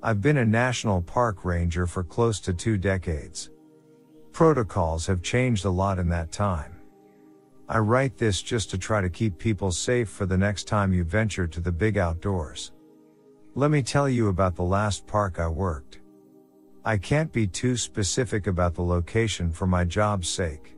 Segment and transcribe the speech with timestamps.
[0.00, 3.50] I've been a national park ranger for close to two decades.
[4.32, 6.76] Protocols have changed a lot in that time.
[7.68, 11.02] I write this just to try to keep people safe for the next time you
[11.02, 12.70] venture to the big outdoors.
[13.56, 15.98] Let me tell you about the last park I worked.
[16.84, 20.76] I can't be too specific about the location for my job's sake.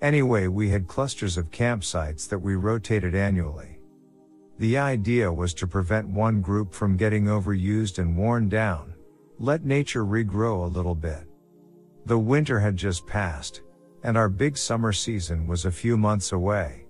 [0.00, 3.79] Anyway, we had clusters of campsites that we rotated annually.
[4.60, 8.92] The idea was to prevent one group from getting overused and worn down,
[9.38, 11.24] let nature regrow a little bit.
[12.04, 13.62] The winter had just passed,
[14.02, 16.84] and our big summer season was a few months away.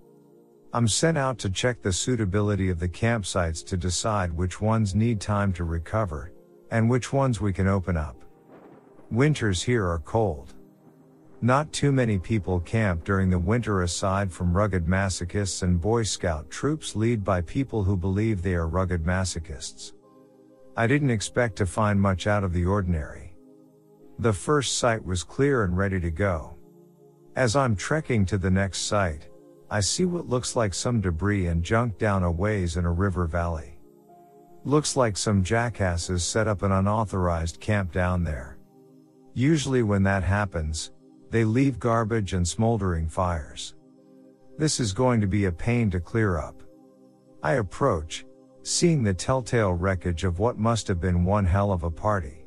[0.73, 5.20] I'm sent out to check the suitability of the campsites to decide which ones need
[5.20, 6.33] time to recover,
[6.73, 8.16] and which ones we can open up.
[9.12, 10.55] Winters here are cold.
[11.43, 16.51] Not too many people camp during the winter aside from rugged masochists and Boy Scout
[16.51, 19.95] troops led by people who believe they are rugged masochists.
[20.77, 23.34] I didn't expect to find much out of the ordinary.
[24.19, 26.56] The first site was clear and ready to go.
[27.37, 29.29] As I'm trekking to the next site,
[29.70, 33.27] I see what looks like some debris and junk down a ways in a river
[33.27, 33.79] valley.
[34.64, 38.59] Looks like some jackasses set up an unauthorized camp down there.
[39.33, 40.91] Usually when that happens,
[41.31, 43.75] they leave garbage and smoldering fires.
[44.59, 46.62] This is going to be a pain to clear up.
[47.42, 48.27] I approach,
[48.62, 52.45] seeing the telltale wreckage of what must have been one hell of a party.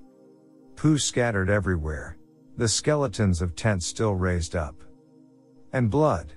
[0.75, 2.17] Poo scattered everywhere,
[2.57, 4.75] the skeletons of tents still raised up.
[5.71, 6.33] And blood.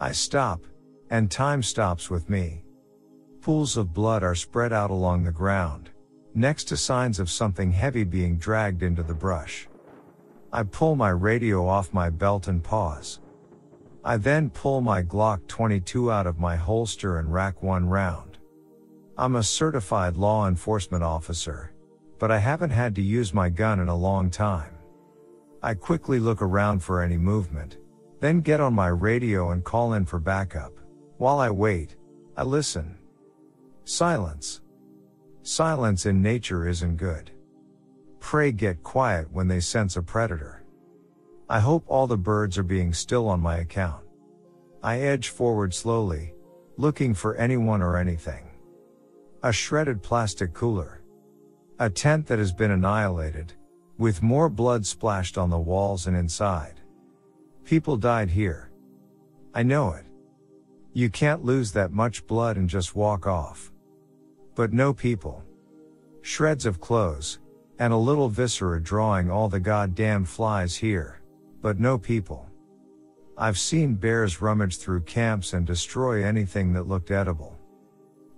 [0.00, 0.66] I stop,
[1.10, 2.64] and time stops with me.
[3.40, 5.90] Pools of blood are spread out along the ground,
[6.34, 9.67] next to signs of something heavy being dragged into the brush.
[10.50, 13.20] I pull my radio off my belt and pause.
[14.02, 18.38] I then pull my Glock 22 out of my holster and rack one round.
[19.18, 21.72] I'm a certified law enforcement officer,
[22.18, 24.72] but I haven't had to use my gun in a long time.
[25.62, 27.76] I quickly look around for any movement,
[28.20, 30.72] then get on my radio and call in for backup.
[31.18, 31.96] While I wait,
[32.36, 32.96] I listen.
[33.84, 34.62] Silence.
[35.42, 37.32] Silence in nature isn't good.
[38.28, 40.62] Prey get quiet when they sense a predator.
[41.48, 44.04] I hope all the birds are being still on my account.
[44.82, 46.34] I edge forward slowly,
[46.76, 48.50] looking for anyone or anything.
[49.42, 51.00] A shredded plastic cooler.
[51.78, 53.54] A tent that has been annihilated,
[53.96, 56.82] with more blood splashed on the walls and inside.
[57.64, 58.70] People died here.
[59.54, 60.04] I know it.
[60.92, 63.72] You can't lose that much blood and just walk off.
[64.54, 65.42] But no people.
[66.20, 67.38] Shreds of clothes,
[67.78, 71.20] and a little viscera drawing all the goddamn flies here.
[71.62, 72.48] But no people.
[73.36, 77.56] I've seen bears rummage through camps and destroy anything that looked edible.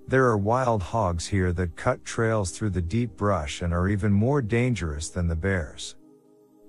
[0.07, 4.13] There are wild hogs here that cut trails through the deep brush and are even
[4.13, 5.97] more dangerous than the bears.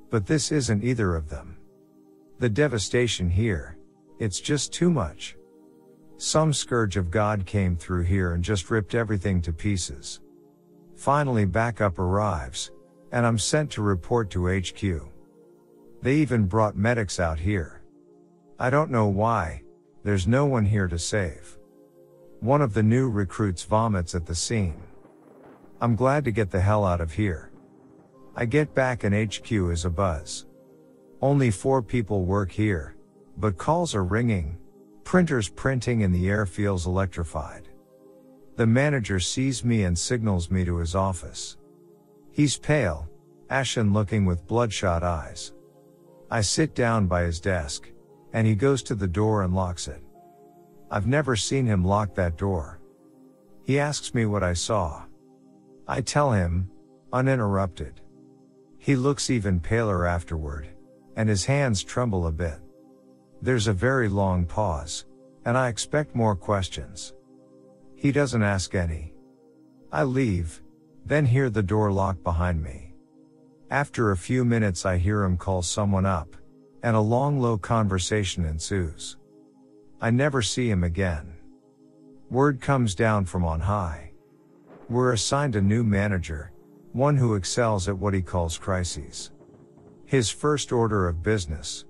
[0.09, 1.57] But this isn't either of them.
[2.39, 3.77] The devastation here,
[4.17, 5.35] it's just too much.
[6.17, 10.20] Some scourge of God came through here and just ripped everything to pieces.
[11.01, 12.69] Finally backup arrives,
[13.11, 15.01] and I'm sent to report to HQ.
[16.03, 17.81] They even brought medics out here.
[18.59, 19.63] I don't know why,
[20.03, 21.57] there's no one here to save.
[22.41, 24.79] One of the new recruits vomits at the scene.
[25.81, 27.51] I'm glad to get the hell out of here.
[28.35, 30.45] I get back and HQ is a buzz.
[31.19, 32.95] Only four people work here,
[33.37, 34.55] but calls are ringing,
[35.03, 37.70] printers printing and the air feels electrified.
[38.57, 41.57] The manager sees me and signals me to his office.
[42.31, 43.09] He's pale,
[43.49, 45.53] ashen looking with bloodshot eyes.
[46.29, 47.89] I sit down by his desk,
[48.33, 50.01] and he goes to the door and locks it.
[50.89, 52.79] I've never seen him lock that door.
[53.63, 55.03] He asks me what I saw.
[55.87, 56.69] I tell him,
[57.13, 58.01] uninterrupted.
[58.77, 60.67] He looks even paler afterward,
[61.15, 62.59] and his hands tremble a bit.
[63.41, 65.05] There's a very long pause,
[65.45, 67.13] and I expect more questions.
[68.01, 69.13] He doesn't ask any.
[69.91, 70.63] I leave,
[71.05, 72.95] then hear the door lock behind me.
[73.69, 76.35] After a few minutes I hear him call someone up,
[76.81, 79.17] and a long low conversation ensues.
[80.01, 81.35] I never see him again.
[82.31, 84.13] Word comes down from on high.
[84.89, 86.53] We're assigned a new manager,
[86.93, 89.29] one who excels at what he calls crises.
[90.05, 91.85] His first order of business.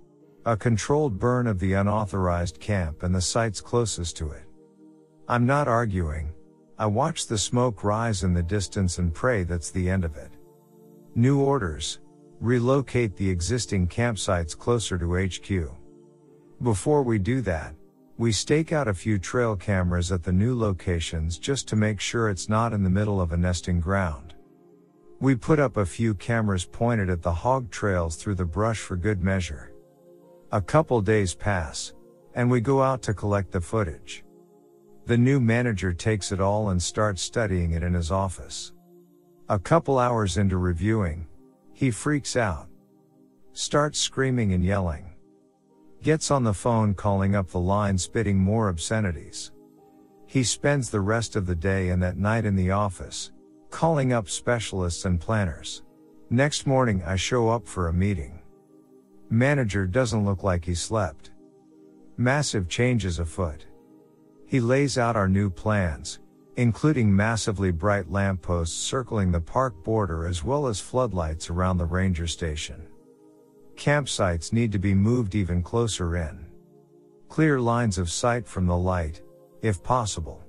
[0.46, 4.44] A controlled burn of the unauthorized camp and the sites closest to it.
[5.32, 6.34] I'm not arguing.
[6.78, 10.30] I watch the smoke rise in the distance and pray that's the end of it.
[11.16, 12.00] New orders.
[12.42, 15.72] Relocate the existing campsites closer to HQ.
[16.64, 17.74] Before we do that,
[18.18, 22.30] we stake out a few trail cameras at the new locations just to make sure
[22.30, 24.34] it's not in the middle of a nesting ground.
[25.22, 28.98] We put up a few cameras pointed at the hog trails through the brush for
[28.98, 29.72] good measure.
[30.52, 31.94] A couple days pass,
[32.36, 34.26] and we go out to collect the footage.
[35.12, 38.72] The new manager takes it all and starts studying it in his office.
[39.50, 41.28] A couple hours into reviewing,
[41.74, 42.70] he freaks out.
[43.52, 45.12] Starts screaming and yelling.
[46.02, 49.52] Gets on the phone calling up the line spitting more obscenities.
[50.28, 53.34] He spends the rest of the day and that night in the office,
[53.70, 55.84] calling up specialists and planners.
[56.30, 58.40] Next morning I show up for a meeting.
[59.30, 61.32] Manager doesn't look like he slept.
[62.16, 63.66] Massive changes afoot.
[64.52, 66.20] He lays out our new plans,
[66.58, 72.28] including massively bright lampposts circling the park border as well as floodlights around the ranger
[72.28, 72.86] station.
[73.78, 76.48] Campsites need to be moved even closer in.
[77.30, 79.22] Clear lines of sight from the light,
[79.62, 80.44] if possible.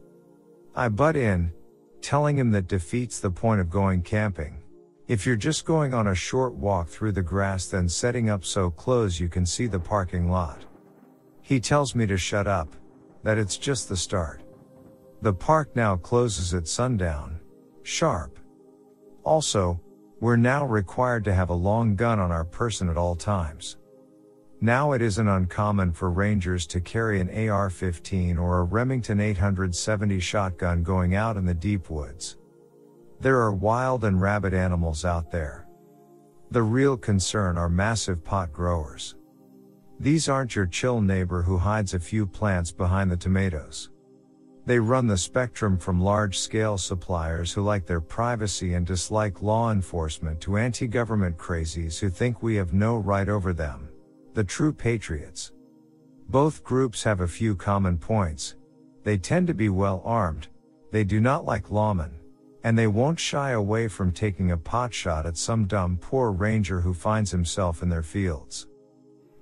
[0.75, 1.53] I butt in,
[2.01, 4.65] telling him that defeats the point of going camping.
[5.07, 8.69] If you're just going on a short walk through the grass then setting up so
[8.69, 10.65] close you can see the parking lot.
[11.41, 12.75] He tells me to shut up,
[13.23, 14.43] that it's just the start.
[15.23, 17.41] The park now closes at sundown.
[17.83, 18.39] Sharp.
[19.25, 19.81] Also,
[20.21, 23.77] we're now required to have a long gun on our person at all times.
[24.61, 30.85] Now it isn't uncommon for rangers to carry an AR-15 or a Remington 870 shotgun
[30.85, 32.37] going out in the deep woods.
[33.21, 35.67] There are wild and rabid animals out there.
[36.53, 39.17] The real concern are massive pot growers.
[40.03, 43.91] These aren't your chill neighbor who hides a few plants behind the tomatoes.
[44.67, 49.71] They run the spectrum from large scale suppliers who like their privacy and dislike law
[49.71, 53.91] enforcement to anti government crazies who think we have no right over them.
[54.35, 55.53] The true patriots.
[56.29, 58.57] Both groups have a few common points.
[59.05, 60.49] They tend to be well armed.
[60.91, 62.11] They do not like lawmen.
[62.65, 66.81] And they won't shy away from taking a pot shot at some dumb poor ranger
[66.81, 68.67] who finds himself in their fields.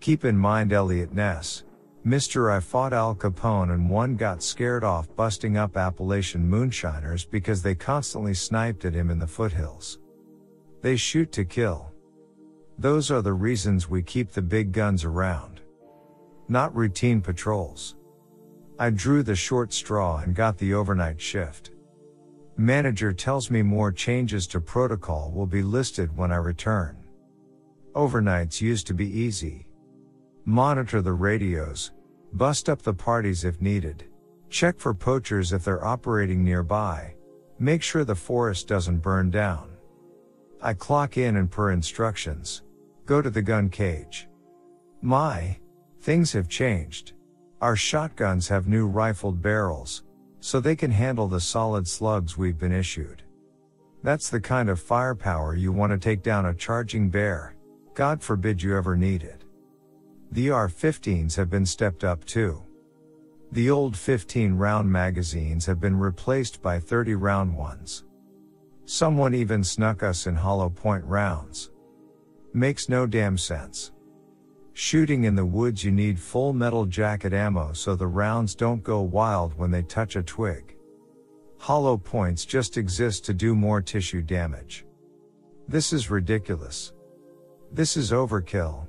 [0.01, 1.65] Keep in mind Eliot Ness.
[2.07, 2.51] Mr.
[2.51, 7.75] I fought Al Capone and one got scared off busting up Appalachian moonshiners because they
[7.75, 9.99] constantly sniped at him in the foothills.
[10.81, 11.93] They shoot to kill.
[12.79, 15.61] Those are the reasons we keep the big guns around.
[16.49, 17.97] Not routine patrols.
[18.79, 21.73] I drew the short straw and got the overnight shift.
[22.57, 26.97] Manager tells me more changes to protocol will be listed when I return.
[27.95, 29.67] Overnights used to be easy.
[30.47, 31.93] Monitor the radios.
[32.33, 34.05] Bust up the parties if needed.
[34.49, 37.15] Check for poachers if they're operating nearby.
[37.59, 39.71] Make sure the forest doesn't burn down.
[40.63, 42.63] I clock in and per instructions.
[43.05, 44.29] Go to the gun cage.
[45.03, 45.59] My,
[46.01, 47.13] things have changed.
[47.61, 50.05] Our shotguns have new rifled barrels,
[50.41, 53.23] so they can handle the solid slugs we've been issued.
[54.03, 57.57] That's the kind of firepower you want to take down a charging bear.
[57.93, 59.40] God forbid you ever need it.
[60.33, 62.63] The AR-15s have been stepped up too.
[63.53, 68.05] The old 15 round magazines have been replaced by 30 round ones.
[68.85, 71.71] Someone even snuck us in hollow point rounds.
[72.53, 73.91] Makes no damn sense.
[74.73, 79.01] Shooting in the woods you need full metal jacket ammo so the rounds don't go
[79.01, 80.77] wild when they touch a twig.
[81.59, 84.87] Hollow points just exist to do more tissue damage.
[85.69, 86.93] This is ridiculous.
[87.73, 88.87] This is overkill.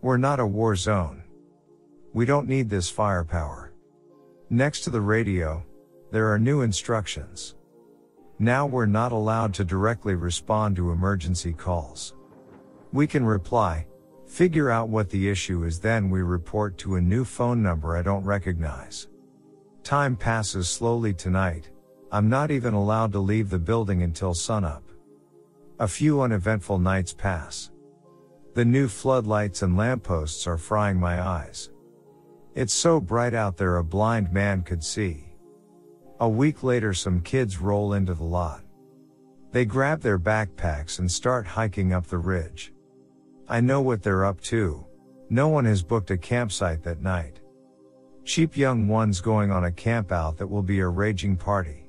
[0.00, 1.24] We're not a war zone.
[2.12, 3.72] We don't need this firepower.
[4.48, 5.64] Next to the radio,
[6.12, 7.56] there are new instructions.
[8.38, 12.14] Now we're not allowed to directly respond to emergency calls.
[12.92, 13.88] We can reply,
[14.24, 18.02] figure out what the issue is then we report to a new phone number I
[18.02, 19.08] don't recognize.
[19.82, 21.70] Time passes slowly tonight.
[22.12, 24.84] I'm not even allowed to leave the building until sunup.
[25.80, 27.72] A few uneventful nights pass.
[28.58, 31.70] The new floodlights and lampposts are frying my eyes.
[32.56, 35.26] It's so bright out there a blind man could see.
[36.18, 38.64] A week later some kids roll into the lot.
[39.52, 42.72] They grab their backpacks and start hiking up the ridge.
[43.48, 44.84] I know what they're up to.
[45.30, 47.38] No one has booked a campsite that night.
[48.24, 51.86] Cheap young ones going on a campout that will be a raging party.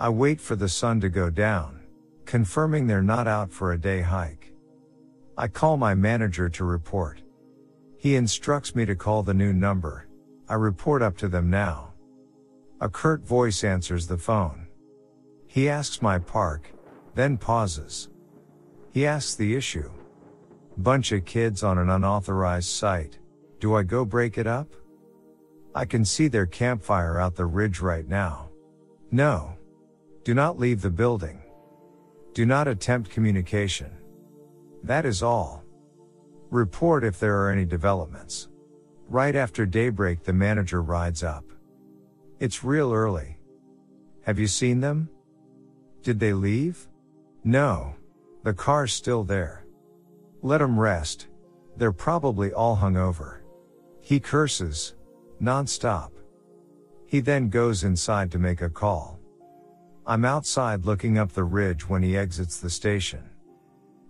[0.00, 1.82] I wait for the sun to go down,
[2.24, 4.51] confirming they're not out for a day hike.
[5.36, 7.22] I call my manager to report.
[7.96, 10.08] He instructs me to call the new number.
[10.48, 11.92] I report up to them now.
[12.80, 14.66] A curt voice answers the phone.
[15.46, 16.72] He asks my park,
[17.14, 18.10] then pauses.
[18.90, 19.90] He asks the issue.
[20.76, 23.18] Bunch of kids on an unauthorized site.
[23.60, 24.68] Do I go break it up?
[25.74, 28.50] I can see their campfire out the ridge right now.
[29.10, 29.54] No.
[30.24, 31.42] Do not leave the building.
[32.34, 33.90] Do not attempt communication.
[34.82, 35.62] That is all.
[36.50, 38.48] Report if there are any developments.
[39.08, 41.44] Right after daybreak, the manager rides up.
[42.40, 43.38] It's real early.
[44.22, 45.08] Have you seen them?
[46.02, 46.88] Did they leave?
[47.44, 47.94] No.
[48.42, 49.64] The car's still there.
[50.42, 51.28] Let 'em rest.
[51.76, 53.38] They're probably all hungover.
[54.00, 54.94] He curses.
[55.38, 56.12] Non-stop.
[57.06, 59.20] He then goes inside to make a call.
[60.06, 63.31] I'm outside looking up the ridge when he exits the station.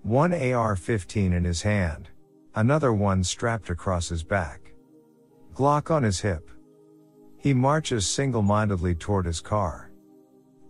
[0.02, 2.08] One AR-15 in his hand.
[2.56, 4.72] Another one strapped across his back.
[5.54, 6.50] Glock on his hip.
[7.38, 9.92] He marches single-mindedly toward his car.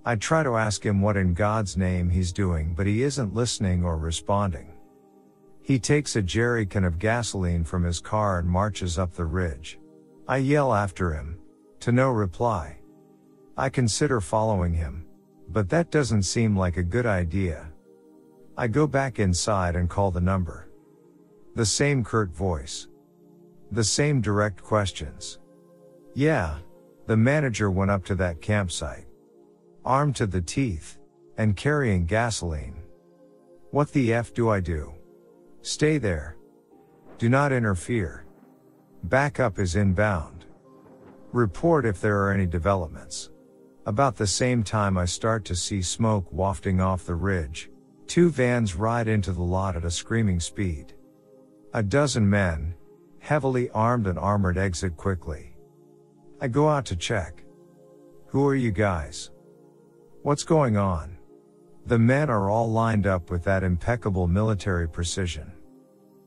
[0.04, 3.84] I try to ask him what in God's name he's doing but he isn't listening
[3.84, 4.74] or responding.
[5.62, 9.78] He takes a jerry can of gasoline from his car and marches up the ridge.
[10.28, 11.38] I yell after him.
[11.80, 12.78] To no reply.
[13.56, 15.06] I consider following him.
[15.48, 17.71] But that doesn't seem like a good idea.
[18.56, 20.68] I go back inside and call the number.
[21.54, 22.88] The same curt voice.
[23.70, 25.38] The same direct questions.
[26.14, 26.58] Yeah.
[27.06, 29.06] The manager went up to that campsite.
[29.84, 30.98] Armed to the teeth.
[31.38, 32.76] And carrying gasoline.
[33.70, 34.92] What the F do I do?
[35.62, 36.36] Stay there.
[37.16, 38.26] Do not interfere.
[39.04, 40.44] Backup is inbound.
[41.32, 43.30] Report if there are any developments.
[43.86, 47.70] About the same time I start to see smoke wafting off the ridge.
[48.12, 50.92] Two vans ride into the lot at a screaming speed.
[51.72, 52.74] A dozen men,
[53.20, 55.56] heavily armed and armored exit quickly.
[56.38, 57.42] I go out to check.
[58.26, 59.30] Who are you guys?
[60.20, 61.16] What's going on?
[61.86, 65.50] The men are all lined up with that impeccable military precision.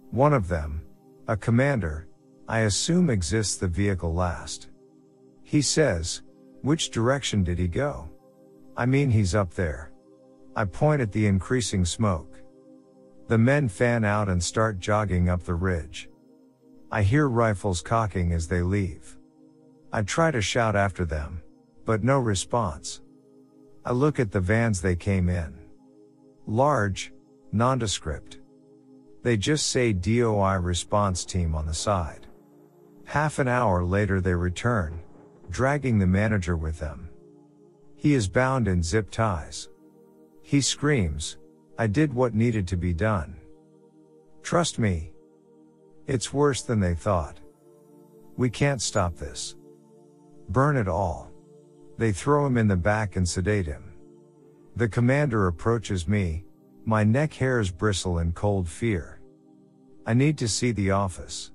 [0.10, 0.82] One of them,
[1.28, 2.08] a commander,
[2.48, 4.70] I assume exists the vehicle last.
[5.44, 6.24] He says,
[6.64, 8.10] which direction did he go?
[8.76, 9.92] I mean he's up there.
[10.58, 12.42] I point at the increasing smoke.
[13.28, 16.10] The men fan out and start jogging up the ridge.
[16.90, 19.18] I hear rifles cocking as they leave.
[19.92, 21.42] I try to shout after them,
[21.84, 23.02] but no response.
[23.84, 25.54] I look at the vans they came in.
[26.48, 27.12] Large,
[27.52, 28.40] nondescript.
[29.24, 32.28] They just say DOI response team on the side.
[33.06, 35.02] Half an hour later they return,
[35.50, 37.10] dragging the manager with them.
[37.96, 39.68] He is bound in zip ties.
[40.48, 41.38] He screams,
[41.76, 43.36] I did what needed to be done.
[44.44, 45.12] Trust me.
[46.06, 47.40] It's worse than they thought.
[48.38, 49.56] We can't stop this.
[50.50, 51.32] Burn it all.
[51.98, 53.94] They throw him in the back and sedate him.
[54.76, 56.46] The commander approaches me,
[56.86, 59.20] my neck hairs bristle in cold fear.
[60.06, 61.54] I need to see the office.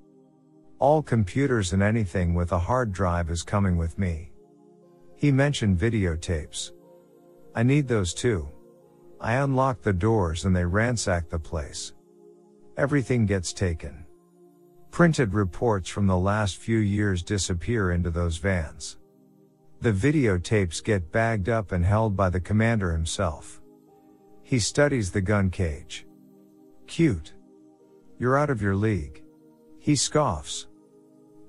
[0.79, 4.33] All computers and anything with a hard drive is coming with me.
[5.15, 6.71] He mentioned videotapes.
[7.55, 8.49] I need those too.
[9.23, 11.93] I unlock the doors and they ransack the place.
[12.75, 14.03] Everything gets taken.
[14.89, 18.97] Printed reports from the last few years disappear into those vans.
[19.79, 23.61] The videotapes get bagged up and held by the commander himself.
[24.41, 26.07] He studies the gun cage.
[26.87, 27.33] Cute.
[28.17, 29.23] You're out of your league.
[29.79, 30.67] He scoffs.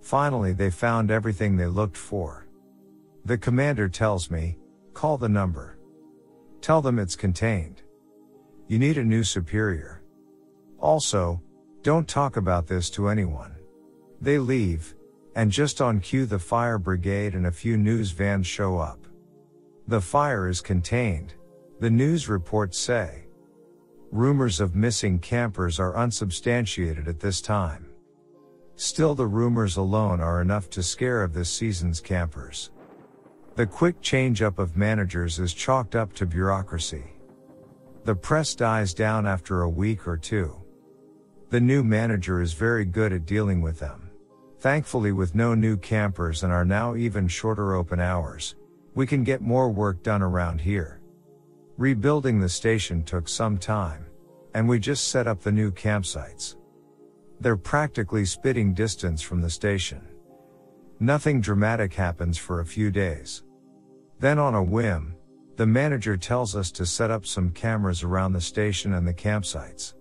[0.02, 2.46] Finally, they found everything they looked for.
[3.24, 4.58] The commander tells me,
[4.92, 5.71] call the number.
[6.62, 7.82] Tell them it's contained.
[8.68, 10.02] You need a new superior.
[10.78, 11.42] Also,
[11.82, 13.54] don't talk about this to anyone.
[14.20, 14.94] They leave,
[15.34, 19.06] and just on cue the fire brigade and a few news vans show up.
[19.88, 21.34] The fire is contained,
[21.80, 23.24] the news reports say.
[24.12, 27.88] Rumors of missing campers are unsubstantiated at this time.
[28.76, 32.71] Still the rumors alone are enough to scare of this season's campers.
[33.54, 37.04] The quick change up of managers is chalked up to bureaucracy.
[38.04, 40.56] The press dies down after a week or two.
[41.50, 44.10] The new manager is very good at dealing with them.
[44.60, 48.56] Thankfully with no new campers and our now even shorter open hours,
[48.94, 51.02] we can get more work done around here.
[51.76, 54.06] Rebuilding the station took some time,
[54.54, 56.56] and we just set up the new campsites.
[57.38, 60.08] They're practically spitting distance from the station.
[61.02, 63.42] Nothing dramatic happens for a few days.
[64.20, 65.16] Then on a whim,
[65.56, 69.94] the manager tells us to set up some cameras around the station and the campsites.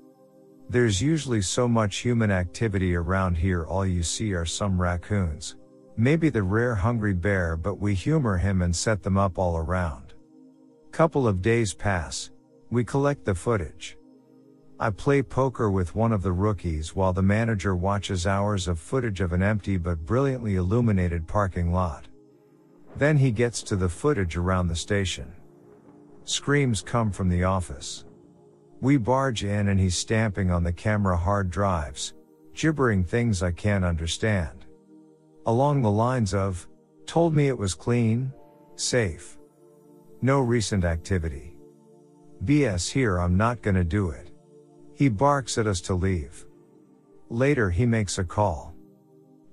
[0.70, 5.56] There's usually so much human activity around here all you see are some raccoons.
[5.98, 10.14] Maybe the rare hungry bear but we humor him and set them up all around.
[10.92, 12.30] Couple of days pass.
[12.70, 13.98] We collect the footage.
[14.84, 19.22] I play poker with one of the rookies while the manager watches hours of footage
[19.22, 22.08] of an empty but brilliantly illuminated parking lot.
[22.96, 25.32] Then he gets to the footage around the station.
[26.24, 28.06] Screams come from the office.
[28.82, 32.16] We barge in and he's stamping on the camera hard drives,
[32.56, 34.66] gibbering things I can't understand.
[35.46, 36.68] Along the lines of,
[37.06, 38.34] told me it was clean,
[38.78, 39.38] safe.
[40.24, 41.56] No recent activity.
[42.46, 44.31] BS here, I'm not gonna do it.
[45.02, 46.46] He barks at us to leave.
[47.28, 48.76] Later, he makes a call.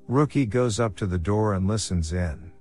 [0.06, 2.52] Rookie goes up to the door and listens in.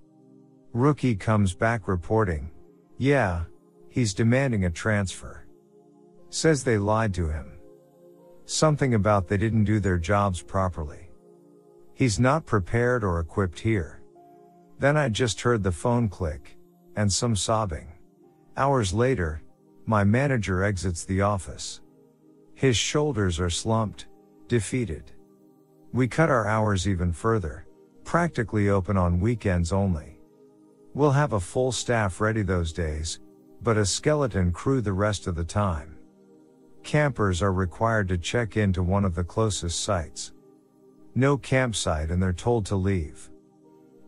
[0.72, 2.50] Rookie comes back reporting,
[2.98, 3.44] yeah,
[3.89, 5.46] he's demanding a transfer.
[6.29, 7.58] Says they lied to him.
[8.46, 11.10] Something about they didn't do their jobs properly.
[11.94, 14.01] He's not prepared or equipped here.
[14.79, 16.56] Then I just heard the phone click,
[16.96, 17.91] and some sobbing.
[18.56, 19.41] Hours later,
[19.86, 21.82] my manager exits the office.
[22.57, 24.07] His shoulders are slumped,
[24.47, 25.11] defeated.
[25.93, 27.67] We cut our hours even further,
[28.03, 30.19] practically open on weekends only.
[30.95, 33.19] We'll have a full staff ready those days,
[33.61, 35.99] but a skeleton crew the rest of the time.
[36.81, 40.33] Campers are required to check into one of the closest sites.
[41.13, 43.29] No campsite and they're told to leave.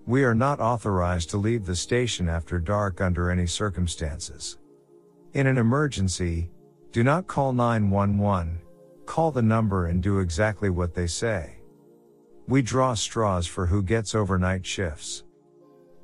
[0.07, 4.57] We are not authorized to leave the station after dark under any circumstances.
[5.35, 6.49] In an emergency,
[6.91, 8.59] do not call 911,
[9.05, 11.57] call the number and do exactly what they say.
[12.47, 15.23] We draw straws for who gets overnight shifts.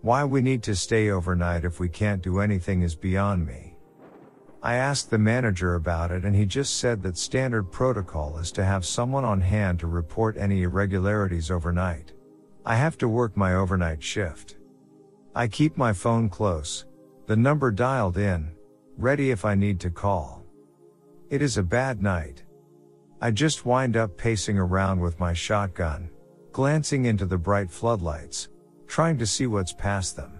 [0.01, 3.77] Why we need to stay overnight if we can't do anything is beyond me.
[4.61, 8.63] I asked the manager about it and he just said that standard protocol is to
[8.63, 12.13] have someone on hand to report any irregularities overnight.
[12.63, 14.57] I have to work my overnight shift.
[15.33, 16.85] I keep my phone close,
[17.25, 18.51] the number dialed in,
[18.97, 20.44] ready if I need to call.
[21.29, 22.43] It is a bad night.
[23.19, 26.09] I just wind up pacing around with my shotgun,
[26.51, 28.49] glancing into the bright floodlights,
[28.85, 30.39] trying to see what's past them.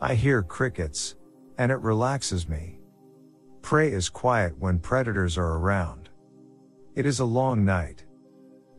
[0.00, 1.14] I hear crickets,
[1.56, 2.80] and it relaxes me.
[3.62, 6.08] Prey is quiet when predators are around.
[6.96, 8.04] It is a long night.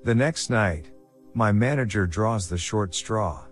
[0.04, 0.92] The next night,
[1.34, 3.46] my manager draws the short straw.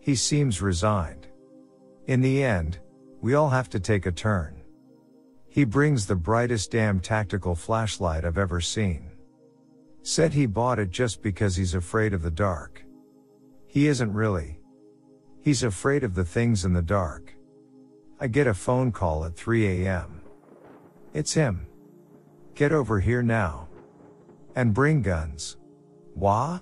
[0.00, 1.28] He seems resigned.
[2.08, 2.80] In the end,
[3.20, 4.59] we all have to take a turn.
[5.50, 9.10] He brings the brightest damn tactical flashlight I've ever seen.
[10.02, 12.84] Said he bought it just because he's afraid of the dark.
[13.66, 14.60] He isn't really.
[15.42, 17.34] He's afraid of the things in the dark.
[18.20, 20.20] I get a phone call at 3 a.m.
[21.12, 21.66] It's him.
[22.54, 23.66] Get over here now.
[24.54, 25.56] And bring guns.
[26.14, 26.60] Wah?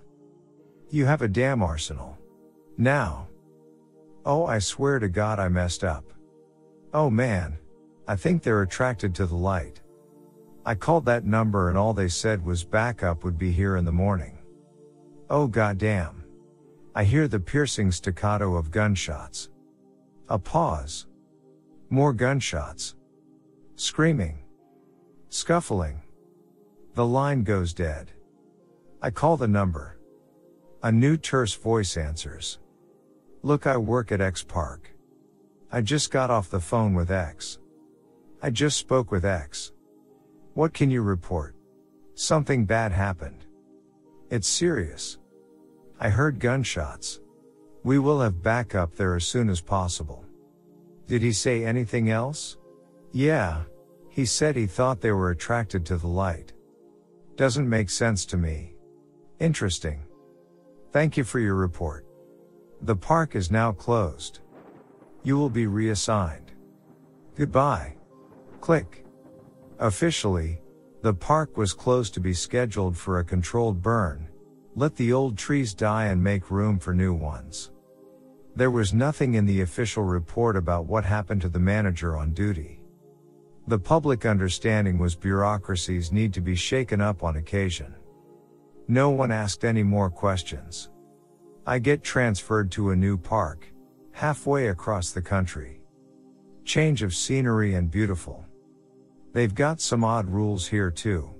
[0.91, 2.17] You have a damn arsenal.
[2.79, 3.29] Now.
[4.25, 6.05] Oh, I swear to God I messed up.
[6.95, 7.59] Oh man.
[8.09, 9.83] I think they're attracted to the light.
[10.65, 13.93] I called that number and all they said was backup would be here in the
[13.93, 14.39] morning.
[15.29, 16.25] Oh goddamn.
[16.95, 19.51] I hear the piercing staccato of gunshots.
[20.31, 21.07] A pause.
[21.91, 22.97] More gunshots.
[23.77, 24.39] Screaming.
[25.29, 26.01] Scuffling.
[26.95, 28.11] The line goes dead.
[29.03, 29.99] I call the number.
[30.83, 32.59] A new terse voice answers.
[33.43, 34.95] Look, I work at X Park.
[35.71, 37.59] I just got off the phone with X.
[38.41, 39.73] I just spoke with X.
[40.55, 41.57] What can you report?
[42.15, 43.47] Something bad happened.
[44.31, 45.19] It's serious.
[45.99, 47.21] I heard gunshots.
[47.83, 50.25] We will have backup there as soon as possible.
[51.09, 52.59] Did he say anything else?
[53.13, 53.63] Yeah.
[54.09, 56.53] He said he thought they were attracted to the light.
[57.37, 58.75] Doesn't make sense to me.
[59.41, 60.05] Interesting.
[60.93, 62.07] Thank you for your report.
[62.83, 64.41] The park is now closed.
[65.25, 66.53] You will be reassigned.
[67.37, 67.98] Goodbye.
[68.61, 69.05] Click.
[69.79, 70.61] Officially,
[71.03, 74.29] the park was closed to be scheduled for a controlled burn.
[74.75, 77.71] Let the old trees die and make room for new ones.
[78.57, 82.81] There was nothing in the official report about what happened to the manager on duty.
[83.69, 87.95] The public understanding was bureaucracies need to be shaken up on occasion.
[88.89, 90.91] No one asked any more questions.
[91.67, 93.73] I get transferred to a new park,
[94.13, 95.83] halfway across the country.
[96.65, 98.45] Change of scenery and beautiful.
[99.39, 101.33] They've got some odd rules here too.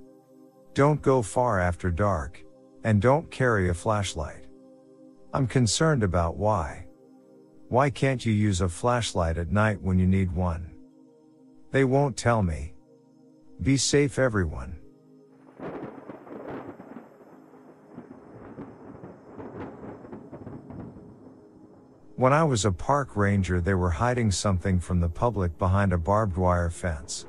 [0.73, 2.41] Don't go far after dark,
[2.85, 4.45] and don't carry a flashlight.
[5.35, 6.87] I'm concerned about why.
[7.67, 10.71] Why can't you use a flashlight at night when you need one?
[11.73, 12.73] They won't tell me.
[13.63, 14.77] Be safe everyone.
[22.15, 25.99] When I was a park ranger, they were hiding something from the public behind a
[25.99, 27.27] barbed wire fence.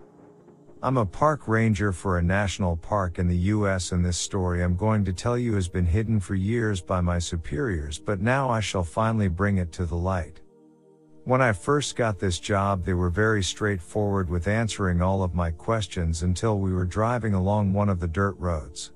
[0.81, 4.77] I'm a park ranger for a national park in the US and this story I'm
[4.77, 8.61] going to tell you has been hidden for years by my superiors but now I
[8.61, 10.39] shall finally bring it to the light.
[11.25, 15.51] When I first got this job, they were very straightforward with answering all of my
[15.51, 18.93] questions until we were driving along one of the dirt roads.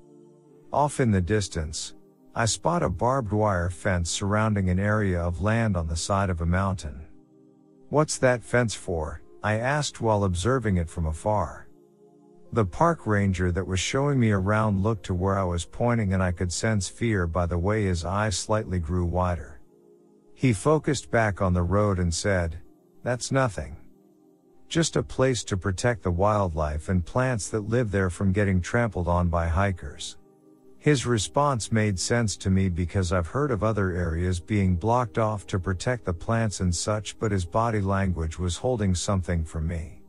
[0.72, 1.92] Off in the distance,
[2.34, 6.40] I spot a barbed wire fence surrounding an area of land on the side of
[6.40, 7.02] a mountain.
[7.90, 9.20] What's that fence for?
[9.42, 11.63] I asked while observing it from afar.
[12.54, 16.22] The park ranger that was showing me around looked to where I was pointing and
[16.22, 19.60] I could sense fear by the way his eyes slightly grew wider.
[20.34, 22.60] He focused back on the road and said,
[23.02, 23.74] That's nothing.
[24.68, 29.08] Just a place to protect the wildlife and plants that live there from getting trampled
[29.08, 30.16] on by hikers.
[30.78, 35.44] His response made sense to me because I've heard of other areas being blocked off
[35.48, 40.02] to protect the plants and such, but his body language was holding something from me.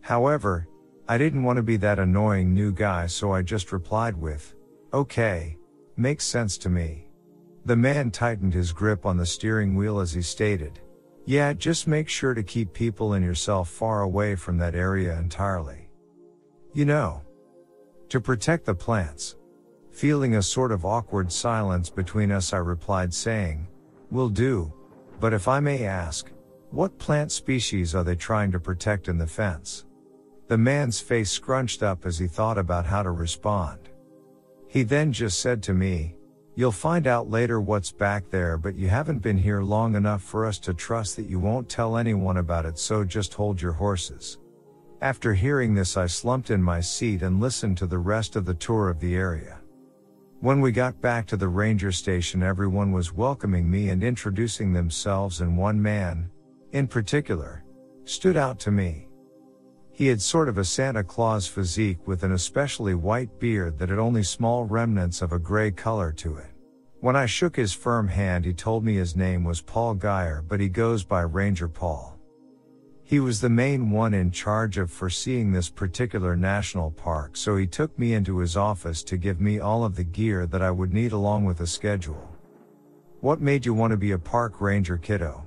[0.00, 0.66] However,
[1.10, 4.54] I didn't want to be that annoying new guy, so I just replied with,
[4.92, 5.56] Okay,
[5.96, 7.08] makes sense to me.
[7.64, 10.80] The man tightened his grip on the steering wheel as he stated,
[11.24, 15.88] Yeah, just make sure to keep people and yourself far away from that area entirely.
[16.74, 17.22] You know,
[18.10, 19.36] to protect the plants.
[19.90, 23.66] Feeling a sort of awkward silence between us, I replied saying,
[24.10, 24.72] Will do,
[25.20, 26.30] but if I may ask,
[26.70, 29.86] what plant species are they trying to protect in the fence?
[30.48, 33.90] The man's face scrunched up as he thought about how to respond.
[34.66, 36.16] He then just said to me,
[36.54, 40.44] You'll find out later what's back there, but you haven't been here long enough for
[40.44, 44.38] us to trust that you won't tell anyone about it, so just hold your horses.
[45.00, 48.54] After hearing this, I slumped in my seat and listened to the rest of the
[48.54, 49.60] tour of the area.
[50.40, 55.42] When we got back to the ranger station, everyone was welcoming me and introducing themselves,
[55.42, 56.30] and one man,
[56.72, 57.64] in particular,
[58.04, 59.07] stood out to me.
[59.98, 63.98] He had sort of a Santa Claus physique with an especially white beard that had
[63.98, 66.46] only small remnants of a gray color to it.
[67.00, 70.60] When I shook his firm hand, he told me his name was Paul Geyer, but
[70.60, 72.16] he goes by Ranger Paul.
[73.02, 77.66] He was the main one in charge of foreseeing this particular national park, so he
[77.66, 80.94] took me into his office to give me all of the gear that I would
[80.94, 82.38] need along with a schedule.
[83.18, 85.44] What made you want to be a park ranger, kiddo?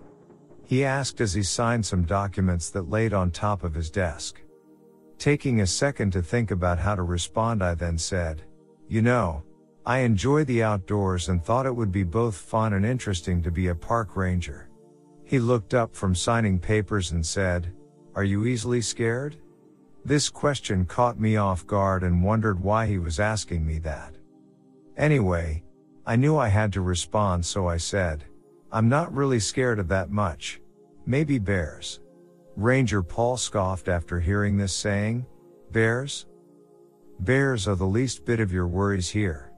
[0.72, 4.42] He asked as he signed some documents that laid on top of his desk.
[5.18, 8.44] Taking a second to think about how to respond, I then said,
[8.88, 9.44] You know,
[9.86, 13.68] I enjoy the outdoors and thought it would be both fun and interesting to be
[13.68, 14.70] a park ranger.
[15.26, 17.74] He looked up from signing papers and said,
[18.16, 19.36] Are you easily scared?
[20.06, 24.16] This question caught me off guard and wondered why he was asking me that.
[24.96, 25.66] Anyway,
[26.06, 28.24] I knew I had to respond, so I said,
[28.72, 30.61] I'm not really scared of that much.
[31.06, 32.00] Maybe bears.
[32.56, 35.26] Ranger Paul scoffed after hearing this saying,
[35.72, 36.28] Bears?
[37.20, 39.52] Bears are the least bit of your worries here.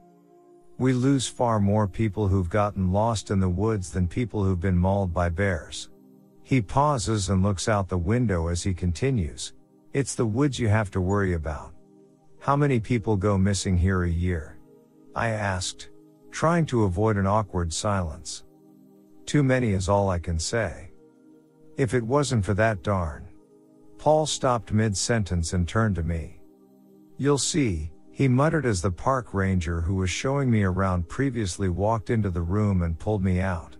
[0.78, 4.78] We lose far more people who've gotten lost in the woods than people who've been
[4.78, 5.90] mauled by bears.
[6.42, 9.52] He pauses and looks out the window as he continues.
[9.92, 11.72] It's the woods you have to worry about.
[12.40, 14.58] How many people go missing here a year?
[15.14, 15.90] I asked,
[16.30, 18.44] trying to avoid an awkward silence.
[19.24, 20.90] Too many is all I can say.
[21.76, 23.28] If it wasn't for that darn.
[23.98, 26.40] Paul stopped mid sentence and turned to me.
[27.16, 32.10] You'll see, he muttered as the park ranger who was showing me around previously walked
[32.10, 33.76] into the room and pulled me out.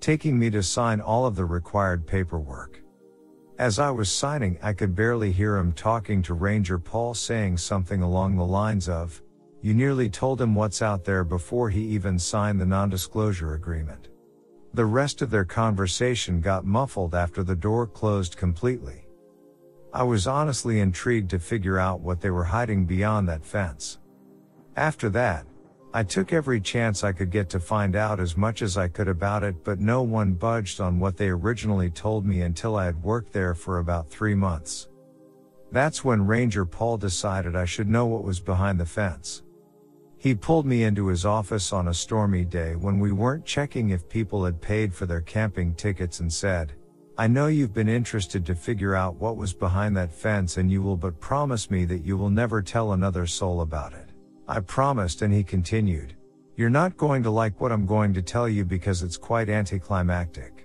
[0.00, 2.82] Taking me to sign all of the required paperwork.
[3.58, 8.00] As I was signing, I could barely hear him talking to Ranger Paul saying something
[8.00, 9.20] along the lines of,
[9.60, 14.08] You nearly told him what's out there before he even signed the non-disclosure agreement.
[14.74, 19.06] The rest of their conversation got muffled after the door closed completely.
[19.92, 23.98] I was honestly intrigued to figure out what they were hiding beyond that fence.
[24.74, 25.44] After that,
[25.92, 29.08] I took every chance I could get to find out as much as I could
[29.08, 33.02] about it, but no one budged on what they originally told me until I had
[33.02, 34.88] worked there for about three months.
[35.70, 39.42] That's when Ranger Paul decided I should know what was behind the fence.
[40.22, 44.08] He pulled me into his office on a stormy day when we weren't checking if
[44.08, 46.74] people had paid for their camping tickets and said,
[47.18, 50.80] I know you've been interested to figure out what was behind that fence and you
[50.80, 54.10] will but promise me that you will never tell another soul about it.
[54.46, 56.14] I promised and he continued.
[56.54, 60.61] You're not going to like what I'm going to tell you because it's quite anticlimactic.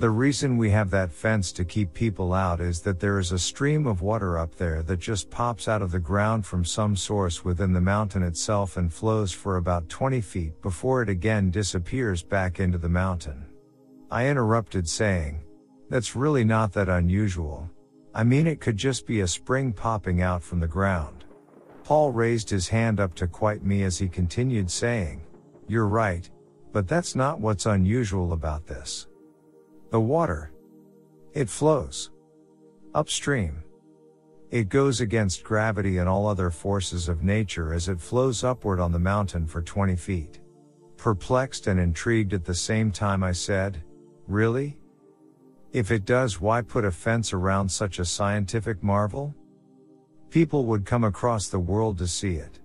[0.00, 3.38] The reason we have that fence to keep people out is that there is a
[3.38, 7.44] stream of water up there that just pops out of the ground from some source
[7.44, 12.60] within the mountain itself and flows for about 20 feet before it again disappears back
[12.60, 13.44] into the mountain.
[14.10, 15.42] I interrupted saying,
[15.90, 17.68] that's really not that unusual.
[18.14, 21.26] I mean, it could just be a spring popping out from the ground.
[21.84, 25.20] Paul raised his hand up to quite me as he continued saying,
[25.68, 26.26] You're right,
[26.72, 29.06] but that's not what's unusual about this.
[29.90, 30.52] The water.
[31.34, 32.10] It flows.
[32.94, 33.64] Upstream.
[34.50, 38.92] It goes against gravity and all other forces of nature as it flows upward on
[38.92, 40.40] the mountain for 20 feet.
[40.96, 43.82] Perplexed and intrigued at the same time, I said,
[44.28, 44.78] Really?
[45.72, 49.34] If it does, why put a fence around such a scientific marvel?
[50.30, 52.60] People would come across the world to see it.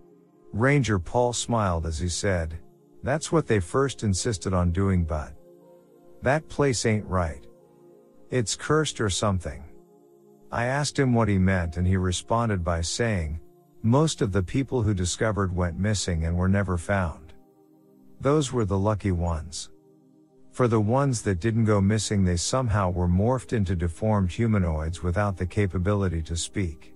[0.54, 2.60] Ranger Paul smiled as he said,
[3.02, 5.35] That's what they first insisted on doing, but
[6.22, 7.46] that place ain't right.
[8.30, 9.64] It's cursed or something.
[10.52, 13.40] I asked him what he meant and he responded by saying,
[13.86, 17.34] most of the people who discovered went missing and were never found.
[18.20, 19.70] Those were the lucky ones.
[20.52, 25.38] For the ones that didn't go missing they somehow were morphed into deformed humanoids without
[25.38, 26.96] the capability to speak.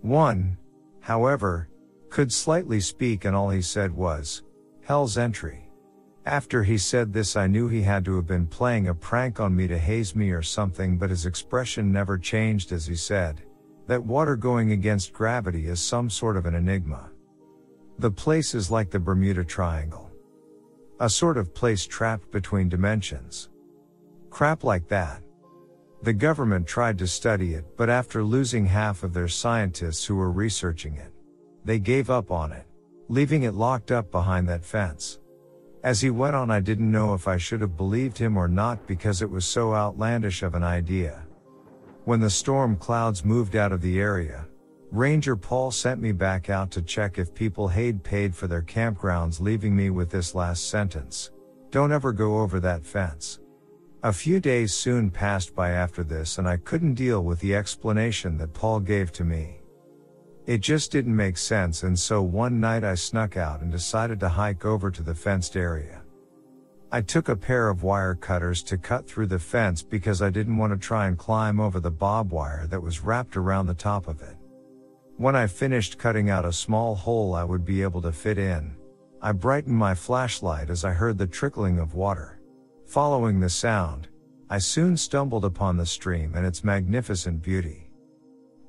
[0.00, 0.56] One,
[1.00, 1.68] however,
[2.08, 4.42] could slightly speak and all he said was,
[4.82, 5.67] Hell's entry.
[6.28, 9.56] After he said this, I knew he had to have been playing a prank on
[9.56, 13.40] me to haze me or something, but his expression never changed as he said,
[13.86, 17.08] That water going against gravity is some sort of an enigma.
[17.98, 20.10] The place is like the Bermuda Triangle.
[21.00, 23.48] A sort of place trapped between dimensions.
[24.28, 25.22] Crap like that.
[26.02, 30.30] The government tried to study it, but after losing half of their scientists who were
[30.30, 31.10] researching it,
[31.64, 32.66] they gave up on it,
[33.08, 35.20] leaving it locked up behind that fence.
[35.82, 38.86] As he went on, I didn't know if I should have believed him or not
[38.86, 41.24] because it was so outlandish of an idea.
[42.04, 44.46] When the storm clouds moved out of the area,
[44.90, 49.40] Ranger Paul sent me back out to check if people had paid for their campgrounds,
[49.40, 51.30] leaving me with this last sentence
[51.70, 53.40] Don't ever go over that fence.
[54.02, 58.38] A few days soon passed by after this, and I couldn't deal with the explanation
[58.38, 59.57] that Paul gave to me.
[60.48, 64.30] It just didn't make sense and so one night I snuck out and decided to
[64.30, 66.00] hike over to the fenced area.
[66.90, 70.56] I took a pair of wire cutters to cut through the fence because I didn't
[70.56, 74.08] want to try and climb over the bob wire that was wrapped around the top
[74.08, 74.38] of it.
[75.18, 78.74] When I finished cutting out a small hole I would be able to fit in,
[79.20, 82.40] I brightened my flashlight as I heard the trickling of water.
[82.86, 84.08] Following the sound,
[84.48, 87.87] I soon stumbled upon the stream and its magnificent beauty.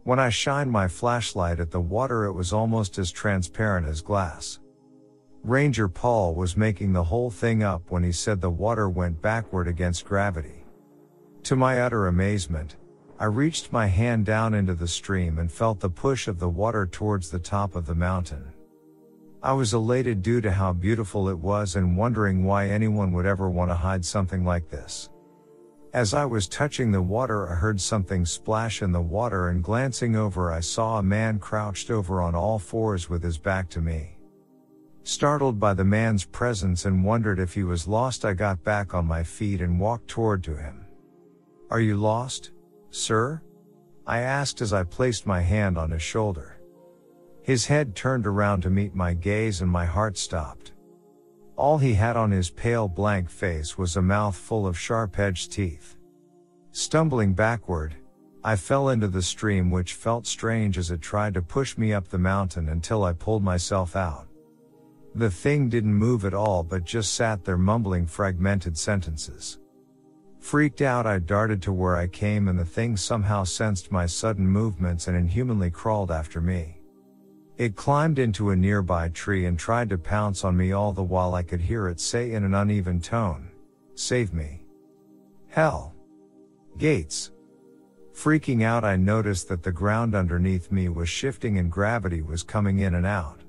[0.09, 4.59] When I shined my flashlight at the water, it was almost as transparent as glass.
[5.43, 9.67] Ranger Paul was making the whole thing up when he said the water went backward
[9.67, 10.65] against gravity.
[11.43, 12.75] To my utter amazement,
[13.19, 16.87] I reached my hand down into the stream and felt the push of the water
[16.87, 18.51] towards the top of the mountain.
[19.43, 23.47] I was elated due to how beautiful it was and wondering why anyone would ever
[23.47, 25.11] want to hide something like this.
[25.91, 30.15] As I was touching the water, I heard something splash in the water and glancing
[30.15, 34.17] over, I saw a man crouched over on all fours with his back to me.
[35.01, 39.07] Startled by the man's presence and wondered if he was lost, I got back on
[39.07, 40.85] my feet and walked toward to him.
[41.71, 42.51] Are you lost,
[42.91, 43.41] sir?
[44.05, 46.59] I asked as I placed my hand on his shoulder.
[47.41, 50.73] His head turned around to meet my gaze and my heart stopped.
[51.59, 55.97] All he had on his pale blank face was a mouth full of sharp-edged teeth.
[56.71, 57.95] Stumbling backward,
[58.45, 62.07] I fell into the stream which felt strange as it tried to push me up
[62.07, 64.29] the mountain until I pulled myself out.
[65.15, 69.59] The thing didn't move at all but just sat there mumbling fragmented sentences.
[70.39, 74.47] Freaked out, I darted to where I came and the thing somehow sensed my sudden
[74.47, 76.78] movements and inhumanly crawled after me.
[77.59, 81.35] It climbed into a nearby tree and tried to pounce on me all the while
[81.35, 83.51] I could hear it say in an uneven tone,
[83.95, 84.61] Save me.
[85.49, 85.93] Hell.
[86.77, 87.31] Gates.
[88.13, 92.79] Freaking out, I noticed that the ground underneath me was shifting and gravity was coming
[92.79, 93.41] in and out.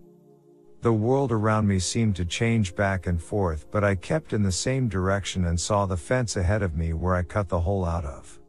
[0.80, 4.50] The world around me seemed to change back and forth, but I kept in the
[4.50, 8.04] same direction and saw the fence ahead of me where I cut the hole out
[8.04, 8.39] of.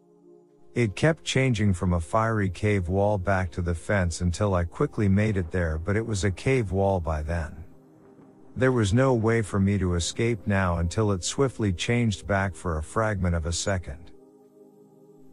[0.74, 5.10] It kept changing from a fiery cave wall back to the fence until I quickly
[5.10, 7.66] made it there, but it was a cave wall by then.
[8.56, 12.78] There was no way for me to escape now until it swiftly changed back for
[12.78, 14.12] a fragment of a second.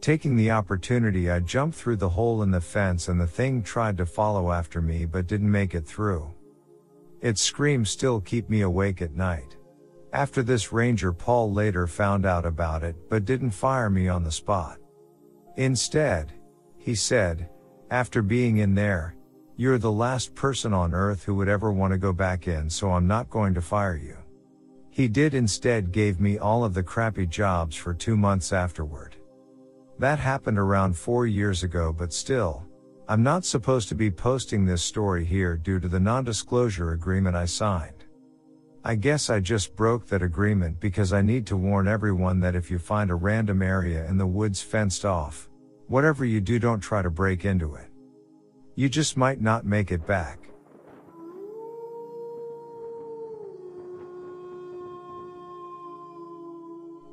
[0.00, 3.96] Taking the opportunity, I jumped through the hole in the fence and the thing tried
[3.98, 6.32] to follow after me but didn't make it through.
[7.20, 9.56] Its screams still keep me awake at night.
[10.12, 14.32] After this ranger Paul later found out about it but didn't fire me on the
[14.32, 14.78] spot.
[15.58, 16.32] Instead,
[16.76, 17.48] he said,
[17.90, 19.16] after being in there,
[19.56, 22.92] you're the last person on earth who would ever want to go back in, so
[22.92, 24.16] I'm not going to fire you.
[24.88, 29.16] He did instead gave me all of the crappy jobs for two months afterward.
[29.98, 32.64] That happened around four years ago, but still,
[33.08, 37.46] I'm not supposed to be posting this story here due to the non-disclosure agreement I
[37.46, 38.04] signed.
[38.84, 42.70] I guess I just broke that agreement because I need to warn everyone that if
[42.70, 45.47] you find a random area in the woods fenced off,
[45.88, 47.88] whatever you do don't try to break into it.
[48.74, 50.38] You just might not make it back.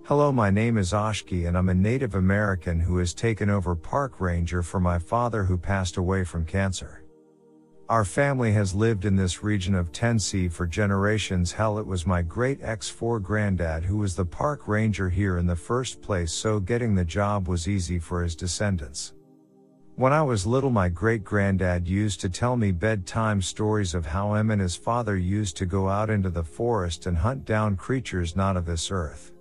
[0.03, 4.19] Hello, my name is Oshki and I'm a Native American who has taken over park
[4.19, 7.04] ranger for my father who passed away from cancer.
[7.87, 11.51] Our family has lived in this region of Tennessee for generations.
[11.51, 15.55] Hell, it was my great X4 granddad who was the park ranger here in the
[15.55, 19.13] first place, so getting the job was easy for his descendants.
[19.97, 24.33] When I was little, my great granddad used to tell me bedtime stories of how
[24.33, 28.35] him and his father used to go out into the forest and hunt down creatures
[28.35, 29.31] not of this earth.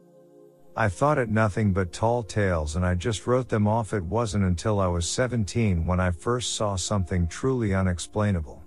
[0.76, 3.94] I thought it nothing but tall tales and I just wrote them off.
[3.94, 8.60] It wasn't until I was 17 when I first saw something truly unexplainable.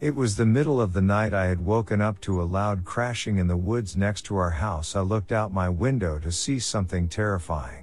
[0.00, 3.38] It was the middle of the night I had woken up to a loud crashing
[3.38, 4.96] in the woods next to our house.
[4.96, 7.81] I looked out my window to see something terrifying.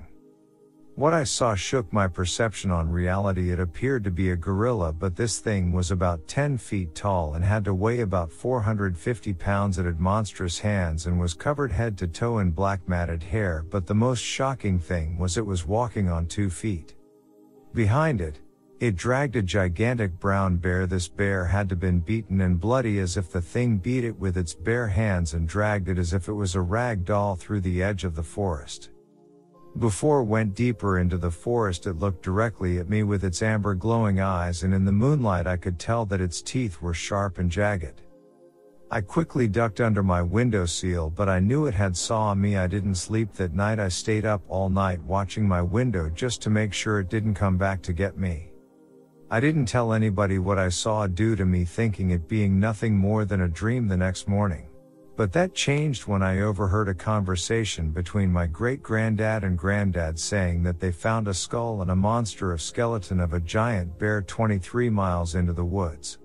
[1.00, 3.52] What I saw shook my perception on reality.
[3.52, 7.46] It appeared to be a gorilla, but this thing was about 10 feet tall and
[7.46, 9.80] had to weigh about 450 pounds.
[9.80, 13.88] It had monstrous hands and was covered head to toe in black matted hair, but
[13.88, 16.96] the most shocking thing was it was walking on two feet.
[17.74, 18.42] Behind it,
[18.82, 20.86] it dragged a gigantic brown bear.
[20.86, 24.36] This bear had to been beaten and bloody as if the thing beat it with
[24.36, 27.82] its bare hands and dragged it as if it was a rag doll through the
[27.82, 28.90] edge of the forest.
[29.78, 34.20] Before went deeper into the forest, it looked directly at me with its amber glowing
[34.20, 38.02] eyes, and in the moonlight, I could tell that its teeth were sharp and jagged.
[38.92, 42.58] I quickly ducked under my window seal but I knew it had saw me.
[42.58, 43.78] I didn't sleep that night.
[43.80, 47.56] I stayed up all night watching my window just to make sure it didn't come
[47.56, 48.52] back to get me.
[49.30, 53.26] I didn't tell anybody what I saw due to me thinking it being nothing more
[53.26, 54.69] than a dream the next morning.
[55.20, 60.64] But that changed when I overheard a conversation between my great granddad and granddad saying
[60.64, 64.90] that they found a skull and a monster of skeleton of a giant bear 23
[64.90, 66.20] miles into the woods.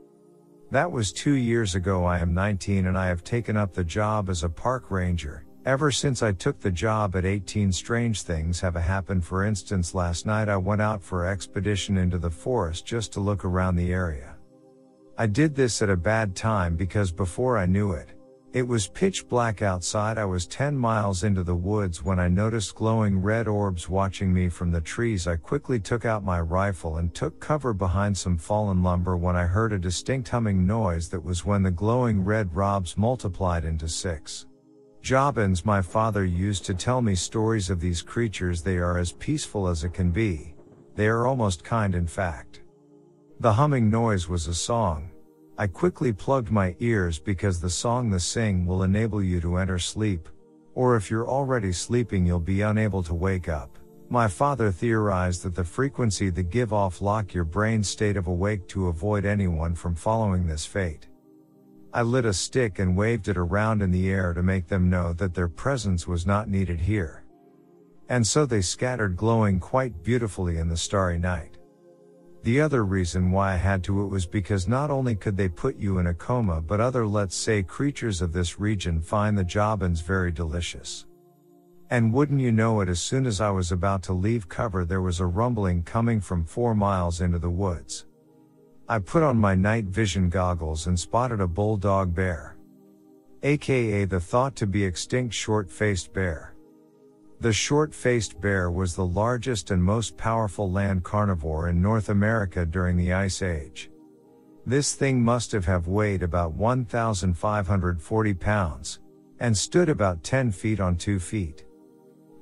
[0.71, 2.05] That was two years ago.
[2.05, 5.45] I am 19 and I have taken up the job as a park ranger.
[5.67, 9.25] Ever since I took the job at 18, strange things have happened.
[9.25, 13.45] For instance, last night I went out for expedition into the forest just to look
[13.45, 14.37] around the area.
[15.19, 18.11] I did this at a bad time because before I knew it,
[18.55, 20.17] it was pitch black outside.
[20.17, 24.49] I was 10 miles into the woods when I noticed glowing red orbs watching me
[24.49, 25.27] from the trees.
[25.27, 29.43] I quickly took out my rifle and took cover behind some fallen lumber when I
[29.43, 34.47] heard a distinct humming noise that was when the glowing red robs multiplied into six.
[35.03, 38.63] Jobbins, my father used to tell me stories of these creatures.
[38.63, 40.55] They are as peaceful as it can be.
[40.95, 42.61] They are almost kind in fact.
[43.41, 45.11] The humming noise was a song,
[45.57, 49.79] I quickly plugged my ears because the song the sing will enable you to enter
[49.79, 50.29] sleep,
[50.75, 53.79] or if you're already sleeping you'll be unable to wake up.
[54.11, 58.67] My father theorized that the frequency the give off lock your brain state of awake
[58.69, 61.07] to avoid anyone from following this fate.
[61.93, 65.13] I lit a stick and waved it around in the air to make them know
[65.13, 67.23] that their presence was not needed here.
[68.09, 71.54] And so they scattered glowing quite beautifully in the starry night.
[72.45, 75.79] The other reason why I had to it was because not only could they put
[75.79, 80.03] you in a coma but other let's say creatures of this region find the jobbins
[80.03, 81.07] very delicious.
[81.89, 85.01] And wouldn't you know it as soon as I was about to leave cover there
[85.01, 88.05] was a rumbling coming from four miles into the woods.
[88.91, 92.57] I put on my night vision goggles and spotted a bulldog bear.
[93.43, 96.54] AKA the thought to be extinct short-faced bear.
[97.45, 102.97] The short-faced bear was the largest and most powerful land carnivore in North America during
[102.97, 103.91] the Ice Age.
[104.65, 108.99] This thing must have, have weighed about 1,540 pounds,
[109.41, 111.67] and stood about 10 feet on 2 feet.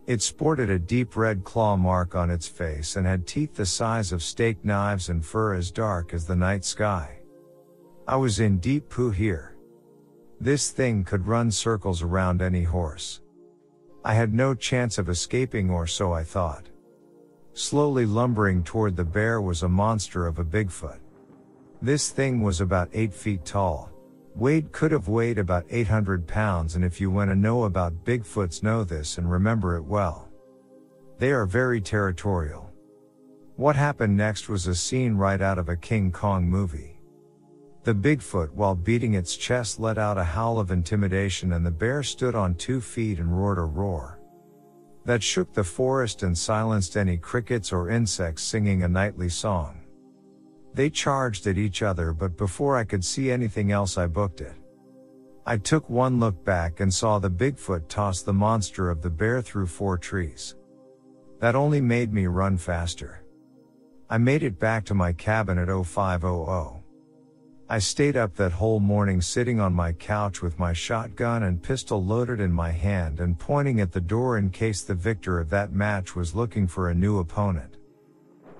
[0.06, 4.12] It sported a deep red claw mark on its face and had teeth the size
[4.12, 7.18] of steak knives and fur as dark as the night sky.
[8.06, 9.56] I was in deep poo here.
[10.40, 13.21] This thing could run circles around any horse.
[14.04, 16.66] I had no chance of escaping or so I thought.
[17.54, 20.98] Slowly lumbering toward the bear was a monster of a Bigfoot.
[21.80, 23.90] This thing was about 8 feet tall.
[24.34, 28.82] Wade could have weighed about 800 pounds and if you wanna know about Bigfoots know
[28.82, 30.28] this and remember it well.
[31.18, 32.70] They are very territorial.
[33.56, 36.91] What happened next was a scene right out of a King Kong movie.
[37.84, 42.02] The Bigfoot, while beating its chest, let out a howl of intimidation, and the bear
[42.02, 44.22] stood on two feet and roared a roar
[45.04, 49.80] that shook the forest and silenced any crickets or insects singing a nightly song.
[50.74, 54.54] They charged at each other, but before I could see anything else, I booked it.
[55.44, 59.42] I took one look back and saw the Bigfoot toss the monster of the bear
[59.42, 60.54] through four trees.
[61.40, 63.24] That only made me run faster.
[64.08, 66.81] I made it back to my cabin at 0500.
[67.72, 72.04] I stayed up that whole morning sitting on my couch with my shotgun and pistol
[72.04, 75.72] loaded in my hand and pointing at the door in case the victor of that
[75.72, 77.78] match was looking for a new opponent.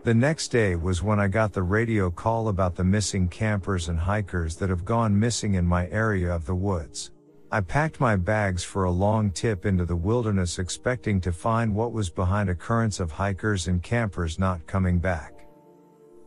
[0.02, 3.98] The next day was when I got the radio call about the missing campers and
[3.98, 7.10] hikers that have gone missing in my area of the woods.
[7.50, 11.92] I packed my bags for a long tip into the wilderness expecting to find what
[11.92, 15.34] was behind a occurrence of hikers and campers not coming back.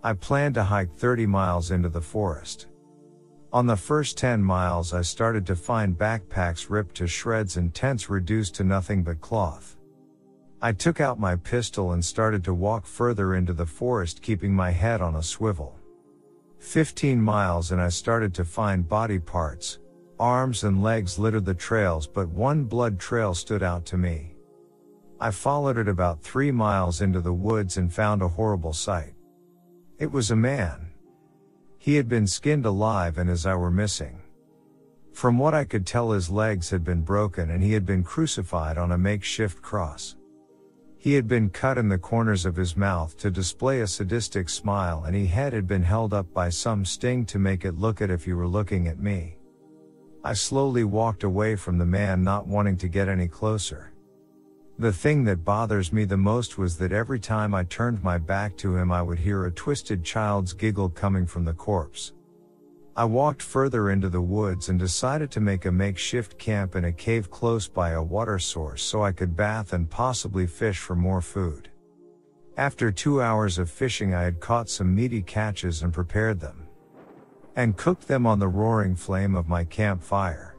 [0.03, 2.67] I planned to hike 30 miles into the forest.
[3.55, 8.09] On the first 10 miles I started to find backpacks ripped to shreds and tents
[8.09, 9.77] reduced to nothing but cloth.
[10.61, 14.71] I took out my pistol and started to walk further into the forest keeping my
[14.71, 15.79] head on a swivel.
[16.59, 19.79] 15 miles and I started to find body parts.
[20.19, 24.35] Arms and legs littered the trails but one blood trail stood out to me.
[25.21, 29.13] I followed it about three miles into the woods and found a horrible sight.
[29.97, 30.84] It was a man.
[31.85, 34.19] He had been skinned alive and his eye were missing.
[35.13, 38.79] From what I could tell his legs had been broken and he had been crucified
[38.79, 40.15] on a makeshift cross.
[40.97, 45.03] He had been cut in the corners of his mouth to display a sadistic smile
[45.05, 48.09] and he head had been held up by some sting to make it look at
[48.09, 49.37] if you were looking at me.
[50.23, 53.91] I slowly walked away from the man not wanting to get any closer.
[54.77, 58.57] The thing that bothers me the most was that every time I turned my back
[58.57, 62.11] to him I would hear a twisted child's giggle coming from the corpse.
[62.97, 66.91] I walked further into the woods and decided to make a makeshift camp in a
[66.91, 71.21] cave close by a water source so I could bath and possibly fish for more
[71.21, 71.69] food.
[72.57, 76.67] After two hours of fishing I had caught some meaty catches and prepared them.
[77.55, 80.54] And cooked them on the roaring flame of my campfire.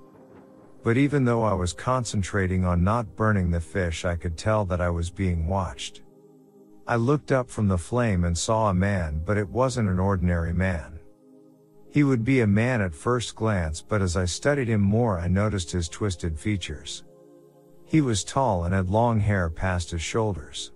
[0.87, 4.80] But even though I was concentrating on not burning the fish I could tell that
[4.80, 6.03] I was being watched.
[6.87, 10.53] I looked up from the flame and saw a man but it wasn't an ordinary
[10.53, 11.01] man.
[11.91, 15.26] He would be a man at first glance, but as I studied him more, I
[15.26, 17.03] noticed his twisted features.
[17.84, 20.70] He was tall and had long hair past his shoulders.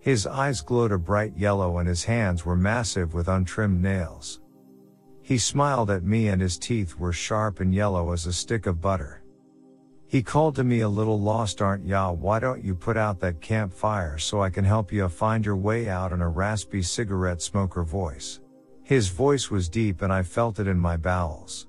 [0.00, 4.42] His eyes glowed a bright yellow and his hands were massive with untrimmed nails.
[5.22, 8.82] He smiled at me and his teeth were sharp and yellow as a stick of
[8.82, 9.21] butter.
[10.12, 13.40] He called to me a little lost aren't ya why don't you put out that
[13.40, 17.82] campfire so I can help you find your way out in a raspy cigarette smoker
[17.82, 18.38] voice.
[18.82, 21.66] His voice was deep and I felt it in my bowels.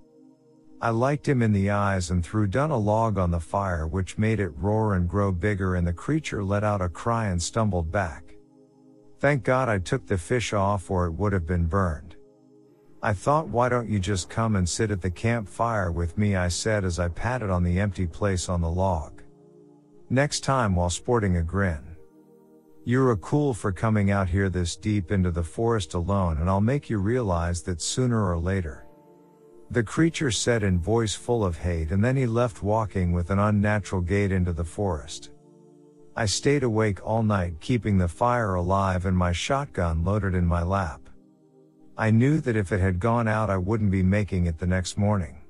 [0.82, 4.18] I liked him in the eyes and threw down a log on the fire which
[4.18, 7.94] made it roar and grow bigger and the creature let out a cry and stumbled
[7.94, 8.36] back.
[9.20, 12.03] Thank God I took the fish off or it would have been burned.
[13.06, 16.48] I thought why don't you just come and sit at the campfire with me I
[16.48, 19.22] said as I patted on the empty place on the log.
[20.10, 21.98] Next time while sporting a grin.
[22.86, 26.62] You're a cool for coming out here this deep into the forest alone and I'll
[26.62, 28.86] make you realize that sooner or later.
[29.70, 33.40] The creature said in voice full of hate and then he left walking with an
[33.40, 35.32] unnatural gait into the forest.
[36.16, 40.64] I stayed awake all night keeping the fire alive and my shotgun loaded in my
[40.64, 41.03] lap.
[41.98, 44.98] I knew that if it had gone out I wouldn't be making it the next
[44.98, 45.42] morning.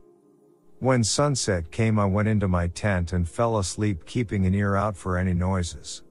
[0.80, 4.98] When sunset came I went into my tent and fell asleep keeping an ear out
[4.98, 6.04] for any noises.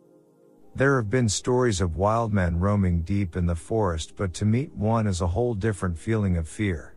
[0.74, 4.74] There have been stories of wild men roaming deep in the forest, but to meet
[4.74, 6.94] one is a whole different feeling of fear.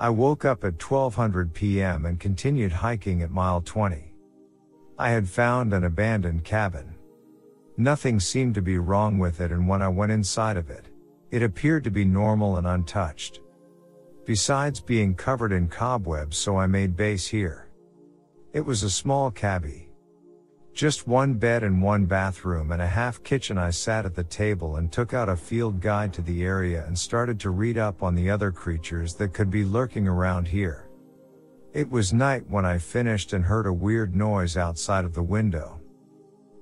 [0.00, 2.04] I woke up at 1200 p.m.
[2.04, 4.12] and continued hiking at mile 20.
[4.98, 6.96] I had found an abandoned cabin.
[7.76, 10.89] Nothing seemed to be wrong with it and when I went inside of it,
[11.30, 13.40] it appeared to be normal and untouched.
[14.24, 17.68] Besides being covered in cobwebs so I made base here.
[18.52, 19.90] It was a small cabby,
[20.72, 23.58] just one bed and one bathroom and a half kitchen.
[23.58, 26.98] I sat at the table and took out a field guide to the area and
[26.98, 30.88] started to read up on the other creatures that could be lurking around here.
[31.72, 35.80] It was night when I finished and heard a weird noise outside of the window.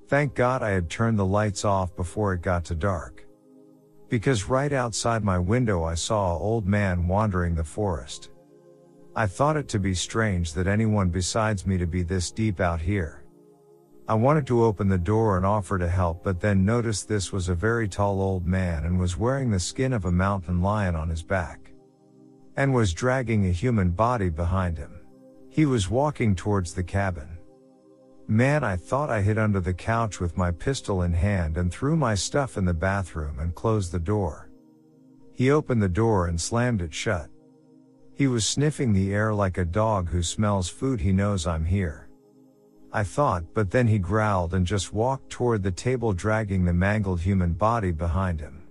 [0.07, 3.25] Thank God I had turned the lights off before it got to dark.
[4.09, 8.31] Because right outside my window I saw a old man wandering the forest.
[9.15, 12.81] I thought it to be strange that anyone besides me to be this deep out
[12.81, 13.23] here.
[14.07, 17.49] I wanted to open the door and offer to help, but then noticed this was
[17.49, 21.09] a very tall old man and was wearing the skin of a mountain lion on
[21.09, 21.71] his back.
[22.57, 25.01] And was dragging a human body behind him.
[25.49, 27.38] He was walking towards the cabin.
[28.31, 31.95] Man, I thought I hid under the couch with my pistol in hand and threw
[31.95, 34.51] my stuff in the bathroom and closed the door.
[35.33, 37.27] He opened the door and slammed it shut.
[38.13, 42.07] He was sniffing the air like a dog who smells food he knows I'm here.
[42.93, 47.21] I thought, but then he growled and just walked toward the table dragging the mangled
[47.21, 48.61] human body behind him.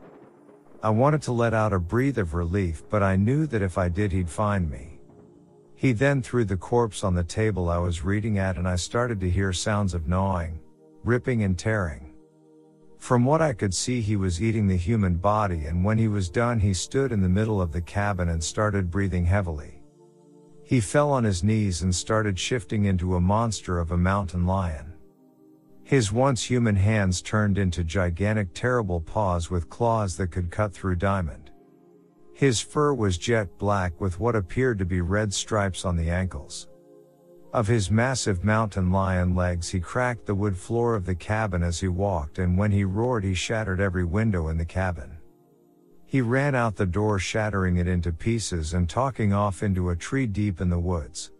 [0.85, 3.89] I wanted to let out a breath of relief, but I knew that if I
[3.89, 4.88] did he'd find me.
[5.79, 9.21] He then threw the corpse on the table I was reading at and I started
[9.21, 10.59] to hear sounds of gnawing,
[11.05, 12.15] ripping and tearing.
[12.97, 16.31] From what I could see, he was eating the human body, and when he was
[16.31, 19.81] done, he stood in the middle of the cabin and started breathing heavily.
[20.65, 24.95] He fell on his knees and started shifting into a monster of a mountain lion.
[25.85, 30.97] His once human hands turned into gigantic, terrible paws with claws that could cut through
[30.97, 31.48] diamond.
[32.39, 36.69] His fur was jet black with what appeared to be red stripes on the ankles.
[37.53, 41.81] Of his massive mountain lion legs he cracked the wood floor of the cabin as
[41.81, 45.19] he walked and when he roared he shattered every window in the cabin.
[46.07, 50.29] He ran out the door shattering it into pieces and talking off into a tree
[50.29, 51.33] deep in the woods.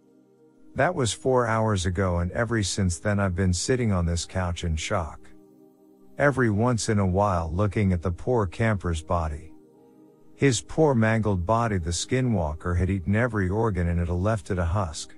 [0.75, 4.65] That was four hours ago and ever since then I've been sitting on this couch
[4.65, 5.29] in shock.
[6.17, 9.48] Every once in a while looking at the poor camper's body.
[10.39, 14.63] His poor mangled body the skinwalker had eaten every organ and it left it a
[14.63, 15.13] husk.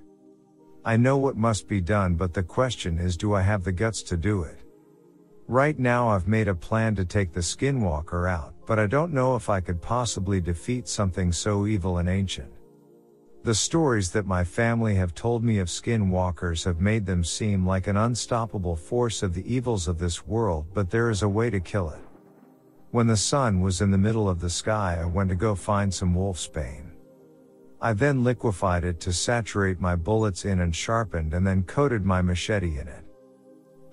[0.84, 4.02] I know what must be done, but the question is do I have the guts
[4.02, 4.58] to do it?
[5.46, 9.36] Right now I've made a plan to take the skinwalker out, but I don't know
[9.36, 12.52] if I could possibly defeat something so evil and ancient.
[13.44, 17.86] The stories that my family have told me of skinwalkers have made them seem like
[17.86, 21.60] an unstoppable force of the evils of this world, but there is a way to
[21.60, 22.00] kill it.
[22.92, 25.92] When the sun was in the middle of the sky, I went to go find
[25.92, 26.90] some wolfsbane.
[27.80, 32.20] I then liquefied it to saturate my bullets in and sharpened and then coated my
[32.20, 33.02] machete in it.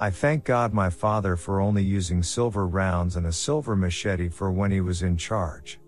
[0.01, 4.51] I thank God my father for only using silver rounds and a silver machete for
[4.51, 5.79] when he was in charge.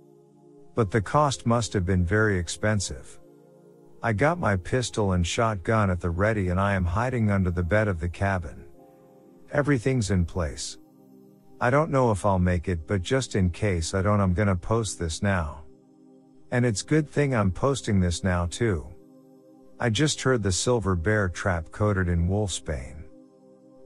[0.73, 3.19] But the cost must have been very expensive.
[4.01, 7.61] I got my pistol and shotgun at the ready and I am hiding under the
[7.61, 8.63] bed of the cabin.
[9.51, 10.77] Everything's in place.
[11.63, 14.55] I don't know if I'll make it, but just in case I don't, I'm gonna
[14.55, 15.61] post this now.
[16.49, 18.87] And it's good thing I'm posting this now too.
[19.79, 23.03] I just heard the silver bear trap coated in wolfsbane.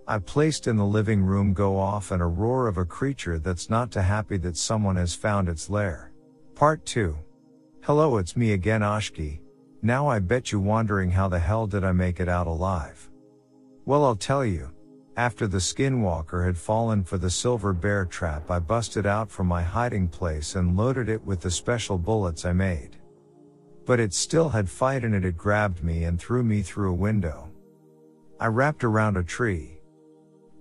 [0.07, 3.69] I placed in the living room go off and a roar of a creature that's
[3.69, 6.13] not too happy that someone has found its lair.
[6.53, 7.17] Part 2.
[7.81, 9.39] Hello, it's me again, Ashki.
[9.81, 13.09] Now I bet you wondering how the hell did I make it out alive?
[13.83, 14.71] Well, I'll tell you.
[15.17, 19.61] After the skinwalker had fallen for the silver bear trap, I busted out from my
[19.63, 22.97] hiding place and loaded it with the special bullets I made.
[23.85, 26.95] But it still had fight in it, it grabbed me and threw me through a
[26.95, 27.49] window.
[28.41, 29.79] I wrapped around a tree.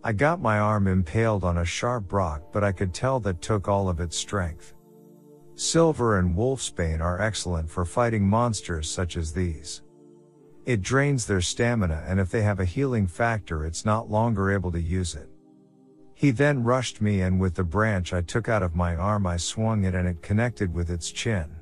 [0.05, 3.67] I got my arm impaled on a sharp rock, but I could tell that took
[3.67, 4.75] all of its strength.
[5.57, 9.83] Silver and wolfsbane are excellent for fighting monsters such as these.
[10.67, 14.73] It drains their stamina and if they have a healing factor it's not longer able
[14.73, 15.29] to use it.
[16.15, 19.37] He then rushed me and with the branch I took out of my arm I
[19.37, 21.55] swung it and it connected with its chin.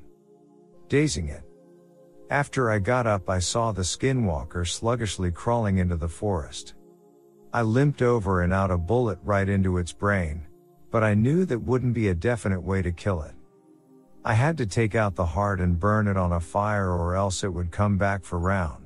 [0.89, 1.43] Dazing it.
[2.31, 6.75] After I got up I saw the skinwalker sluggishly crawling into the forest.
[7.53, 10.47] I limped over and out a bullet right into its brain,
[10.93, 13.35] but I knew that wouldn't be a definite way to kill it.
[14.25, 17.43] I had to take out the heart and burn it on a fire or else
[17.43, 18.82] it would come back for round.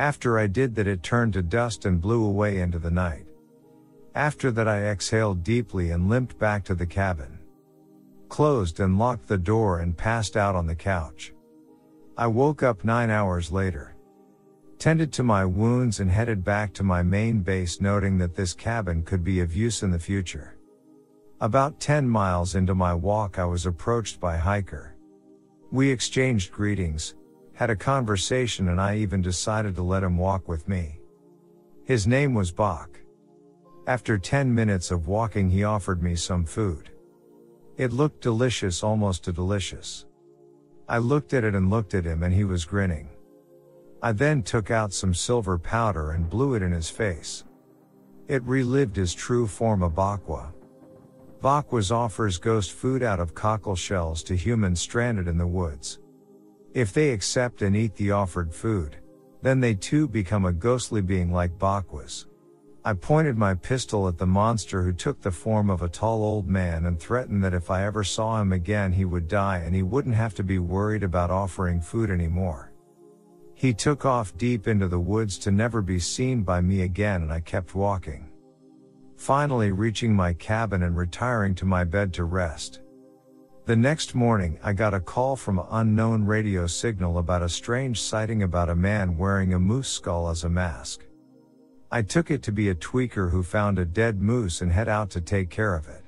[0.00, 3.26] After I did that, it turned to dust and blew away into the night.
[4.14, 7.38] After that, I exhaled deeply and limped back to the cabin.
[8.30, 11.34] Closed and locked the door and passed out on the couch.
[12.16, 13.94] I woke up nine hours later.
[14.78, 19.02] Tended to my wounds and headed back to my main base, noting that this cabin
[19.02, 20.56] could be of use in the future.
[21.42, 24.96] About 10 miles into my walk, I was approached by hiker.
[25.70, 27.16] We exchanged greetings,
[27.60, 30.98] had a conversation and I even decided to let him walk with me.
[31.84, 32.98] His name was Bach.
[33.86, 36.88] After 10 minutes of walking, he offered me some food.
[37.76, 40.06] It looked delicious, almost too delicious.
[40.88, 43.10] I looked at it and looked at him and he was grinning.
[44.02, 47.44] I then took out some silver powder and blew it in his face.
[48.26, 50.50] It relived his true form of Bakwa.
[51.42, 55.98] Bakwas offers ghost food out of cockle shells to humans stranded in the woods.
[56.72, 58.96] If they accept and eat the offered food,
[59.42, 62.26] then they too become a ghostly being like Bakwas.
[62.84, 66.48] I pointed my pistol at the monster who took the form of a tall old
[66.48, 69.82] man and threatened that if I ever saw him again he would die and he
[69.82, 72.72] wouldn't have to be worried about offering food anymore.
[73.54, 77.32] He took off deep into the woods to never be seen by me again and
[77.32, 78.30] I kept walking.
[79.16, 82.80] Finally reaching my cabin and retiring to my bed to rest.
[83.70, 88.02] The next morning, I got a call from an unknown radio signal about a strange
[88.02, 91.04] sighting about a man wearing a moose skull as a mask.
[91.88, 95.08] I took it to be a tweaker who found a dead moose and head out
[95.10, 96.02] to take care of it.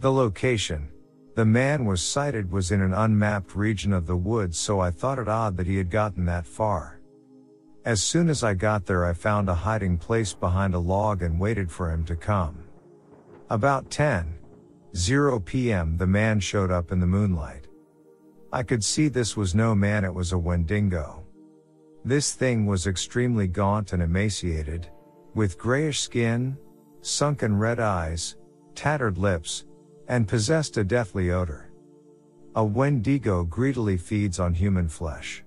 [0.00, 0.88] The location,
[1.36, 5.20] the man was sighted was in an unmapped region of the woods so I thought
[5.20, 6.98] it odd that he had gotten that far.
[7.84, 11.38] As soon as I got there I found a hiding place behind a log and
[11.38, 12.64] waited for him to come.
[13.50, 14.34] About 10,
[14.94, 15.96] 0 p.m.
[15.96, 17.66] the man showed up in the moonlight.
[18.52, 21.24] I could see this was no man it was a Wendigo.
[22.04, 24.88] This thing was extremely gaunt and emaciated,
[25.34, 26.58] with grayish skin,
[27.00, 28.36] sunken red eyes,
[28.74, 29.64] tattered lips,
[30.08, 31.70] and possessed a deathly odor.
[32.54, 35.42] A Wendigo greedily feeds on human flesh.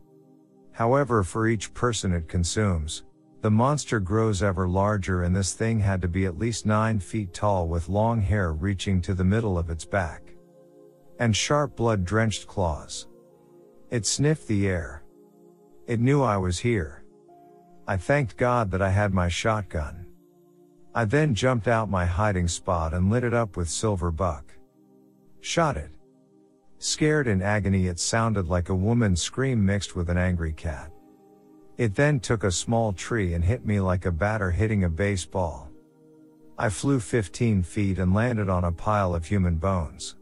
[0.72, 3.04] However, for each person it consumes,
[3.46, 7.32] the monster grows ever larger and this thing had to be at least 9 feet
[7.32, 10.34] tall with long hair reaching to the middle of its back.
[11.20, 13.06] And sharp blood drenched claws.
[13.92, 15.04] It sniffed the air.
[15.86, 17.04] It knew I was here.
[17.88, 20.08] I thanked God that I had my shotgun.
[20.96, 24.56] I then jumped out my hiding spot and lit it up with silver buck.
[25.42, 25.92] Shot it.
[26.80, 30.92] Scared in agony it sounded like a woman's scream mixed with an angry cat.
[31.78, 35.70] It then took a small tree and hit me like a batter hitting a baseball.
[36.58, 40.16] I flew 15 feet and landed on a pile of human bones.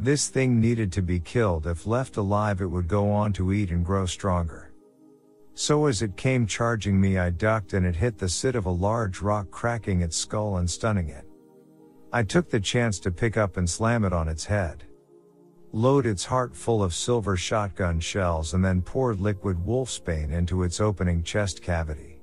[0.00, 3.70] This thing needed to be killed if left alive it would go on to eat
[3.70, 4.72] and grow stronger.
[5.54, 8.70] So as it came charging me I ducked and it hit the sit of a
[8.70, 11.24] large rock cracking its skull and stunning it.
[12.12, 14.84] I took the chance to pick up and slam it on its head
[15.74, 20.80] load its heart full of silver shotgun shells and then poured liquid wolfsbane into its
[20.80, 22.20] opening chest cavity.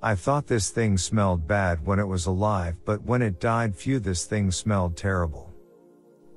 [0.00, 3.98] I thought this thing smelled bad when it was alive, but when it died, phew,
[3.98, 5.52] this thing smelled terrible.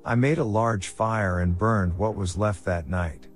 [0.04, 3.28] I made a large fire and burned what was left that night.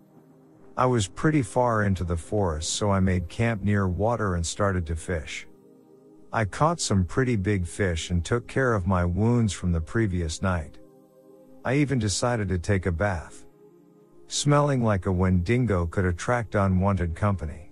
[0.76, 4.86] I was pretty far into the forest, so I made camp near water and started
[4.86, 5.46] to fish.
[6.32, 10.42] I caught some pretty big fish and took care of my wounds from the previous
[10.42, 10.79] night.
[11.62, 13.44] I even decided to take a bath.
[14.28, 17.70] Smelling like a Wendigo could attract unwanted company.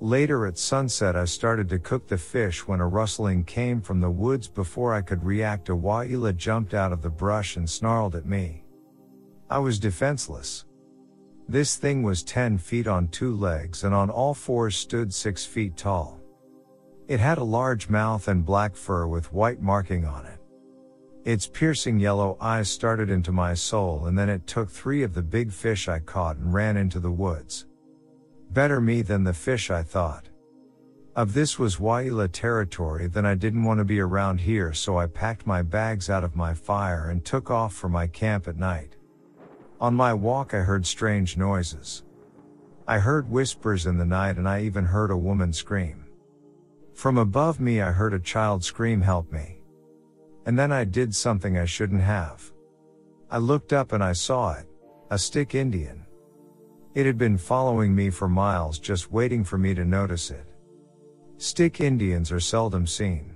[0.00, 4.10] Later at sunset I started to cook the fish when a rustling came from the
[4.10, 8.26] woods before I could react a Waheela jumped out of the brush and snarled at
[8.26, 8.64] me.
[9.48, 10.64] I was defenseless.
[11.48, 15.76] This thing was 10 feet on two legs and on all fours stood 6 feet
[15.76, 16.20] tall.
[17.06, 20.35] It had a large mouth and black fur with white marking on it.
[21.26, 25.22] Its piercing yellow eyes started into my soul and then it took three of the
[25.22, 27.66] big fish I caught and ran into the woods.
[28.52, 30.28] Better me than the fish I thought.
[31.16, 35.08] Of this was Waheela territory then I didn't want to be around here so I
[35.08, 38.94] packed my bags out of my fire and took off for my camp at night.
[39.80, 42.04] On my walk I heard strange noises.
[42.86, 46.04] I heard whispers in the night and I even heard a woman scream.
[46.94, 49.55] From above me I heard a child scream help me.
[50.46, 52.52] And then I did something I shouldn't have.
[53.30, 54.66] I looked up and I saw it.
[55.10, 56.06] A stick Indian.
[56.94, 60.46] It had been following me for miles just waiting for me to notice it.
[61.36, 63.34] Stick Indians are seldom seen.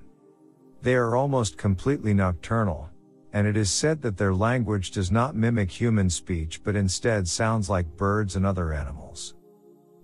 [0.82, 2.88] They are almost completely nocturnal,
[3.32, 7.68] and it is said that their language does not mimic human speech but instead sounds
[7.68, 9.34] like birds and other animals.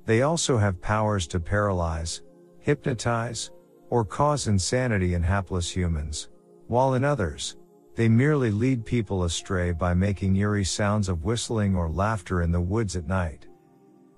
[0.05, 2.23] They also have powers to paralyze,
[2.61, 3.51] hypnotize,
[3.91, 6.29] or cause insanity in hapless humans,
[6.69, 7.57] while in others,
[7.95, 12.61] they merely lead people astray by making eerie sounds of whistling or laughter in the
[12.61, 13.47] woods at night.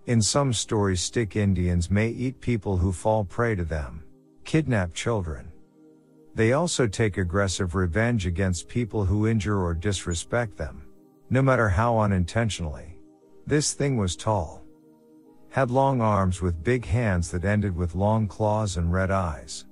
[0.07, 4.03] In some stories, stick Indians may eat people who fall prey to them,
[4.45, 5.53] kidnap children.
[6.35, 10.83] They also take aggressive revenge against people who injure or disrespect them,
[11.31, 12.99] no matter how unintentionally.
[13.47, 14.65] This thing was tall.
[15.51, 19.67] Had long arms with big hands that ended with long claws and red eyes.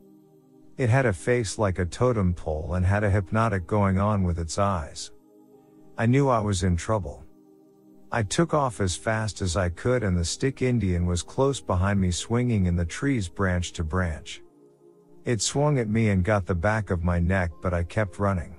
[0.77, 4.39] It had a face like a totem pole and had a hypnotic going on with
[4.39, 5.11] its eyes.
[5.97, 7.25] I knew I was in trouble.
[8.13, 11.99] I took off as fast as I could and the stick Indian was close behind
[11.99, 14.43] me swinging in the trees branch to branch.
[15.25, 18.57] It swung at me and got the back of my neck but I kept running.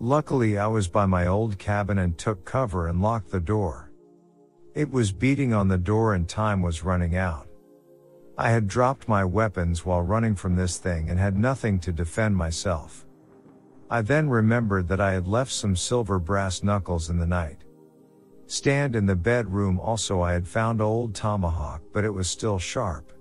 [0.00, 3.90] Luckily I was by my old cabin and took cover and locked the door.
[4.74, 7.47] It was beating on the door and time was running out.
[8.40, 12.36] I had dropped my weapons while running from this thing and had nothing to defend
[12.36, 13.04] myself.
[13.90, 17.64] I then remembered that I had left some silver brass knuckles in the night.
[18.46, 23.12] Stand in the bedroom also I had found old tomahawk but it was still sharp.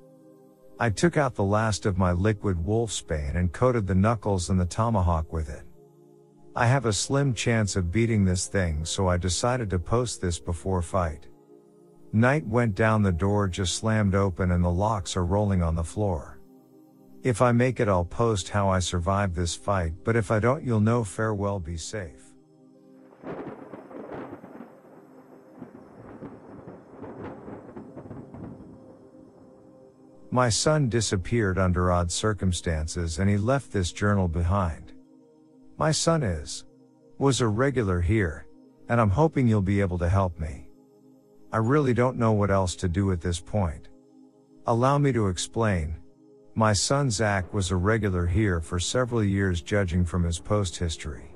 [0.80, 4.68] I took out the last of my liquid wolfsbane and coated the knuckles and the
[4.68, 5.64] tomahawk with it.
[6.56, 10.38] I have a slim chance of beating this thing so I decided to post this
[10.38, 11.26] before fight.
[12.18, 15.84] Night went down the door just slammed open and the locks are rolling on the
[15.84, 16.40] floor.
[17.22, 20.64] If I make it I'll post how I survived this fight but if I don't
[20.64, 22.34] you'll know farewell be safe.
[30.32, 34.92] My son disappeared under odd circumstances and he left this journal behind.
[35.78, 36.66] My son is,
[37.20, 38.48] was a regular here,
[38.90, 40.67] and I'm hoping you'll be able to help me.
[41.52, 43.88] I really don't know what else to do at this point.
[44.66, 45.96] Allow me to explain.
[46.56, 51.32] My son Zach was a regular here for several years judging from his post history.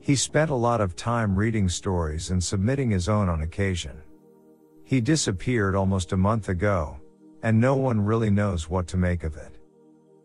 [0.00, 4.00] He spent a lot of time reading stories and submitting his own on occasion.
[4.84, 6.98] He disappeared almost a month ago,
[7.42, 9.58] and no one really knows what to make of it.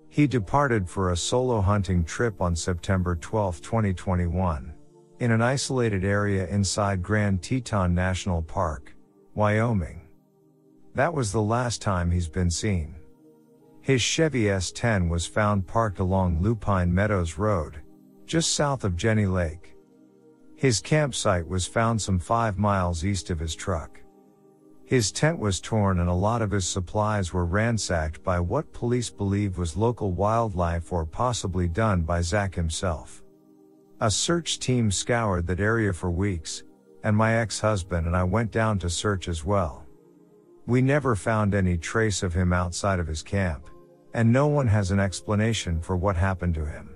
[0.08, 4.74] He departed for a solo hunting trip on September 12, 2021,
[5.20, 8.93] in an isolated area inside Grand Teton National Park,
[9.36, 10.02] Wyoming.
[10.94, 12.96] That was the last time he's been seen.
[13.82, 17.82] His Chevy S10 was found parked along Lupine Meadows Road,
[18.28, 19.76] just south of Jenny Lake.
[20.56, 24.00] His campsite was found some five miles east of his truck.
[24.86, 29.10] His tent was torn and a lot of his supplies were ransacked by what police
[29.10, 33.24] believe was local wildlife or possibly done by Zach himself.
[34.00, 36.62] A search team scoured that area for weeks,
[37.04, 39.86] and my ex-husband and I went down to search as well.
[40.66, 43.70] We never found any trace of him outside of his camp,
[44.14, 46.96] and no one has an explanation for what happened to him.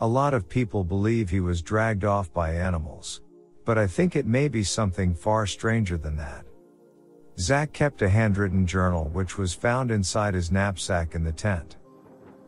[0.00, 3.20] A lot of people believe he was dragged off by animals,
[3.64, 6.44] but I think it may be something far stranger than that.
[7.38, 11.76] Zach kept a handwritten journal which was found inside his knapsack in the tent.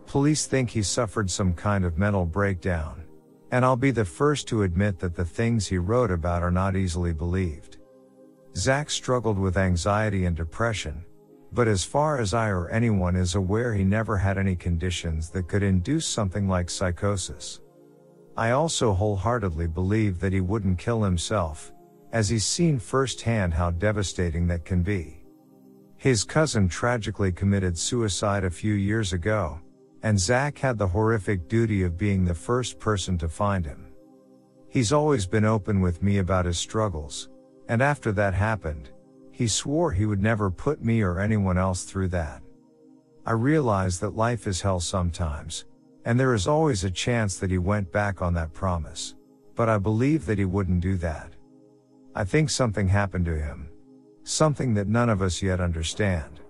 [0.06, 3.03] Police think he suffered some kind of mental breakdown.
[3.54, 6.74] And I'll be the first to admit that the things he wrote about are not
[6.74, 7.76] easily believed.
[8.56, 11.04] Zach struggled with anxiety and depression,
[11.52, 15.46] but as far as I or anyone is aware, he never had any conditions that
[15.46, 17.60] could induce something like psychosis.
[18.36, 21.72] I also wholeheartedly believe that he wouldn't kill himself,
[22.10, 25.22] as he's seen firsthand how devastating that can be.
[25.96, 29.60] His cousin tragically committed suicide a few years ago,
[30.04, 33.86] and Zach had the horrific duty of being the first person to find him.
[34.68, 37.30] He's always been open with me about his struggles,
[37.70, 38.90] and after that happened,
[39.32, 42.42] he swore he would never put me or anyone else through that.
[43.24, 45.64] I realize that life is hell sometimes,
[46.04, 49.14] and there is always a chance that he went back on that promise.
[49.54, 51.32] But I believe that he wouldn't do that.
[52.14, 53.70] I think something happened to him.
[54.22, 56.40] Something that none of us yet understand.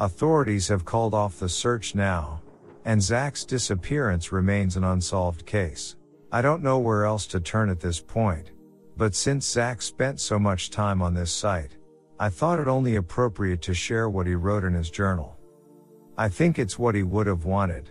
[0.00, 2.41] Authorities have called off the search now,
[2.84, 5.96] and Zach's disappearance remains an unsolved case.
[6.30, 8.52] I don't know where else to turn at this point,
[8.96, 11.76] but since Zach spent so much time on this site,
[12.18, 15.36] I thought it only appropriate to share what he wrote in his journal.
[16.16, 17.90] I think it's what he would have wanted,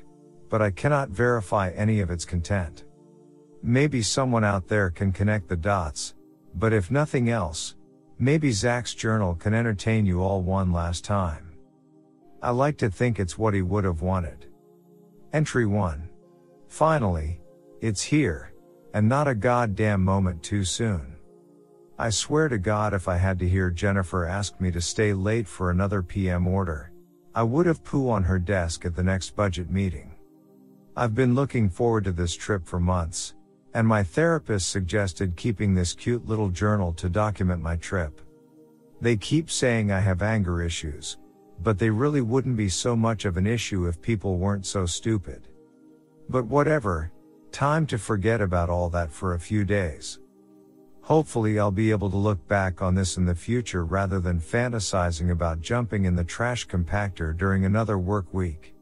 [0.49, 2.83] but I cannot verify any of its content.
[3.63, 6.15] Maybe someone out there can connect the dots,
[6.55, 7.75] but if nothing else,
[8.19, 11.51] maybe Zach's journal can entertain you all one last time.
[12.41, 14.47] I like to think it's what he would have wanted.
[15.33, 16.09] Entry 1.
[16.67, 17.39] Finally,
[17.79, 18.51] it's here,
[18.93, 21.15] and not a goddamn moment too soon.
[21.97, 25.47] I swear to God if I had to hear Jennifer ask me to stay late
[25.47, 26.91] for another PM order,
[27.33, 30.15] I would have poo on her desk at the next budget meeting.
[30.97, 33.33] I've been looking forward to this trip for months,
[33.73, 38.19] and my therapist suggested keeping this cute little journal to document my trip.
[38.99, 41.17] They keep saying I have anger issues,
[41.63, 45.47] but they really wouldn't be so much of an issue if people weren't so stupid.
[46.29, 47.11] But whatever,
[47.51, 50.19] time to forget about all that for a few days.
[51.01, 55.31] Hopefully I'll be able to look back on this in the future rather than fantasizing
[55.31, 58.73] about jumping in the trash compactor during another work week.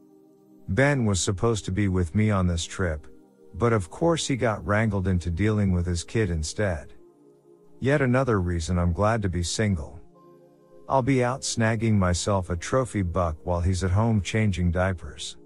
[0.68, 3.06] Ben was supposed to be with me on this trip,
[3.54, 6.92] but of course he got wrangled into dealing with his kid instead.
[7.80, 9.99] Yet another reason I'm glad to be single.
[10.90, 15.36] I'll be out snagging myself a trophy buck while he's at home changing diapers.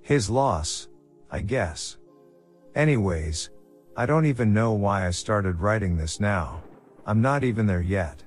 [0.00, 0.88] His loss,
[1.30, 1.98] I guess.
[2.74, 3.50] Anyways,
[3.94, 6.62] I don't even know why I started writing this now.
[7.04, 8.24] I'm not even there yet.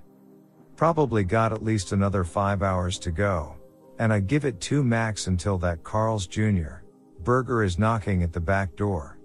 [0.76, 3.56] Probably got at least another five hours to go.
[3.98, 6.84] And I give it two max until that Carl's Jr.
[7.24, 9.18] Burger is knocking at the back door.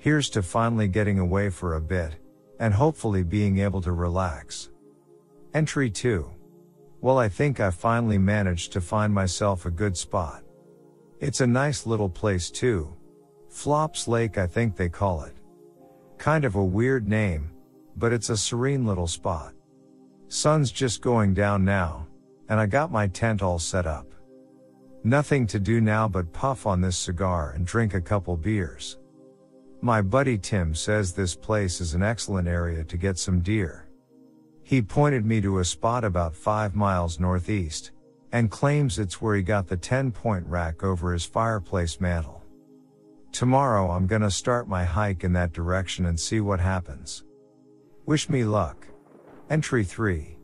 [0.00, 2.16] Here's to finally getting away for a bit,
[2.58, 4.70] and hopefully being able to relax.
[5.54, 6.32] Entry 2.
[7.00, 10.42] Well, I think I finally managed to find myself a good spot.
[11.20, 12.94] It's a nice little place too.
[13.48, 15.36] Flops Lake, I think they call it.
[16.18, 17.50] Kind of a weird name,
[17.96, 19.52] but it's a serene little spot.
[20.28, 22.06] Sun's just going down now,
[22.48, 24.06] and I got my tent all set up.
[25.04, 28.98] Nothing to do now but puff on this cigar and drink a couple beers.
[29.80, 33.87] My buddy Tim says this place is an excellent area to get some deer.
[34.68, 37.92] He pointed me to a spot about 5 miles northeast,
[38.32, 42.42] and claims it's where he got the 10 point rack over his fireplace mantle.
[43.32, 47.24] Tomorrow I'm gonna start my hike in that direction and see what happens.
[48.04, 48.86] Wish me luck.
[49.48, 50.36] Entry 3.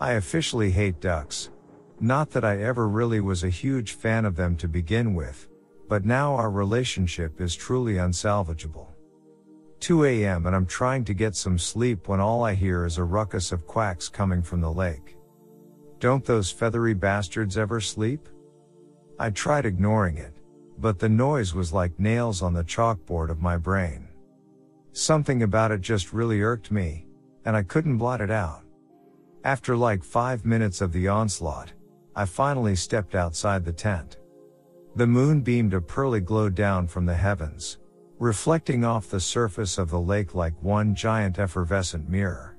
[0.00, 1.50] I officially hate ducks.
[1.98, 5.48] Not that I ever really was a huge fan of them to begin with,
[5.88, 8.93] but now our relationship is truly unsalvageable.
[9.84, 10.46] 2 a.m.
[10.46, 13.66] and I'm trying to get some sleep when all I hear is a ruckus of
[13.66, 15.18] quacks coming from the lake.
[15.98, 18.26] Don't those feathery bastards ever sleep?
[19.18, 20.32] I tried ignoring it,
[20.78, 24.08] but the noise was like nails on the chalkboard of my brain.
[24.92, 27.06] Something about it just really irked me,
[27.44, 28.62] and I couldn't blot it out.
[29.44, 31.74] After like five minutes of the onslaught,
[32.16, 34.16] I finally stepped outside the tent.
[34.96, 37.76] The moon beamed a pearly glow down from the heavens,
[38.24, 42.56] reflecting off the surface of the lake like one giant effervescent mirror.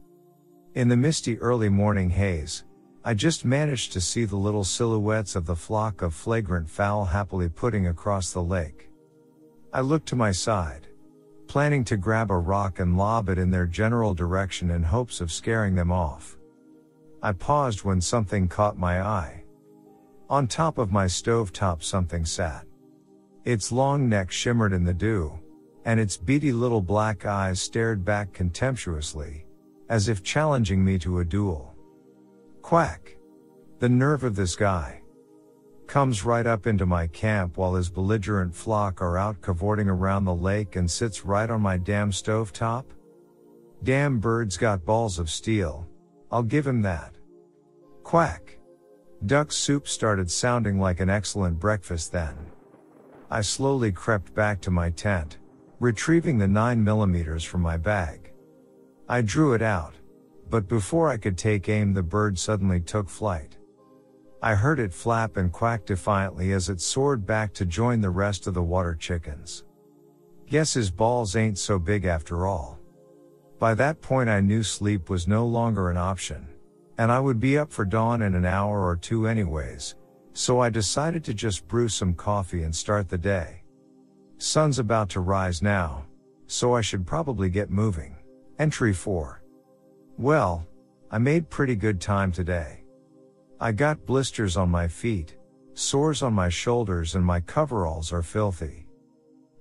[0.75, 2.65] In the misty early morning haze,
[3.03, 7.49] I just managed to see the little silhouettes of the flock of flagrant fowl happily
[7.49, 8.91] putting across the lake.
[9.73, 10.85] I looked to my side,
[11.47, 15.31] planning to grab a rock and lob it in their general direction in hopes of
[15.31, 16.37] scaring them off.
[17.23, 19.45] I paused when something caught my eye.
[20.29, 22.67] On top of my stove top something sat.
[23.45, 25.39] Its long neck shimmered in the dew,
[25.85, 29.45] and its beady little black eyes stared back contemptuously,
[29.87, 31.75] as if challenging me to a duel.
[32.61, 33.17] Quack!
[33.79, 35.01] The nerve of this guy.
[35.85, 40.33] Comes right up into my camp while his belligerent flock are out cavorting around the
[40.33, 42.91] lake and sits right on my damn stove top.
[43.83, 45.87] Damn bird's got balls of steel.
[46.31, 47.13] I'll give him that.
[48.03, 48.57] Quack!
[49.27, 52.35] Duck soup started sounding like an excellent breakfast then.
[53.29, 55.37] I slowly crept back to my tent,
[55.79, 58.31] retrieving the 9mm from my bag.
[59.07, 59.93] I drew it out,
[60.49, 63.57] but before I could take aim the bird suddenly took flight.
[64.41, 68.47] I heard it flap and quack defiantly as it soared back to join the rest
[68.47, 69.63] of the water chickens.
[70.47, 72.79] Guess his balls ain't so big after all.
[73.59, 76.47] By that point I knew sleep was no longer an option.
[76.97, 79.95] And I would be up for dawn in an hour or two anyways,
[80.33, 83.63] so I decided to just brew some coffee and start the day.
[84.45, 86.05] Sun's about to rise now,
[86.45, 88.15] so I should probably get moving.
[88.59, 89.41] Entry 4.
[90.19, 90.67] Well,
[91.09, 92.83] I made pretty good time today.
[93.59, 95.35] I got blisters on my feet,
[95.73, 98.85] sores on my shoulders and my coveralls are filthy.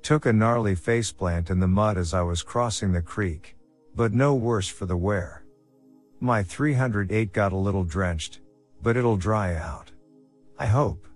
[0.03, 3.57] Took a gnarly faceplant in the mud as I was crossing the creek,
[3.97, 5.47] but no worse for the wear.
[6.21, 8.41] My 308 got a little drenched,
[8.83, 9.93] but it'll dry out.
[10.59, 11.07] I hope.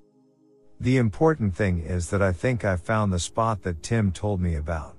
[0.81, 4.55] The important thing is that I think I found the spot that Tim told me
[4.55, 4.97] about.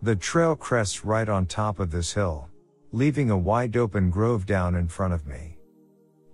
[0.00, 2.48] The trail crests right on top of this hill,
[2.90, 5.58] leaving a wide open grove down in front of me.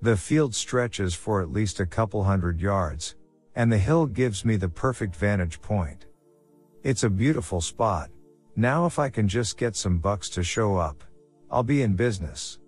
[0.02, 3.16] The field stretches for at least a couple hundred yards,
[3.56, 6.06] and the hill gives me the perfect vantage point.
[6.84, 8.08] It's a beautiful spot.
[8.54, 11.02] Now if I can just get some bucks to show up,
[11.50, 12.60] I'll be in business.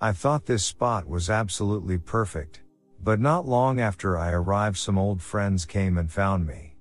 [0.00, 2.62] I thought this spot was absolutely perfect,
[3.06, 6.74] but not long after I arrived some old friends came and found me.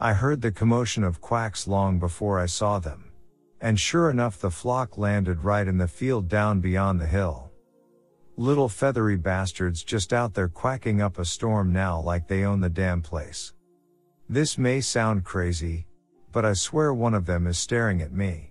[0.00, 3.12] I heard the commotion of quacks long before I saw them.
[3.60, 7.52] And sure enough the flock landed right in the field down beyond the hill.
[8.36, 12.68] Little feathery bastards just out there quacking up a storm now like they own the
[12.68, 13.52] damn place.
[14.28, 15.86] This may sound crazy,
[16.32, 18.50] but I swear one of them is staring at me.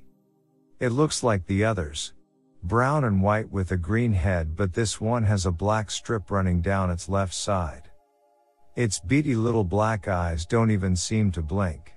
[0.80, 2.14] It looks like the others,
[2.64, 6.62] brown and white with a green head but this one has a black strip running
[6.62, 7.90] down its left side.
[8.76, 11.94] Its beady little black eyes don't even seem to blink.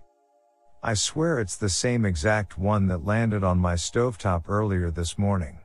[0.83, 5.59] I swear it's the same exact one that landed on my stovetop earlier this morning.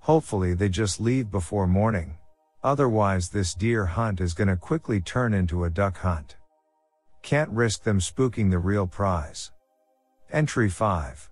[0.00, 2.16] Hopefully they just leave before morning.
[2.62, 6.36] Otherwise this deer hunt is gonna quickly turn into a duck hunt.
[7.20, 9.52] Can't risk them spooking the real prize.
[10.32, 11.30] Entry 5.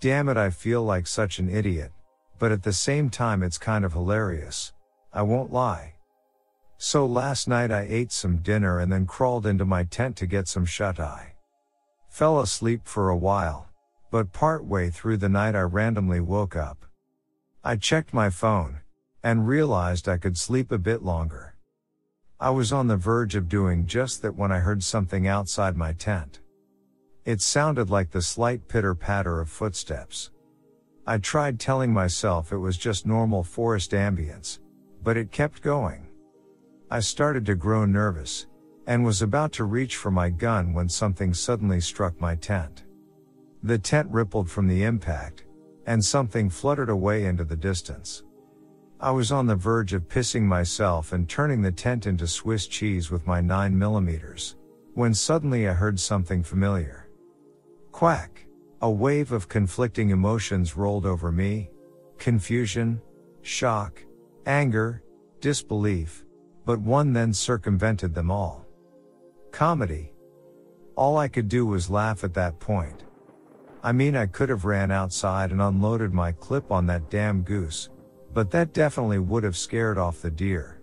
[0.00, 1.92] Damn it I feel like such an idiot
[2.40, 4.72] but at the same time it's kind of hilarious.
[5.12, 5.94] I won't lie.
[6.78, 10.48] So last night I ate some dinner and then crawled into my tent to get
[10.48, 11.34] some shut eye.
[12.08, 13.68] Fell asleep for a while,
[14.10, 16.86] but part way through the night I randomly woke up.
[17.62, 18.80] I checked my phone,
[19.22, 21.54] and realized I could sleep a bit longer.
[22.40, 25.92] I was on the verge of doing just that when I heard something outside my
[25.92, 26.40] tent.
[27.26, 30.30] It sounded like the slight pitter patter of footsteps.
[31.10, 34.60] I tried telling myself it was just normal forest ambience,
[35.02, 36.06] but it kept going.
[36.88, 38.46] I started to grow nervous,
[38.86, 42.84] and was about to reach for my gun when something suddenly struck my tent.
[43.64, 45.46] The tent rippled from the impact,
[45.84, 48.22] and something fluttered away into the distance.
[49.00, 53.10] I was on the verge of pissing myself and turning the tent into Swiss cheese
[53.10, 54.54] with my 9 millimeters,
[54.94, 57.08] when suddenly I heard something familiar.
[57.90, 58.46] Quack!
[58.82, 61.70] A wave of conflicting emotions rolled over me.
[62.16, 63.02] Confusion,
[63.42, 64.02] shock,
[64.46, 65.02] anger,
[65.40, 66.24] disbelief,
[66.64, 68.66] but one then circumvented them all.
[69.50, 70.14] Comedy.
[70.96, 73.04] All I could do was laugh at that point.
[73.82, 77.90] I mean, I could have ran outside and unloaded my clip on that damn goose,
[78.32, 80.80] but that definitely would have scared off the deer.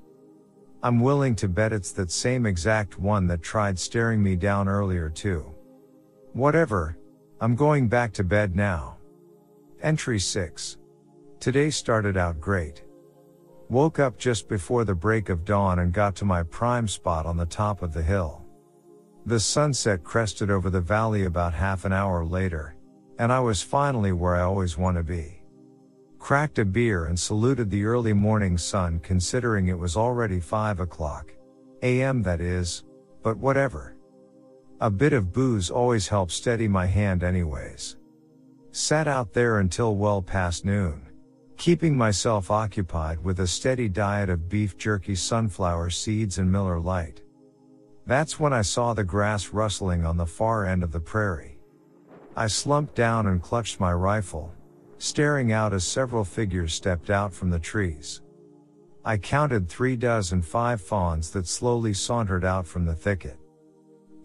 [0.83, 5.09] I'm willing to bet it's that same exact one that tried staring me down earlier
[5.09, 5.51] too.
[6.33, 6.95] Whatever,
[7.39, 8.97] I'm going back to bed now.
[9.83, 10.77] Entry 6.
[11.39, 12.83] Today started out great.
[13.69, 17.37] Woke up just before the break of dawn and got to my prime spot on
[17.37, 18.43] the top of the hill.
[19.27, 22.75] The sunset crested over the valley about half an hour later,
[23.19, 25.43] and I was finally where I always want to be.
[26.17, 31.35] Cracked a beer and saluted the early morning sun considering it was already 5 o'clock.
[31.83, 32.83] AM that is,
[33.21, 33.96] but whatever.
[34.79, 37.97] A bit of booze always helps steady my hand anyways.
[38.71, 41.01] Sat out there until well past noon,
[41.57, 47.21] keeping myself occupied with a steady diet of beef jerky, sunflower seeds, and Miller Lite.
[48.05, 51.57] That's when I saw the grass rustling on the far end of the prairie.
[52.35, 54.53] I slumped down and clutched my rifle,
[54.99, 58.21] staring out as several figures stepped out from the trees.
[59.03, 63.39] I counted three dozen five fawns that slowly sauntered out from the thicket.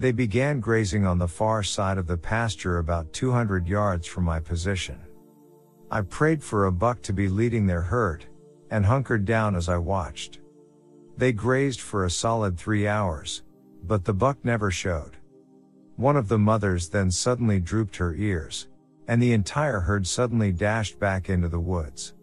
[0.03, 4.40] They began grazing on the far side of the pasture about 200 yards from my
[4.40, 4.98] position.
[5.92, 8.24] I prayed for a buck to be leading their herd,
[8.68, 10.40] and hunkered down as I watched.
[11.16, 13.44] They grazed for a solid three hours,
[13.84, 15.18] but the buck never showed.
[15.94, 18.66] One of the mothers then suddenly drooped her ears,
[19.07, 22.14] and the entire herd suddenly dashed back into the woods.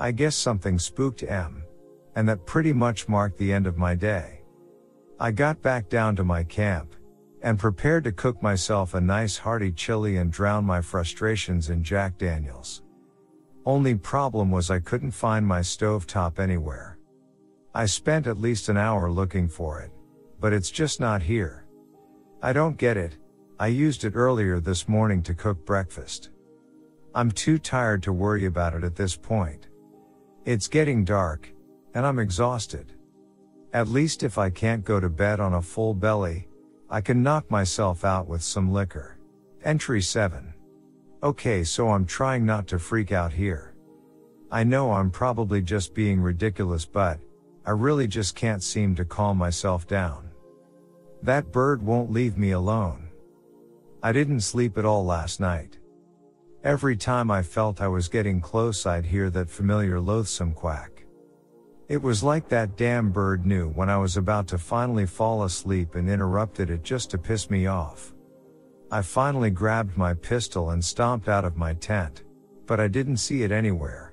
[0.00, 1.62] I guess something spooked M,
[2.16, 4.40] and that pretty much marked the end of my day.
[5.20, 6.94] I got back down to my camp,
[7.42, 12.16] and prepared to cook myself a nice hearty chili and drown my frustrations in Jack
[12.16, 12.82] Daniels.
[13.66, 16.98] Only problem was I couldn't find my stove top anywhere.
[17.74, 19.90] I spent at least an hour looking for it,
[20.40, 21.66] but it's just not here.
[22.42, 23.16] I don't get it.
[23.58, 26.30] I used it earlier this morning to cook breakfast.
[27.14, 29.68] I'm too tired to worry about it at this point.
[30.44, 31.52] It's getting dark,
[31.94, 32.92] and I'm exhausted.
[33.72, 36.48] At least if I can't go to bed on a full belly,
[36.92, 39.16] I can knock myself out with some liquor.
[39.64, 40.52] Entry 7.
[41.22, 43.74] Okay, so I'm trying not to freak out here.
[44.50, 47.18] I know I'm probably just being ridiculous, but
[47.64, 50.28] I really just can't seem to calm myself down.
[51.22, 53.08] That bird won't leave me alone.
[54.02, 55.78] I didn't sleep at all last night.
[56.62, 60.91] Every time I felt I was getting close, I'd hear that familiar loathsome quack.
[61.88, 65.94] It was like that damn bird knew when I was about to finally fall asleep
[65.94, 68.14] and interrupted it just to piss me off.
[68.90, 72.24] I finally grabbed my pistol and stomped out of my tent,
[72.66, 74.12] but I didn't see it anywhere.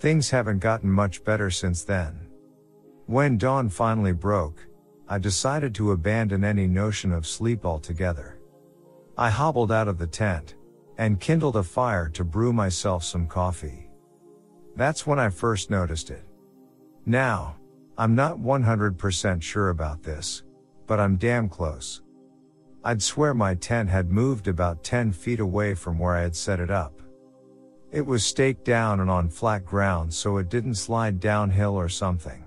[0.00, 2.28] Things haven't gotten much better since then.
[3.06, 4.66] When dawn finally broke,
[5.08, 8.38] I decided to abandon any notion of sleep altogether.
[9.16, 10.54] I hobbled out of the tent
[10.98, 13.90] and kindled a fire to brew myself some coffee.
[14.76, 16.23] That's when I first noticed it.
[17.06, 17.56] Now,
[17.98, 20.42] I'm not 100% sure about this,
[20.86, 22.00] but I'm damn close.
[22.82, 26.60] I'd swear my tent had moved about 10 feet away from where I had set
[26.60, 27.00] it up.
[27.92, 32.44] It was staked down and on flat ground so it didn't slide downhill or something.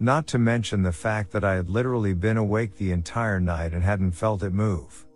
[0.00, 3.82] Not to mention the fact that I had literally been awake the entire night and
[3.82, 5.06] hadn't felt it move.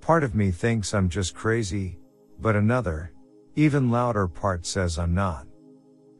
[0.00, 1.98] Part of me thinks I'm just crazy,
[2.40, 3.12] but another,
[3.54, 5.46] even louder part says I'm not.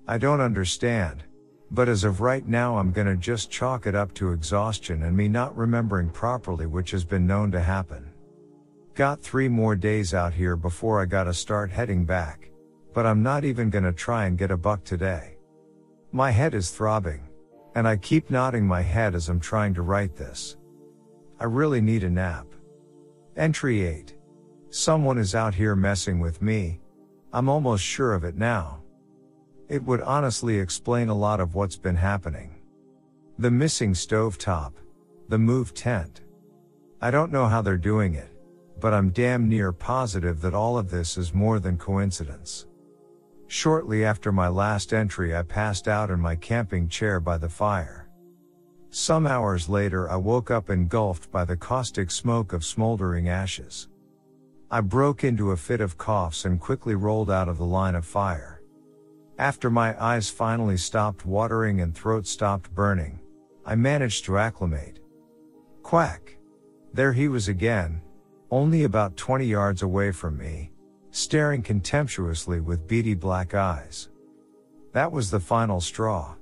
[0.09, 1.25] I don't understand,
[1.71, 5.29] but as of right now, I'm gonna just chalk it up to exhaustion and me
[5.29, 8.11] not remembering properly, which has been known to happen.
[8.95, 12.51] Got three more days out here before I gotta start heading back,
[12.95, 15.37] but I'm not even gonna try and get a buck today.
[16.13, 17.29] My head is throbbing,
[17.75, 20.57] and I keep nodding my head as I'm trying to write this.
[21.39, 22.47] I really need a nap.
[23.37, 24.17] Entry 8.
[24.71, 26.81] Someone is out here messing with me.
[27.33, 28.83] I'm almost sure of it now.
[29.69, 32.55] It would honestly explain a lot of what's been happening.
[33.39, 34.75] The missing stove top,
[35.29, 36.21] the moved tent.
[37.03, 38.31] I don't know how they're doing it,
[38.81, 42.67] but I'm damn near positive that all of this is more than coincidence.
[43.49, 48.09] Shortly after my last entry, I passed out in my camping chair by the fire.
[48.91, 53.89] Some hours later, I woke up engulfed by the caustic smoke of smoldering ashes.
[54.71, 58.07] I broke into a fit of coughs and quickly rolled out of the line of
[58.07, 58.56] fire.
[59.39, 63.21] After my eyes finally stopped watering and throat stopped burning,
[63.67, 65.01] I managed to acclimate.
[65.83, 66.39] Quack!
[66.95, 68.01] There he was again,
[68.51, 70.73] only about 20 yards away from me,
[71.11, 74.09] staring contemptuously with beady black eyes.
[74.93, 76.35] That was the final straw.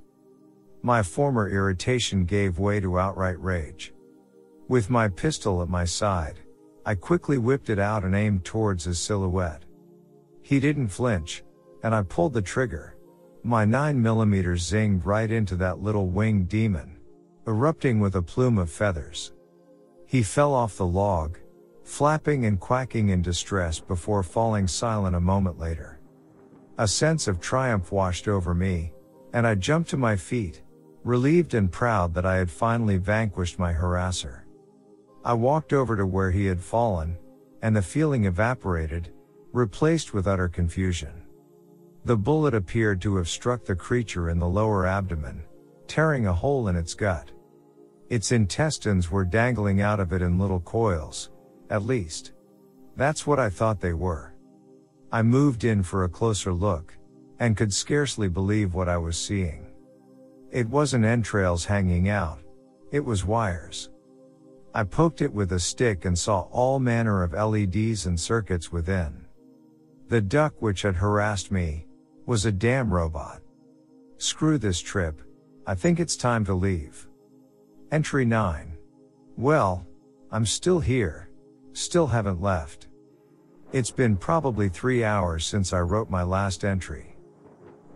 [0.81, 3.93] My former irritation gave way to outright rage.
[4.69, 6.39] With my pistol at my side,
[6.85, 9.63] I quickly whipped it out and aimed towards his silhouette.
[10.41, 11.43] He didn't flinch,
[11.85, 12.97] and I pulled the trigger.
[13.43, 16.97] My 9mm zinged right into that little winged demon,
[17.45, 19.33] erupting with a plume of feathers.
[20.07, 21.37] He fell off the log,
[21.83, 25.99] flapping and quacking in distress before falling silent a moment later.
[26.79, 28.91] A sense of triumph washed over me,
[29.33, 30.63] and I jumped to my feet,
[31.03, 34.41] relieved and proud that I had finally vanquished my harasser.
[35.23, 37.15] I walked over to where he had fallen,
[37.61, 39.13] and the feeling evaporated,
[39.53, 41.24] replaced with utter confusion.
[42.05, 45.41] The bullet appeared to have struck the creature in the lower abdomen,
[45.87, 47.31] tearing a hole in its gut.
[48.11, 51.31] Its intestines were dangling out of it in little coils,
[51.71, 52.33] at least.
[52.95, 54.35] That's what I thought they were.
[55.11, 56.95] I moved in for a closer look,
[57.39, 59.65] and could scarcely believe what I was seeing.
[60.51, 62.37] It wasn't entrails hanging out,
[62.91, 63.89] it was wires.
[64.75, 69.25] I poked it with a stick and saw all manner of LEDs and circuits within.
[70.07, 71.87] The duck which had harassed me
[72.25, 73.41] was a damn robot.
[74.17, 75.21] Screw this trip,
[75.67, 77.07] I think it's time to leave.
[77.91, 78.77] Entry 9.
[79.37, 79.85] Well,
[80.31, 81.29] I'm still here.
[81.73, 82.87] Still haven't left.
[83.71, 87.15] It's been probably three hours since I wrote my last entry.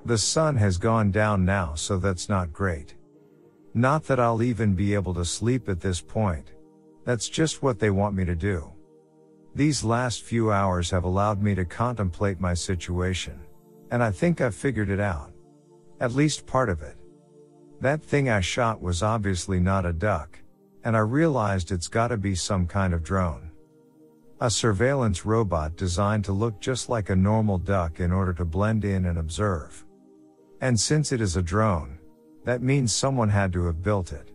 [0.06, 2.96] The sun has gone down now, so that's not great.
[3.74, 6.54] Not that I'll even be able to sleep at this point.
[7.06, 8.74] That's just what they want me to do.
[9.56, 13.40] These last few hours have allowed me to contemplate my situation.
[13.92, 15.32] And I think I've figured it out.
[16.00, 16.96] At least part of it.
[17.82, 20.40] That thing I shot was obviously not a duck.
[20.84, 23.52] And I realized it's gotta be some kind of drone.
[24.42, 28.86] A surveillance robot designed to look just like a normal duck in order to blend
[28.86, 29.86] in and observe.
[30.62, 32.00] And since it is a drone,
[32.46, 34.32] that means someone had to have built it.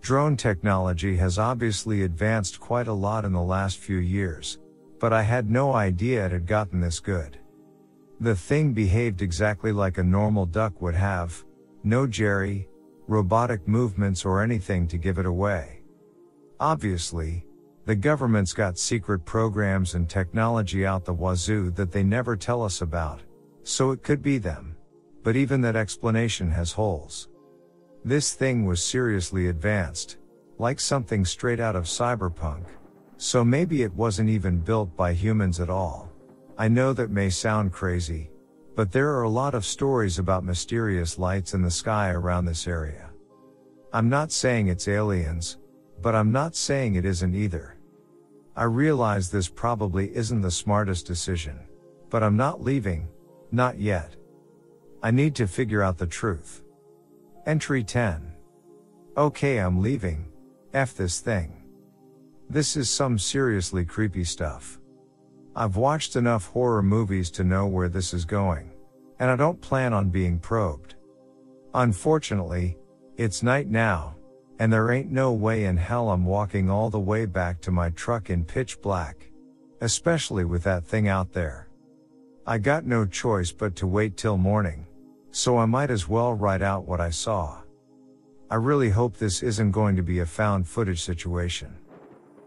[0.00, 4.58] Drone technology has obviously advanced quite a lot in the last few years,
[4.98, 7.38] but I had no idea it had gotten this good.
[8.22, 11.44] The thing behaved exactly like a normal duck would have,
[11.82, 12.68] no jerry,
[13.08, 15.82] robotic movements or anything to give it away.
[16.60, 17.44] Obviously,
[17.84, 22.80] the government's got secret programs and technology out the wazoo that they never tell us
[22.80, 23.22] about.
[23.64, 24.76] So it could be them.
[25.24, 27.28] But even that explanation has holes.
[28.04, 30.18] This thing was seriously advanced.
[30.58, 32.66] Like something straight out of cyberpunk.
[33.16, 36.11] So maybe it wasn't even built by humans at all.
[36.58, 38.30] I know that may sound crazy.
[38.74, 42.66] But there are a lot of stories about mysterious lights in the sky around this
[42.66, 43.10] area.
[43.92, 45.58] I'm not saying it's aliens,
[46.00, 47.76] but I'm not saying it isn't either.
[48.56, 51.58] I realize this probably isn't the smartest decision.
[52.08, 53.08] But I'm not leaving.
[53.50, 54.16] Not yet.
[55.02, 56.62] I need to figure out the truth.
[57.46, 58.32] Entry 10.
[59.16, 60.26] Okay, I'm leaving.
[60.72, 61.62] F this thing.
[62.48, 64.78] This is some seriously creepy stuff.
[65.54, 68.70] I've watched enough horror movies to know where this is going.
[69.18, 70.94] And I don't plan on being probed.
[71.74, 72.78] Unfortunately,
[73.16, 74.14] it's night now,
[74.58, 77.90] and there ain't no way in hell I'm walking all the way back to my
[77.90, 79.30] truck in pitch black.
[79.82, 81.68] Especially with that thing out there.
[82.46, 84.86] I got no choice but to wait till morning.
[85.32, 87.58] So I might as well write out what I saw.
[88.50, 91.76] I really hope this isn't going to be a found footage situation.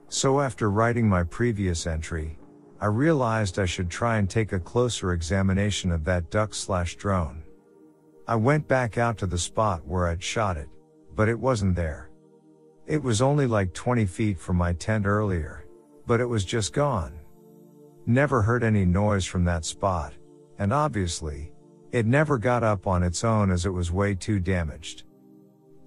[0.07, 2.37] So after writing my previous entry,
[2.85, 7.41] I realized I should try and take a closer examination of that duck slash drone.
[8.27, 10.69] I went back out to the spot where I'd shot it
[11.15, 12.09] but it wasn't there.
[12.85, 15.65] It was only like 20 feet from my tent earlier,
[16.05, 17.13] but it was just gone.
[18.05, 20.13] Never heard any noise from that spot,
[20.59, 21.51] and obviously,
[21.91, 25.03] it never got up on its own as it was way too damaged.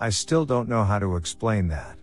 [0.01, 1.99] I still don't know how to explain that.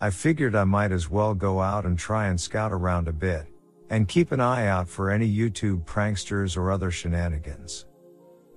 [0.00, 3.46] I figured I might as well go out and try and scout around a bit,
[3.90, 7.86] and keep an eye out for any YouTube pranksters or other shenanigans.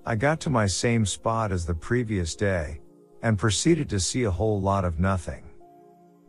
[0.04, 2.80] I got to my same spot as the previous day,
[3.22, 5.44] and proceeded to see a whole lot of nothing.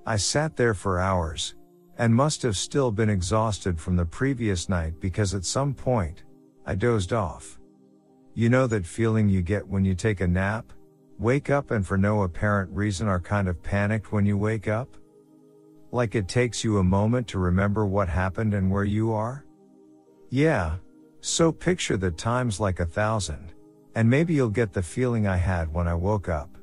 [0.06, 1.56] I sat there for hours,
[1.98, 6.24] and must have still been exhausted from the previous night because at some point,
[6.66, 7.60] I dozed off.
[8.36, 10.72] You know that feeling you get when you take a nap?
[11.20, 14.98] Wake up and for no apparent reason are kind of panicked when you wake up?
[15.94, 19.46] Like it takes you a moment to remember what happened and where you are?
[20.32, 20.78] Yeah.
[21.22, 23.54] So picture the times like a thousand.
[23.94, 26.58] And maybe you'll get the feeling I had when I woke up.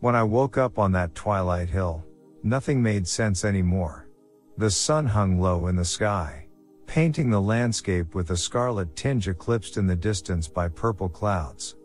[0.00, 2.04] When I woke up on that twilight hill,
[2.42, 4.08] nothing made sense anymore.
[4.56, 6.48] The sun hung low in the sky,
[6.88, 11.76] painting the landscape with a scarlet tinge eclipsed in the distance by purple clouds.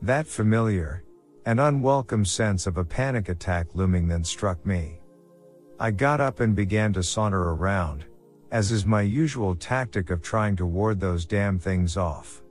[0.00, 1.04] That familiar
[1.44, 4.97] and unwelcome sense of a panic attack looming then struck me.
[5.80, 8.04] I got up and began to saunter around,
[8.50, 12.42] as is my usual tactic of trying to ward those damn things off.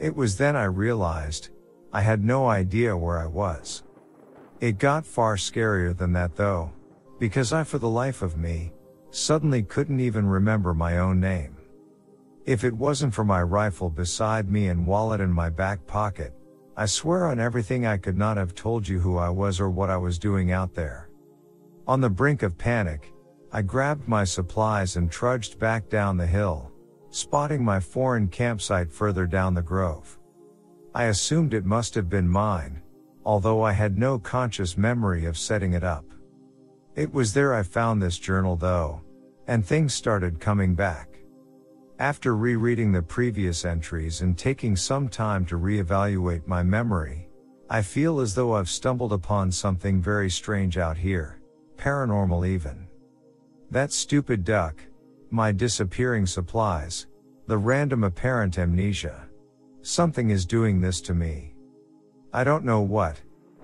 [0.00, 1.50] It was then I realized,
[1.92, 3.84] I had no idea where I was.
[4.60, 6.72] It got far scarier than that though,
[7.20, 8.72] because I for the life of me,
[9.10, 11.56] suddenly couldn't even remember my own name.
[12.44, 16.32] If it wasn't for my rifle beside me and wallet in my back pocket,
[16.76, 19.90] I swear on everything I could not have told you who I was or what
[19.90, 21.07] I was doing out there.
[21.88, 23.14] On the brink of panic,
[23.50, 26.70] I grabbed my supplies and trudged back down the hill,
[27.08, 30.18] spotting my foreign campsite further down the grove.
[30.94, 32.82] I assumed it must have been mine,
[33.24, 36.04] although I had no conscious memory of setting it up.
[36.94, 39.00] It was there I found this journal though,
[39.46, 41.20] and things started coming back.
[41.98, 47.30] After rereading the previous entries and taking some time to reevaluate my memory,
[47.70, 51.37] I feel as though I've stumbled upon something very strange out here
[51.78, 52.86] paranormal even.
[53.70, 54.82] That stupid duck,
[55.30, 57.06] my disappearing supplies,
[57.46, 59.26] the random apparent amnesia.
[59.82, 61.54] Something is doing this to me.
[62.32, 63.20] I don't know what,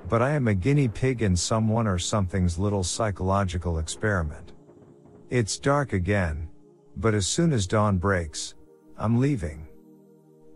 [0.09, 4.53] but I am a guinea pig in someone or something's little psychological experiment.
[5.31, 6.49] It's dark again,
[6.97, 8.55] but as soon as dawn breaks,
[8.97, 9.67] I'm leaving.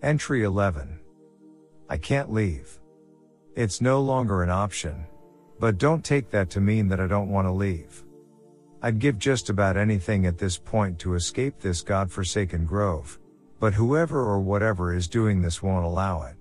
[0.03, 1.01] Entry 11.
[1.89, 2.79] I can't leave.
[3.57, 5.07] It's no longer an option.
[5.61, 8.05] But don't take that to mean that I don't want to leave.
[8.81, 13.19] I'd give just about anything at this point to escape this godforsaken grove,
[13.59, 16.37] but whoever or whatever is doing this won't allow it.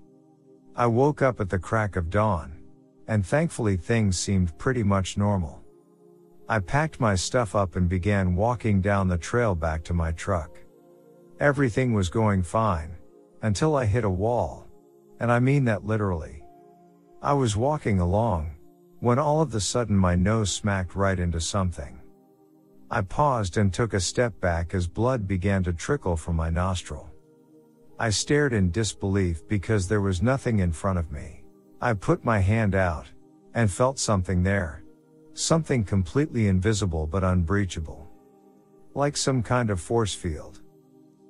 [0.76, 2.62] I woke up at the crack of dawn,
[3.08, 5.64] and thankfully things seemed pretty much normal.
[6.48, 10.60] I packed my stuff up and began walking down the trail back to my truck.
[11.40, 12.96] Everything was going fine,
[13.42, 14.68] until I hit a wall.
[15.20, 16.44] And I mean that literally.
[17.24, 18.52] I was walking along,
[19.08, 21.98] when all of the sudden my nose smacked right into something.
[22.92, 27.10] I paused and took a step back as blood began to trickle from my nostril.
[27.98, 31.46] I stared in disbelief because there was nothing in front of me.
[31.82, 33.08] I put my hand out
[33.54, 34.84] and felt something there.
[35.34, 38.10] Something completely invisible but unbreachable.
[38.94, 40.60] Like some kind of force field.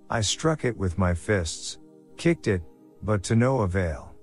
[0.09, 1.77] I struck it with my fists,
[2.17, 2.63] kicked it,
[3.03, 4.15] but to no avail.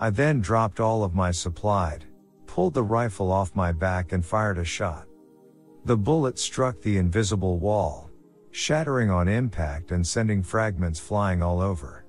[0.00, 2.06] I then dropped all of my supplied,
[2.52, 5.06] pulled the rifle off my back and fired a shot.
[5.86, 8.10] The bullet struck the invisible wall,
[8.50, 12.04] shattering on impact and sending fragments flying all over.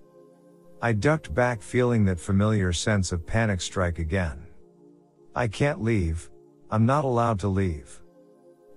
[0.82, 4.46] I ducked back feeling that familiar sense of panic strike again.
[5.34, 6.30] I can't leave.
[6.70, 8.02] I'm not allowed to leave.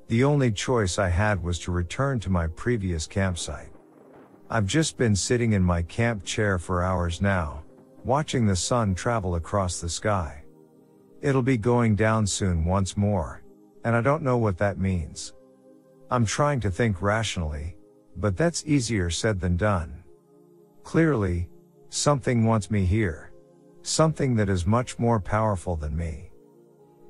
[0.06, 3.72] The only choice I had was to return to my previous campsite.
[4.48, 7.64] I've just been sitting in my camp chair for hours now,
[8.04, 10.44] watching the sun travel across the sky.
[11.20, 13.42] It'll be going down soon once more.
[13.84, 15.32] And I don't know what that means.
[16.10, 17.76] I'm trying to think rationally,
[18.16, 20.04] but that's easier said than done.
[20.82, 21.48] Clearly,
[21.88, 23.32] something wants me here.
[23.82, 26.30] Something that is much more powerful than me.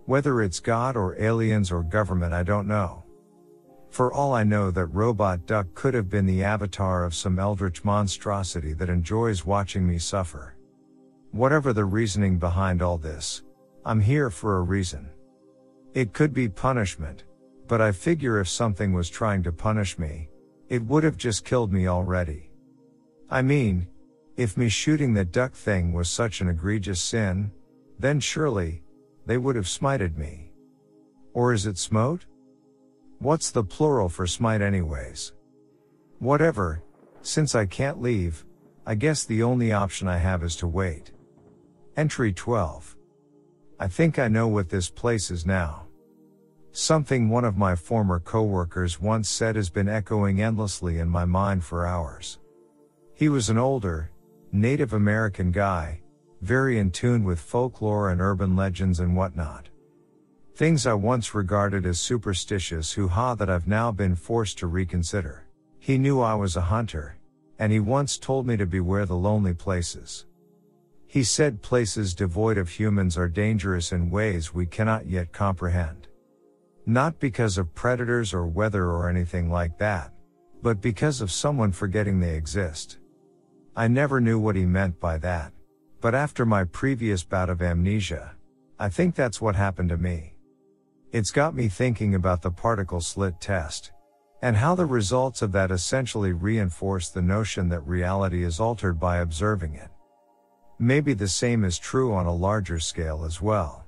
[0.04, 3.04] Whether it's God or aliens or government, I don't know.
[3.90, 7.84] For all I know, that robot duck could have been the avatar of some eldritch
[7.84, 10.56] monstrosity that enjoys watching me suffer.
[11.30, 13.42] Whatever the reasoning behind all this,
[13.86, 15.08] I'm here for a reason.
[15.94, 17.22] It could be punishment,
[17.68, 20.28] but I figure if something was trying to punish me,
[20.68, 22.50] it would have just killed me already.
[23.30, 23.86] I mean,
[24.36, 27.52] if me shooting that duck thing was such an egregious sin,
[27.96, 28.82] then surely,
[29.24, 30.50] they would have smited me.
[31.32, 32.26] Or is it smote?
[33.20, 35.32] What's the plural for smite anyways?
[36.18, 36.82] Whatever,
[37.22, 38.44] since I can't leave,
[38.84, 41.12] I guess the only option I have is to wait.
[41.96, 42.95] Entry 12.
[43.78, 45.82] I think I know what this place is now.
[46.72, 51.62] Something one of my former coworkers once said has been echoing endlessly in my mind
[51.62, 52.38] for hours.
[53.14, 54.10] He was an older,
[54.50, 56.00] Native American guy,
[56.40, 59.68] very in tune with folklore and urban legends and whatnot.
[60.54, 65.44] Things I once regarded as superstitious hoo ha that I've now been forced to reconsider.
[65.78, 67.16] He knew I was a hunter,
[67.58, 70.24] and he once told me to beware the lonely places.
[71.16, 76.08] He said places devoid of humans are dangerous in ways we cannot yet comprehend.
[76.84, 80.12] Not because of predators or weather or anything like that,
[80.60, 82.98] but because of someone forgetting they exist.
[83.74, 85.54] I never knew what he meant by that,
[86.02, 88.36] but after my previous bout of amnesia,
[88.78, 90.34] I think that's what happened to me.
[91.12, 93.90] It's got me thinking about the particle slit test.
[94.42, 99.16] And how the results of that essentially reinforce the notion that reality is altered by
[99.16, 99.88] observing it.
[100.78, 103.84] Maybe the same is true on a larger scale as well.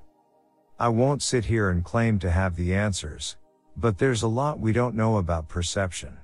[0.79, 3.37] I won't sit here and claim to have the answers,
[3.77, 6.17] but there's a lot we don't know about perception.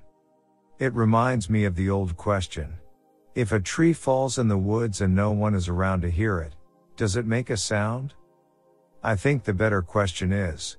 [0.80, 2.78] It reminds me of the old question.
[3.36, 6.56] If a tree falls in the woods and no one is around to hear it,
[6.96, 8.14] does it make a sound?
[9.04, 10.78] I think the better question is,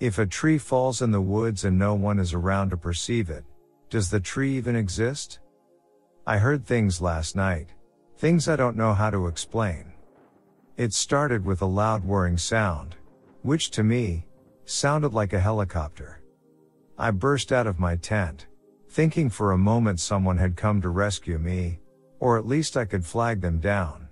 [0.00, 3.44] if a tree falls in the woods and no one is around to perceive it,
[3.88, 5.38] does the tree even exist?
[6.26, 7.68] I heard things last night,
[8.18, 9.92] things I don't know how to explain.
[10.76, 12.96] It started with a loud whirring sound,
[13.42, 14.26] which to me,
[14.64, 16.20] sounded like a helicopter.
[16.98, 18.48] I burst out of my tent,
[18.88, 21.78] thinking for a moment someone had come to rescue me,
[22.18, 24.08] or at least I could flag them down.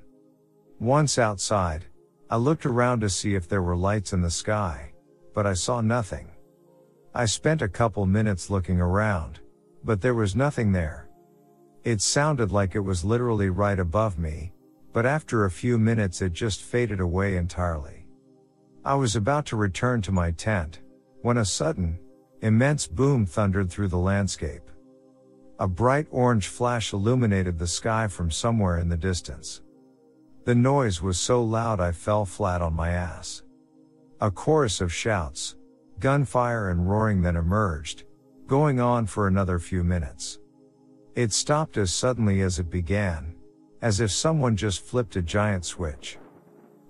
[0.78, 1.86] Once outside,
[2.30, 4.92] I looked around to see if there were lights in the sky,
[5.34, 6.30] but I saw nothing.
[7.12, 9.40] I spent a couple minutes looking around,
[9.82, 11.05] but there was nothing there.
[11.86, 14.52] It sounded like it was literally right above me,
[14.92, 18.08] but after a few minutes it just faded away entirely.
[18.84, 20.80] I was about to return to my tent,
[21.22, 22.00] when a sudden,
[22.42, 24.68] immense boom thundered through the landscape.
[25.60, 29.62] A bright orange flash illuminated the sky from somewhere in the distance.
[30.44, 33.44] The noise was so loud I fell flat on my ass.
[34.20, 35.54] A chorus of shouts,
[36.00, 38.02] gunfire and roaring then emerged,
[38.48, 40.40] going on for another few minutes.
[41.16, 43.36] It stopped as suddenly as it began,
[43.80, 46.18] as if someone just flipped a giant switch.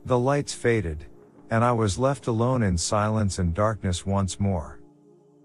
[0.04, 1.06] The lights faded,
[1.48, 4.80] and I was left alone in silence and darkness once more.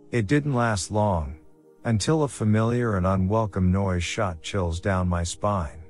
[0.10, 1.36] It didn't last long,
[1.84, 5.84] until a familiar and unwelcome noise shot chills down my spine.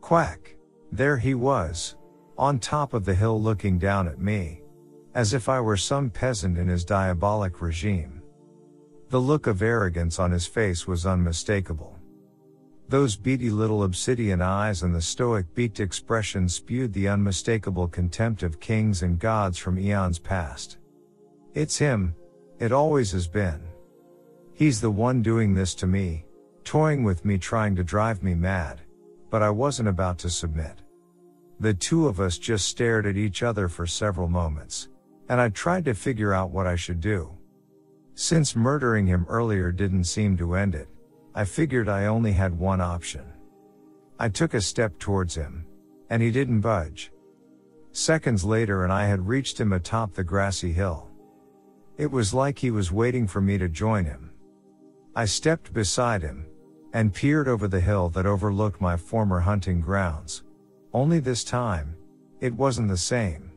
[0.00, 0.56] Quack!
[0.90, 1.96] There he was,
[2.38, 4.62] on top of the hill looking down at me.
[5.14, 8.22] As if I were some peasant in his diabolic regime.
[9.10, 11.97] The look of arrogance on his face was unmistakable.
[12.88, 18.60] Those beady little obsidian eyes and the stoic beaked expression spewed the unmistakable contempt of
[18.60, 20.78] kings and gods from eons past.
[21.54, 22.14] It's him.
[22.58, 23.60] It always has been.
[24.54, 26.24] He's the one doing this to me,
[26.64, 28.80] toying with me trying to drive me mad.
[29.30, 30.82] But I wasn't about to submit.
[31.60, 34.88] The two of us just stared at each other for several moments
[35.28, 37.30] and I tried to figure out what I should do.
[38.14, 40.88] Since murdering him earlier didn't seem to end it,
[41.38, 43.22] I figured I only had one option.
[44.18, 45.66] I took a step towards him,
[46.10, 47.12] and he didn't budge.
[47.92, 51.08] Seconds later and I had reached him atop the grassy hill.
[51.96, 54.32] It was like he was waiting for me to join him.
[55.14, 56.44] I stepped beside him,
[56.92, 60.42] and peered over the hill that overlooked my former hunting grounds.
[60.92, 61.94] Only this time,
[62.40, 63.52] it wasn't the same.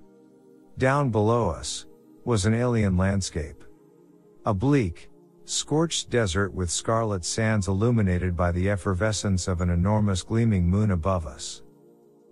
[0.78, 1.88] Down below us
[2.26, 3.64] was an alien landscape.
[4.46, 5.10] A bleak,
[5.46, 11.26] scorched desert with scarlet sands illuminated by the effervescence of an enormous gleaming moon above
[11.26, 11.64] us.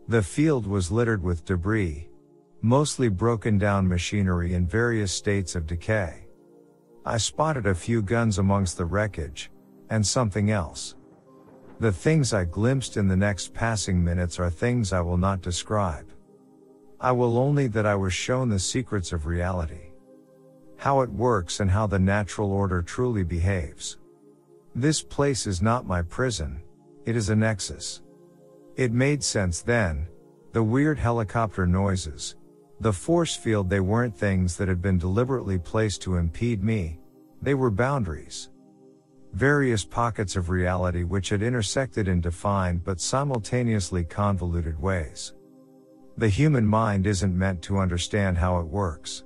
[0.08, 2.10] The field was littered with debris,
[2.62, 6.26] mostly broken down machinery in various states of decay.
[7.06, 9.52] I spotted a few guns amongst the wreckage,
[9.90, 10.96] and something else.
[11.80, 16.12] The things I glimpsed in the next passing minutes are things I will not describe.
[17.00, 19.89] I will only that I was shown the secrets of reality.
[20.80, 23.98] How it works and how the natural order truly behaves.
[24.74, 26.62] This place is not my prison,
[27.06, 28.02] it is a nexus.
[28.78, 30.08] It made sense then,
[30.54, 32.38] the weird helicopter noises,
[32.80, 36.98] the force field they weren't things that had been deliberately placed to impede me,
[37.42, 38.50] they were boundaries.
[39.34, 45.34] Various pockets of reality which had intersected in defined but simultaneously convoluted ways.
[46.18, 49.26] The human mind isn't meant to understand how it works.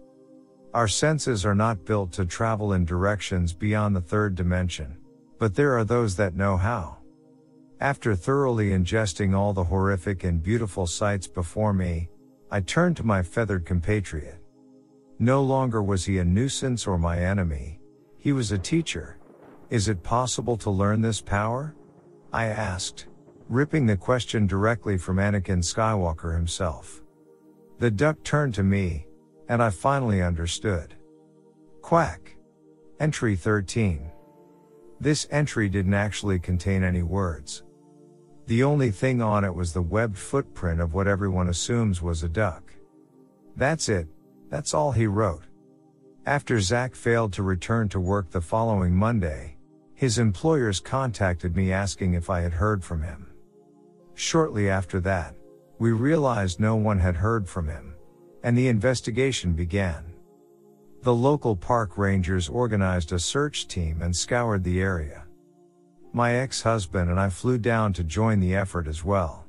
[0.74, 4.98] Our senses are not built to travel in directions beyond the third dimension,
[5.38, 6.98] but there are those that know how.
[7.80, 12.10] After thoroughly ingesting all the horrific and beautiful sights before me,
[12.50, 14.40] I turned to my feathered compatriot.
[15.20, 17.80] No longer was he a nuisance or my enemy,
[18.18, 19.18] he was a teacher.
[19.70, 21.76] Is it possible to learn this power?
[22.32, 23.08] I asked
[23.48, 27.04] ripping the question directly from Anakin Skywalker himself.
[27.80, 29.06] The duck turned to me,
[29.50, 30.96] And I finally understood.
[31.82, 32.36] Quack.
[33.00, 34.10] Entry 13.
[35.00, 37.64] This entry didn't actually contain any words.
[38.48, 42.30] The only thing on it was the webbed footprint of what everyone assumes was a
[42.30, 42.74] duck.
[43.56, 44.08] That's it,
[44.50, 45.44] that's all he wrote.
[46.26, 49.58] After Zach failed to return to work the following Monday,
[49.94, 53.28] his employers contacted me asking if I had heard from him.
[54.16, 55.36] Shortly after that,
[55.80, 57.93] we realized no one had heard from him,
[58.44, 60.04] and the investigation began.
[61.02, 65.26] The local park rangers organized a search team and scoured the area.
[66.14, 69.46] My ex-husband and I flew down to join the effort as well.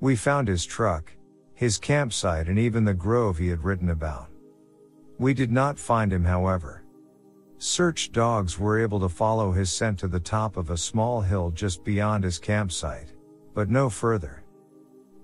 [0.00, 1.12] We found his truck,
[1.54, 4.28] his campsite and even the grove he had written about.
[5.18, 6.84] We did not find him however.
[7.58, 11.50] Search dogs were able to follow his scent to the top of a small hill
[11.50, 13.12] just beyond his campsite,
[13.52, 14.37] but no further.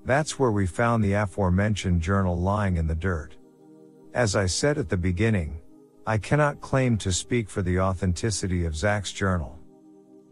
[0.05, 3.37] That's where we found the aforementioned journal lying in the dirt.
[4.13, 5.61] As I said at the beginning,
[6.07, 9.59] I cannot claim to speak for the authenticity of Zach's journal.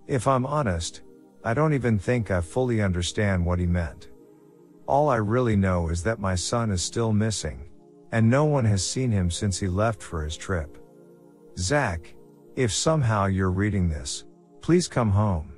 [0.07, 1.01] If I'm honest,
[1.43, 4.11] I don't even think I fully understand what he meant.
[4.87, 7.71] All I really know is that my son is still missing,
[8.13, 10.77] and no one has seen him since he left for his trip.
[11.57, 12.15] Zach,
[12.57, 14.25] if somehow you're reading this,
[14.61, 15.55] please come home.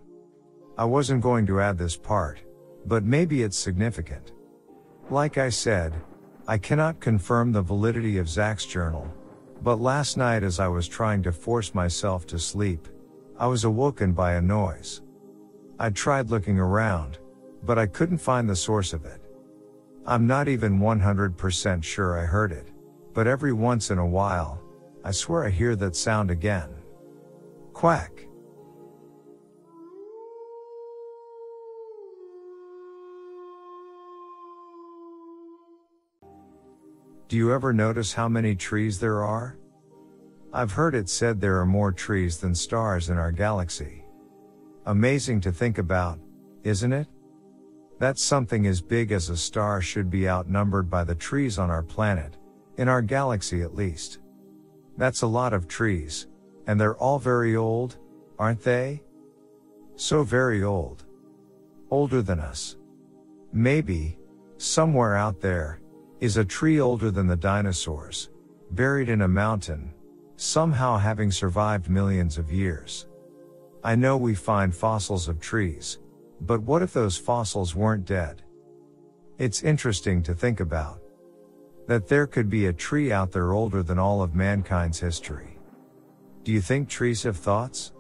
[0.78, 2.41] I wasn't going to add this part,
[2.86, 4.32] but maybe it's significant.
[5.11, 5.94] Like I said,
[6.47, 9.11] I cannot confirm the validity of Zach's journal,
[9.62, 12.89] but last night as I was trying to force myself to sleep,
[13.39, 15.02] I was awoken by a noise.
[15.78, 17.19] I tried looking around,
[17.62, 19.20] but I couldn't find the source of it.
[20.06, 22.69] I'm not even 100% sure I heard it,
[23.15, 24.61] but every once in a while,
[25.02, 26.69] I swear I hear that sound again.
[27.73, 28.27] Quack.
[37.26, 39.56] Do you ever notice how many trees there are?
[40.52, 44.05] I've heard it said there are more trees than stars in our galaxy.
[44.84, 46.18] Amazing to think about,
[46.64, 47.09] isn't it?
[47.98, 51.82] That something as big as a star should be outnumbered by the trees on our
[51.82, 52.36] planet,
[52.76, 54.18] in our galaxy at least.
[54.98, 56.26] That's a lot of trees,
[56.66, 57.96] and they're all very old,
[58.38, 59.02] aren't they?
[59.96, 61.05] So very old.
[61.90, 62.76] Older than us.
[63.52, 64.18] Maybe,
[64.59, 65.80] somewhere out there,
[66.20, 68.31] is a tree older than the dinosaurs,
[68.70, 69.93] buried in a mountain,
[70.36, 73.07] somehow having survived millions of years.
[73.82, 75.99] I know we find fossils of trees,
[76.41, 78.43] but what if those fossils weren't dead?
[79.39, 81.01] It's interesting to think about.
[81.86, 85.59] That there could be a tree out there older than all of mankind's history.
[86.43, 87.93] Do you think trees have thoughts?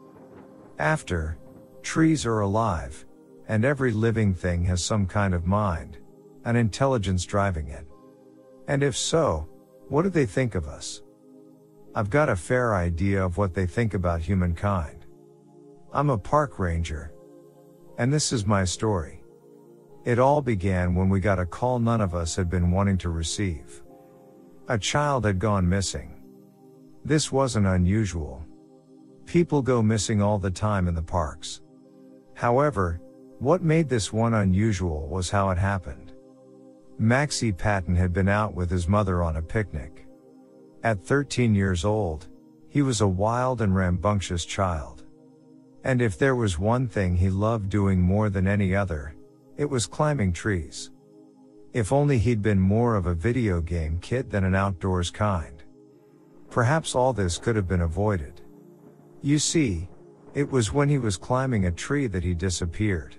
[0.78, 1.38] After,
[1.82, 3.04] trees are alive,
[3.48, 5.98] and every living thing has some kind of mind,
[6.44, 7.86] an intelligence driving it.
[8.66, 9.48] And if so,
[9.88, 11.02] what do they think of us?
[11.94, 15.06] I've got a fair idea of what they think about humankind.
[15.92, 17.12] I'm a park ranger.
[17.98, 19.22] And this is my story.
[20.04, 23.10] It all began when we got a call none of us had been wanting to
[23.10, 23.82] receive.
[24.68, 26.22] A child had gone missing.
[27.04, 28.44] This wasn't unusual.
[29.26, 31.60] People go missing all the time in the parks.
[32.34, 33.00] However,
[33.38, 36.03] what made this one unusual was how it happened.
[36.98, 40.06] Maxie Patton had been out with his mother on a picnic.
[40.84, 42.28] At 13 years old,
[42.68, 45.04] he was a wild and rambunctious child.
[45.82, 49.16] And if there was one thing he loved doing more than any other,
[49.56, 50.92] it was climbing trees.
[51.72, 55.62] If only he'd been more of a video game kid than an outdoors kind.
[56.48, 58.40] Perhaps all this could have been avoided.
[59.20, 59.88] You see,
[60.34, 63.16] it was when he was climbing a tree that he disappeared.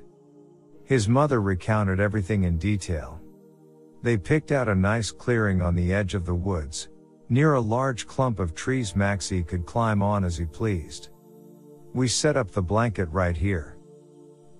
[0.85, 3.19] His mother recounted everything in detail.
[4.05, 6.89] They picked out a nice clearing on the edge of the woods,
[7.27, 11.09] near a large clump of trees Maxie could climb on as he pleased.
[11.91, 13.77] We set up the blanket right here.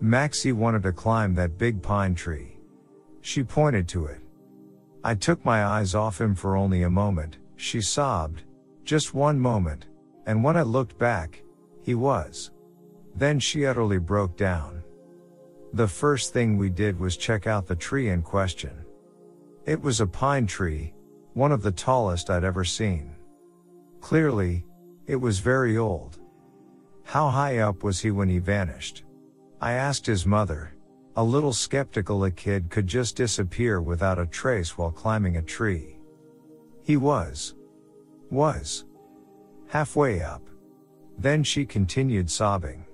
[0.01, 2.57] Maxie wanted to climb that big pine tree.
[3.21, 4.19] She pointed to it.
[5.03, 8.41] I took my eyes off him for only a moment, she sobbed.
[8.83, 9.85] Just one moment.
[10.25, 11.43] And when I looked back,
[11.83, 12.49] he was.
[13.15, 14.83] Then she utterly broke down.
[15.73, 18.84] The first thing we did was check out the tree in question.
[19.65, 20.93] It was a pine tree,
[21.33, 23.15] one of the tallest I'd ever seen.
[23.99, 24.63] Clearly,
[25.07, 26.19] it was very old.
[27.03, 29.03] How high up was he when he vanished?
[29.59, 30.73] I asked his mother,
[31.15, 35.97] a little skeptical a kid could just disappear without a trace while climbing a tree.
[36.83, 37.55] He was.
[38.29, 38.85] Was.
[39.67, 40.43] Halfway up.
[41.17, 42.85] Then she continued sobbing.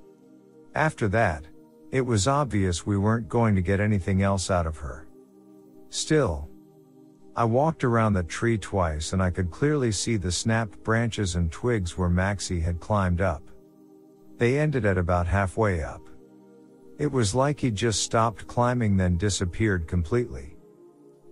[0.73, 1.45] After that,
[1.91, 5.07] it was obvious we weren't going to get anything else out of her.
[5.89, 6.47] Still.
[7.33, 11.49] I walked around the tree twice and I could clearly see the snapped branches and
[11.49, 13.41] twigs where Maxie had climbed up.
[14.37, 16.01] They ended at about halfway up.
[16.97, 20.57] It was like he just stopped climbing then disappeared completely.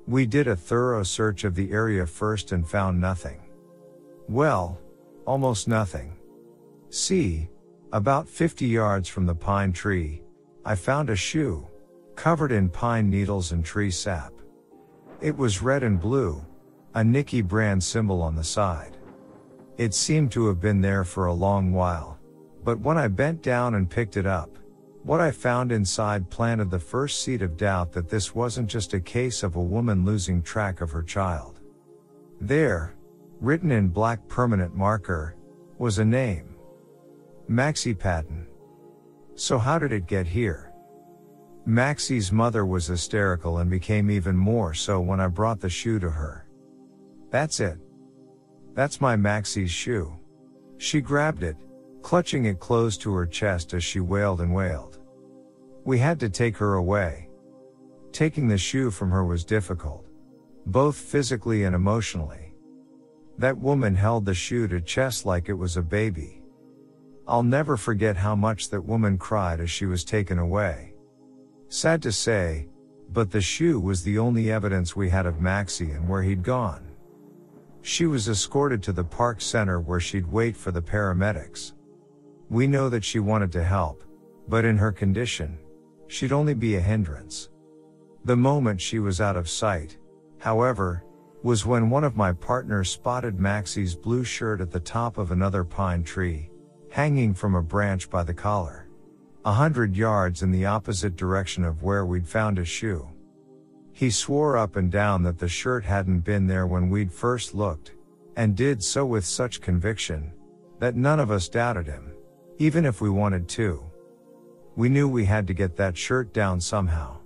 [0.08, 3.42] We did a thorough search of the area first and found nothing.
[4.28, 4.80] Well,
[5.26, 6.16] almost nothing.
[6.90, 7.50] See,
[7.92, 10.24] about 50 yards from the pine tree,
[10.64, 11.68] I found a shoe,
[12.16, 14.39] covered in pine needles and tree sap.
[15.22, 16.46] It was red and blue,
[16.94, 18.96] a Nicky brand symbol on the side.
[19.78, 22.18] It seemed to have been there for a long while,
[22.64, 24.58] but when I bent down and picked it up,
[25.04, 29.00] what I found inside planted the first seed of doubt that this wasn't just a
[29.02, 31.60] case of a woman losing track of her child.
[32.40, 32.96] There,
[33.42, 35.36] written in black permanent marker,
[35.78, 36.56] was a name.
[37.50, 38.48] Maxie Patton.
[39.36, 40.69] So how did it get here?
[41.70, 46.10] Maxie's mother was hysterical and became even more so when I brought the shoe to
[46.10, 46.48] her.
[47.30, 47.78] That's it.
[48.74, 50.18] That's my Maxie's shoe.
[50.78, 51.58] She grabbed it,
[52.02, 54.98] clutching it close to her chest as she wailed and wailed.
[55.86, 57.30] We had to take her away.
[58.12, 60.08] Taking the shoe from her was difficult,
[60.66, 62.56] both physically and emotionally.
[63.38, 66.42] That woman held the shoe to chest like it was a baby.
[67.28, 70.89] I'll never forget how much that woman cried as she was taken away.
[71.72, 72.68] Sad to say,
[73.14, 76.88] but the shoe was the only evidence we had of Maxie and where he'd gone.
[77.84, 81.74] She was escorted to the park center where she'd wait for the paramedics.
[82.50, 84.04] We know that she wanted to help,
[84.48, 85.60] but in her condition,
[86.08, 87.50] she'd only be a hindrance.
[88.26, 89.98] The moment she was out of sight,
[90.40, 91.04] however,
[91.44, 95.64] was when one of my partners spotted Maxie's blue shirt at the top of another
[95.64, 96.50] pine tree,
[96.90, 98.89] hanging from a branch by the collar.
[99.46, 103.08] A hundred yards in the opposite direction of where we'd found his shoe.
[103.94, 107.94] He swore up and down that the shirt hadn't been there when we'd first looked,
[108.36, 110.34] and did so with such conviction,
[110.80, 112.12] that none of us doubted him,
[112.58, 113.84] even if we wanted to.
[114.76, 117.18] We knew we had to get that shirt down somehow.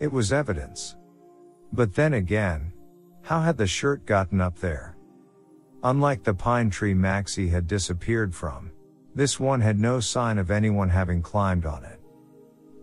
[0.00, 0.96] It was evidence.
[1.72, 2.72] But then again,
[3.22, 4.96] how had the shirt gotten up there?
[5.82, 8.70] Unlike the pine tree Maxie had disappeared from,
[9.14, 12.00] this one had no sign of anyone having climbed on it.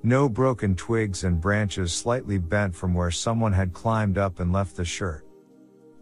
[0.04, 4.76] No broken twigs and branches slightly bent from where someone had climbed up and left
[4.76, 5.26] the shirt.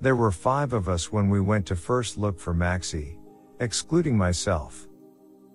[0.01, 3.17] There were five of us when we went to first look for Maxie,
[3.59, 4.87] excluding myself.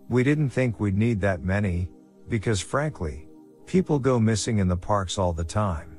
[0.08, 1.88] We didn't think we'd need that many,
[2.28, 3.28] because frankly,
[3.66, 5.96] people go missing in the parks all the time.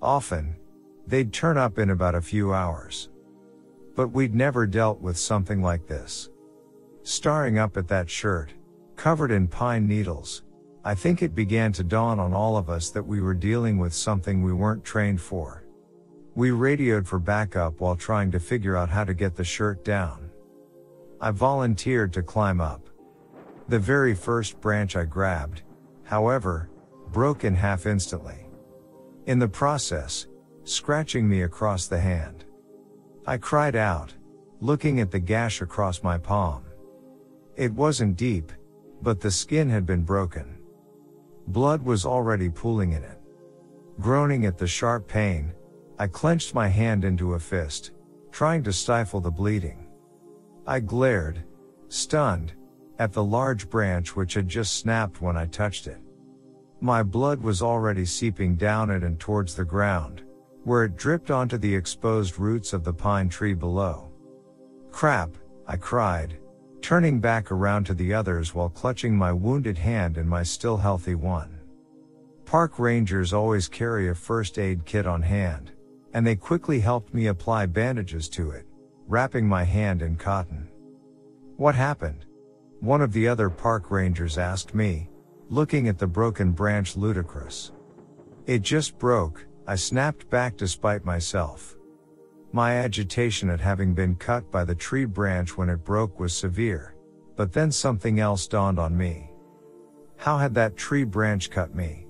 [0.00, 0.56] Often,
[1.06, 3.08] they'd turn up in about a few hours.
[3.96, 6.28] But we'd never dealt with something like this.
[7.06, 8.52] Staring up at that shirt,
[8.96, 10.42] covered in pine needles,
[10.84, 13.94] I think it began to dawn on all of us that we were dealing with
[13.94, 15.62] something we weren't trained for.
[16.34, 20.32] We radioed for backup while trying to figure out how to get the shirt down.
[21.20, 22.90] I volunteered to climb up.
[23.68, 25.62] The very first branch I grabbed,
[26.02, 26.70] however,
[27.12, 28.48] broke in half instantly.
[29.26, 30.26] In the process,
[30.64, 32.46] scratching me across the hand.
[33.28, 34.12] I cried out,
[34.60, 36.65] looking at the gash across my palm.
[37.56, 38.52] It wasn't deep,
[39.00, 40.58] but the skin had been broken.
[41.48, 43.18] Blood was already pooling in it.
[43.98, 45.54] Groaning at the sharp pain,
[45.98, 47.92] I clenched my hand into a fist,
[48.30, 49.86] trying to stifle the bleeding.
[50.66, 51.44] I glared,
[51.88, 52.52] stunned,
[52.98, 56.00] at the large branch which had just snapped when I touched it.
[56.82, 60.24] My blood was already seeping down it and towards the ground,
[60.64, 64.10] where it dripped onto the exposed roots of the pine tree below.
[64.90, 65.30] Crap,
[65.66, 66.36] I cried,
[66.80, 71.14] turning back around to the others while clutching my wounded hand in my still healthy
[71.14, 71.58] one.
[72.44, 75.72] Park rangers always carry a first aid kit on hand,
[76.14, 78.66] and they quickly helped me apply bandages to it,
[79.08, 80.68] wrapping my hand in cotton.
[81.56, 82.24] What happened?
[82.80, 85.08] One of the other park rangers asked me,
[85.48, 87.72] looking at the broken branch ludicrous.
[88.46, 91.75] It just broke, I snapped back despite myself.
[92.52, 96.94] My agitation at having been cut by the tree branch when it broke was severe,
[97.36, 99.30] but then something else dawned on me.
[100.16, 102.06] How had that tree branch cut me?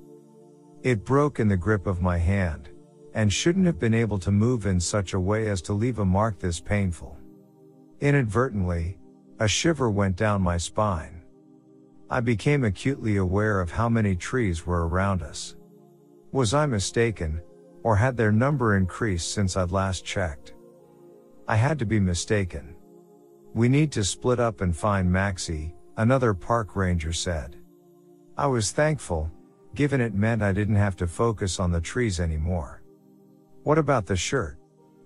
[0.82, 2.68] It broke in the grip of my hand,
[3.14, 6.04] and shouldn't have been able to move in such a way as to leave a
[6.04, 7.16] mark this painful.
[8.00, 8.98] Inadvertently,
[9.40, 11.22] a shiver went down my spine.
[12.08, 15.56] I became acutely aware of how many trees were around us.
[16.30, 17.40] Was I mistaken,
[17.86, 20.54] or had their number increased since I'd last checked?
[21.46, 22.74] I had to be mistaken.
[23.54, 27.54] We need to split up and find Maxie, another park ranger said.
[28.36, 29.30] I was thankful,
[29.76, 32.82] given it meant I didn't have to focus on the trees anymore.
[33.62, 34.58] What about the shirt?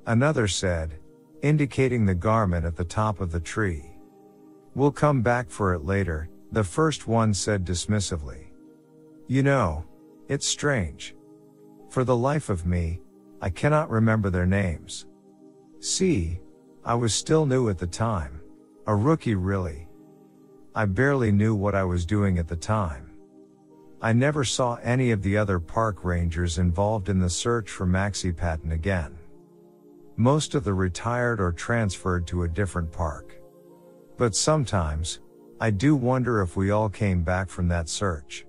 [0.07, 1.01] Another said,
[1.43, 3.91] indicating the garment at the top of the tree.
[4.75, 8.47] We'll come back for it later, the first one said dismissively.
[9.27, 9.85] You know,
[10.29, 11.15] it's strange.
[11.91, 13.01] For the life of me,
[13.43, 15.07] I cannot remember their names.
[15.81, 16.41] See,
[16.85, 18.41] I was still new at the time.
[18.87, 19.89] A rookie really.
[20.73, 23.11] I barely knew what I was doing at the time.
[24.01, 28.33] I never saw any of the other park rangers involved in the search for Maxie
[28.33, 29.19] Patton again.
[30.17, 33.35] Most of the retired or transferred to a different park.
[34.17, 35.19] But sometimes,
[35.61, 38.47] I do wonder if we all came back from that search.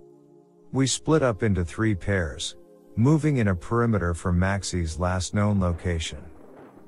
[0.72, 2.56] We split up into three pairs,
[2.96, 6.24] moving in a perimeter from Maxie's last known location.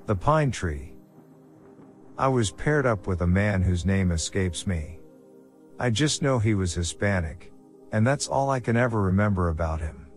[0.06, 0.94] The pine tree.
[2.18, 5.00] I was paired up with a man whose name escapes me.
[5.80, 7.52] I just know he was Hispanic,
[7.92, 10.08] and that's all I can ever remember about him.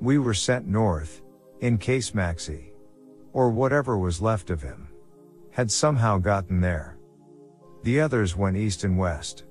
[0.00, 1.22] We were sent north,
[1.60, 2.72] in case Maxie,
[3.32, 4.88] or whatever was left of him,
[5.50, 6.98] had somehow gotten there.
[7.82, 9.44] The others went east and west.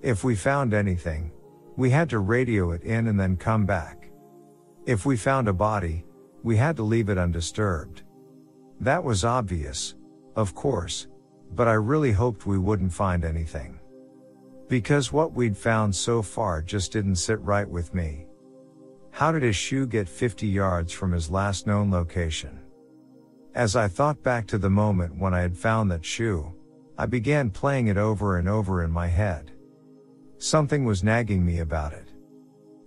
[0.00, 1.32] If we found anything,
[1.76, 4.01] we had to radio it in and then come back.
[4.84, 6.04] If we found a body,
[6.42, 8.02] we had to leave it undisturbed.
[8.80, 9.94] That was obvious,
[10.34, 11.06] of course,
[11.54, 13.78] but I really hoped we wouldn't find anything.
[14.68, 18.26] Because what we'd found so far just didn't sit right with me.
[19.12, 22.58] How did his shoe get 50 yards from his last known location?
[23.54, 26.52] As I thought back to the moment when I had found that shoe,
[26.98, 29.52] I began playing it over and over in my head.
[30.38, 32.08] Something was nagging me about it.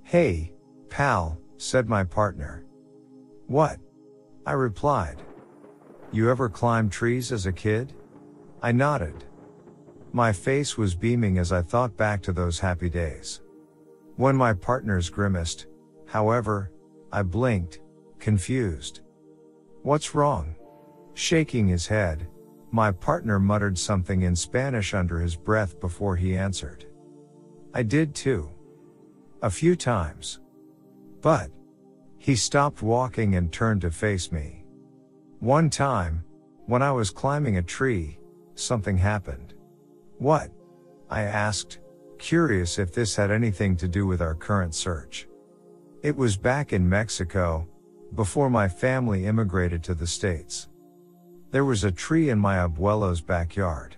[0.04, 0.52] Hey,
[0.90, 2.64] pal, said my partner.
[3.48, 3.80] What?
[4.46, 5.24] I replied.
[6.12, 7.92] You ever climb trees as a kid?
[8.62, 9.26] I nodded.
[10.14, 13.42] My face was beaming as I thought back to those happy days.
[14.16, 15.66] When my partners grimaced,
[16.06, 16.72] however,
[17.12, 17.80] I blinked,
[18.20, 19.02] confused.
[19.82, 20.56] What's wrong?
[21.16, 22.28] Shaking his head,
[22.72, 26.86] my partner muttered something in Spanish under his breath before he answered.
[27.74, 28.52] I did too.
[29.42, 30.40] A few times.
[31.26, 31.50] But,
[32.20, 34.64] he stopped walking and turned to face me.
[35.40, 36.24] One time,
[36.68, 38.20] when I was climbing a tree,
[38.54, 39.56] something happened.
[40.20, 40.52] What?
[41.10, 41.80] I asked,
[42.20, 45.28] curious if this had anything to do with our current search.
[46.04, 47.68] It was back in Mexico,
[48.14, 50.70] before my family immigrated to the States.
[51.50, 53.96] There was a tree in my abuelo's backyard.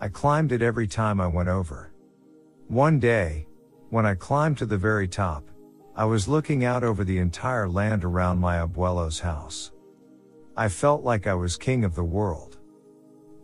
[0.00, 1.92] I climbed it every time I went over.
[2.68, 3.46] One day,
[3.90, 5.44] when I climbed to the very top,
[6.00, 9.70] I was looking out over the entire land around my abuelo's house.
[10.56, 12.56] I felt like I was king of the world.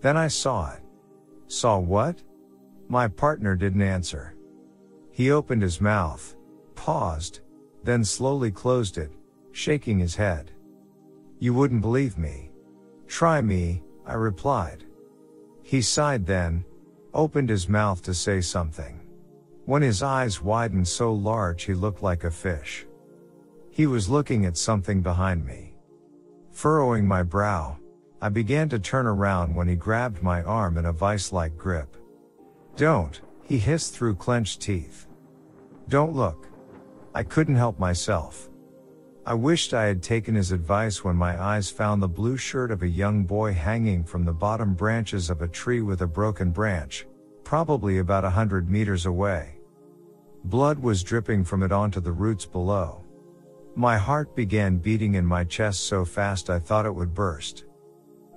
[0.01, 0.81] Then I saw it.
[1.49, 2.23] Saw what?
[2.89, 4.37] My partner didn't answer.
[5.11, 6.35] He opened his mouth,
[6.75, 7.41] paused,
[7.85, 9.13] then slowly closed it,
[9.53, 10.51] shaking his head.
[11.39, 12.53] You wouldn't believe me.
[13.07, 14.83] Try me, I replied.
[15.63, 16.65] He sighed then,
[17.13, 18.96] opened his mouth to say something.
[19.67, 22.87] When his eyes widened so large he looked like a fish.
[23.69, 25.75] He was looking at something behind me.
[26.53, 27.77] Furrowing my brow,
[28.23, 31.97] I began to turn around when he grabbed my arm in a vice-like grip.
[32.77, 35.09] Don't, he hissed through clenched teeth.
[35.89, 36.49] Don't look.
[37.13, 38.49] I couldn't help myself.
[39.27, 42.85] I wished I had taken his advice when my eyes found the blue shirt of
[42.85, 47.05] a young boy hanging from the bottom branches of a tree with a broken branch,
[47.43, 49.56] probably about a hundred meters away.
[50.47, 53.03] Blood was dripping from it onto the roots below.
[53.75, 57.65] My heart began beating in my chest so fast I thought it would burst.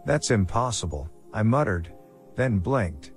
[0.07, 1.93] That's impossible, I muttered,
[2.35, 3.11] then blinked.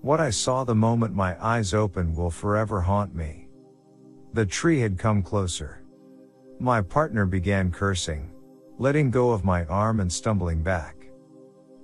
[0.00, 3.48] What I saw the moment my eyes opened will forever haunt me.
[4.32, 5.82] The tree had come closer.
[6.58, 8.32] My partner began cursing,
[8.78, 11.06] letting go of my arm and stumbling back.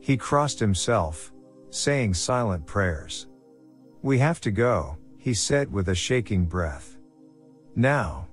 [0.00, 1.30] He crossed himself,
[1.68, 3.26] saying silent prayers.
[4.00, 6.98] We have to go, he said with a shaking breath.
[7.76, 8.26] Now.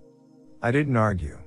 [0.59, 1.37] I didn't argue.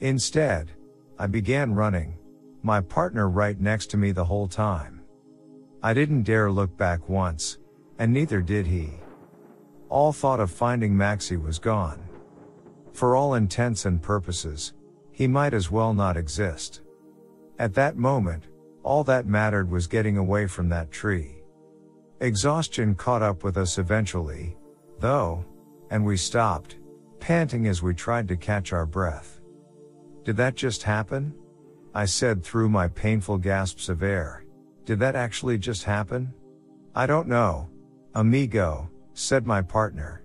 [0.00, 0.72] Instead,
[1.18, 2.16] I began running,
[2.62, 5.02] my partner right next to me the whole time.
[5.82, 7.58] I didn't dare look back once,
[7.98, 8.94] and neither did he.
[9.90, 12.02] All thought of finding Maxie was gone.
[12.94, 14.72] For all intents and purposes,
[15.12, 16.80] he might as well not exist.
[17.58, 18.44] At that moment,
[18.82, 21.33] all that mattered was getting away from that tree.
[22.24, 24.56] Exhaustion caught up with us eventually,
[24.98, 25.44] though,
[25.90, 26.76] and we stopped,
[27.20, 29.42] panting as we tried to catch our breath.
[30.24, 31.34] Did that just happen?
[31.94, 34.46] I said through my painful gasps of air.
[34.86, 36.32] Did that actually just happen?
[36.94, 37.68] I don't know.
[38.14, 40.22] Amigo, said my partner.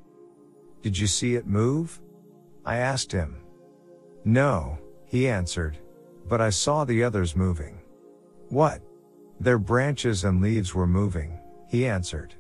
[0.81, 1.99] Did you see it move?
[2.65, 3.41] I asked him.
[4.23, 5.77] No, he answered.
[6.29, 7.81] but I saw the others moving.
[8.49, 8.81] What?
[9.39, 11.38] Their branches and leaves were moving,
[11.69, 12.33] he answered.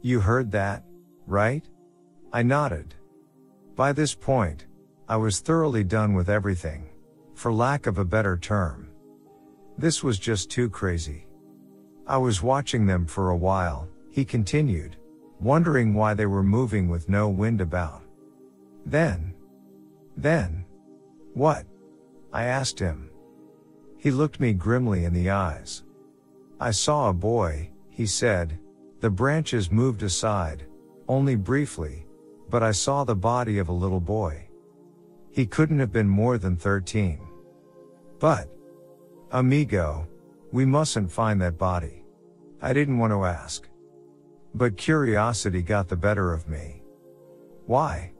[0.00, 0.82] You heard that,
[1.26, 1.64] right?
[2.32, 2.94] I nodded.
[3.76, 4.66] By this point,
[5.08, 6.88] I was thoroughly done with everything,
[7.34, 8.88] for lack of a better term.
[9.76, 11.26] This was just too crazy.
[12.06, 14.96] I was watching them for a while, he continued,
[15.38, 18.02] wondering why they were moving with no wind about.
[18.86, 19.34] Then,
[20.16, 20.64] then,
[21.34, 21.66] what?
[22.32, 23.10] I asked him.
[23.98, 25.82] He looked me grimly in the eyes.
[26.58, 28.58] I saw a boy, he said.
[29.00, 30.66] The branches moved aside,
[31.08, 32.06] only briefly,
[32.50, 34.48] but I saw the body of a little boy.
[35.30, 37.18] He couldn't have been more than 13.
[38.18, 38.48] But,
[39.32, 40.06] amigo,
[40.52, 42.04] we mustn't find that body.
[42.60, 43.66] I didn't want to ask.
[44.54, 46.82] But curiosity got the better of me.
[47.64, 48.12] Why?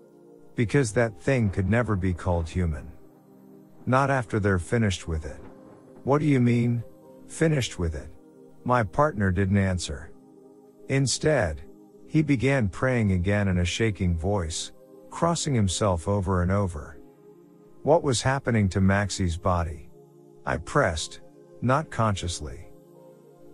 [0.54, 2.90] Because that thing could never be called human.
[3.84, 5.40] Not after they're finished with it.
[6.04, 6.82] What do you mean?
[7.28, 8.10] Finished with it.
[8.66, 10.10] My partner didn't answer.
[10.88, 11.62] Instead,
[12.08, 14.72] he began praying again in a shaking voice,
[15.08, 16.98] crossing himself over and over.
[17.84, 19.88] What was happening to Maxie's body?
[20.44, 21.20] I pressed,
[21.62, 22.66] not consciously.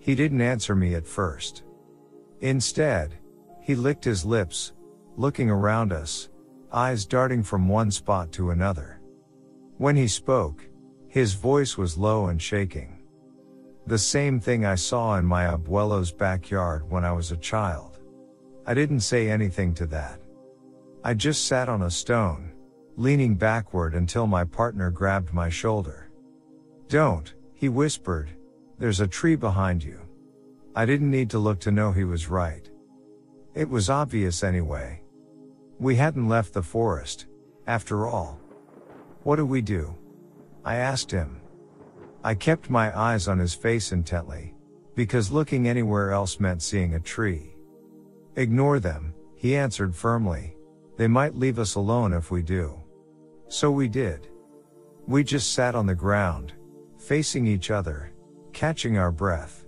[0.01, 1.65] He didn't answer me at first.
[2.41, 3.13] Instead,
[3.61, 4.73] he licked his lips,
[5.19, 6.31] looking around us,
[6.73, 8.99] eyes darting from one spot to another.
[9.77, 10.67] When he spoke,
[11.07, 13.02] his voice was low and shaking.
[13.87, 17.99] The same thing I saw in my abuelo's backyard when I was a child.
[18.65, 20.21] I didn't say anything to that.
[21.03, 22.53] I just sat on a stone,
[22.97, 26.11] leaning backward until my partner grabbed my shoulder.
[26.89, 28.31] Don't, he whispered,
[28.79, 30.01] there's a tree behind you.
[30.77, 32.71] I didn't need to look to know he was right.
[33.55, 35.03] It was obvious anyway.
[35.81, 37.27] We hadn't left the forest,
[37.67, 38.41] after all.
[39.25, 39.95] What do we do?
[40.65, 41.42] I asked him.
[42.25, 44.55] I kept my eyes on his face intently,
[44.95, 47.57] because looking anywhere else meant seeing a tree.
[48.37, 50.57] Ignore them, he answered firmly.
[50.97, 52.79] They might leave us alone if we do.
[53.49, 54.29] So we did.
[55.07, 56.53] We just sat on the ground,
[56.97, 58.13] facing each other,
[58.53, 59.65] catching our breath.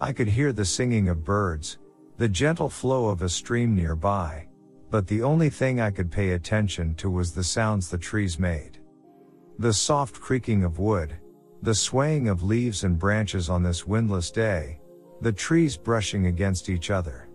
[0.00, 1.78] I could hear the singing of birds,
[2.18, 4.48] the gentle flow of a stream nearby,
[4.90, 8.78] but the only thing I could pay attention to was the sounds the trees made.
[9.58, 11.16] The soft creaking of wood,
[11.62, 14.80] the swaying of leaves and branches on this windless day,
[15.20, 17.28] the trees brushing against each other.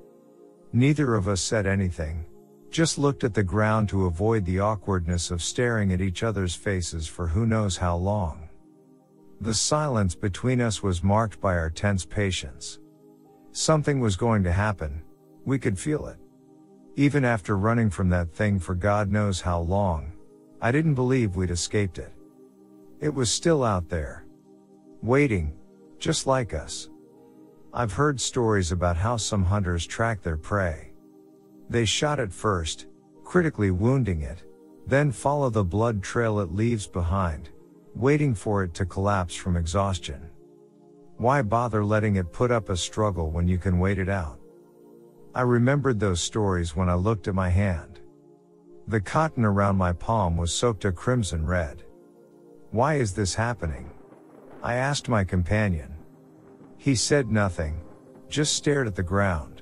[0.74, 2.26] Neither of us said anything,
[2.72, 7.08] just looked at the ground to avoid the awkwardness of staring at each other's faces
[7.08, 8.50] for who knows how long.
[9.42, 12.80] The silence between us was marked by our tense patience.
[13.52, 15.04] Something was going to happen,
[15.46, 16.18] we could feel it.
[16.96, 20.14] Even after running from that thing for God knows how long,
[20.62, 22.15] I didn't believe we'd escaped it.
[23.02, 24.26] It was still out there.
[25.02, 25.54] Waiting,
[26.00, 26.90] just like us.
[27.74, 30.94] I've heard stories about how some hunters track their prey.
[31.70, 32.88] They shot it first,
[33.24, 34.44] critically wounding it,
[34.88, 37.50] then follow the blood trail it leaves behind,
[37.96, 40.30] waiting for it to collapse from exhaustion.
[41.18, 44.40] Why bother letting it put up a struggle when you can wait it out?
[45.34, 48.00] I remembered those stories when I looked at my hand.
[48.88, 51.85] The cotton around my palm was soaked a crimson red.
[52.76, 53.90] Why is this happening?
[54.62, 55.96] I asked my companion.
[56.78, 57.82] He said nothing,
[58.28, 59.62] just stared at the ground.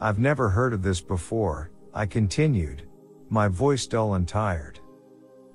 [0.00, 2.88] I've never heard of this before, I continued,
[3.30, 4.80] my voice dull and tired.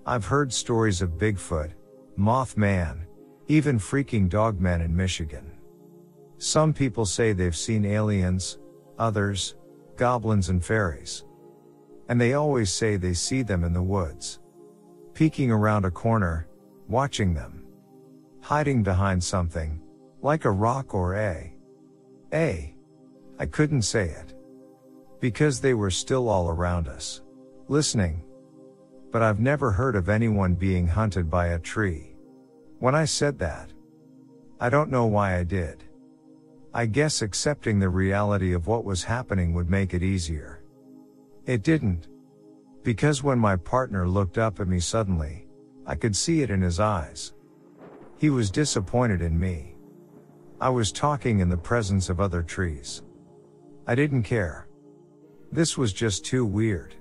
[0.05, 1.73] I've heard stories of Bigfoot,
[2.17, 3.07] Mothman,
[3.49, 5.51] even freaking dogmen in Michigan.
[6.37, 8.57] Some people say they've seen aliens,
[8.97, 9.55] others,
[9.97, 11.25] goblins and fairies.
[12.07, 14.39] And they always say they see them in the woods.
[15.13, 16.45] Peeking around a corner,
[16.89, 17.63] watching them.
[18.41, 19.79] Hiding behind something,
[20.21, 21.53] like a rock or a.
[22.33, 22.75] A.
[23.37, 24.33] I couldn't say it.
[25.19, 27.21] Because they were still all around us.
[27.67, 28.23] Listening.
[29.11, 32.15] But I've never heard of anyone being hunted by a tree.
[32.79, 33.71] When I said that,
[34.59, 35.83] I don't know why I did.
[36.73, 40.63] I guess accepting the reality of what was happening would make it easier.
[41.45, 42.07] It didn't.
[42.83, 45.48] Because when my partner looked up at me suddenly,
[45.89, 47.33] I could see it in his eyes.
[48.19, 49.75] He was disappointed in me.
[50.61, 53.01] I was talking in the presence of other trees.
[53.87, 54.67] I didn't care.
[55.51, 56.93] This was just too weird.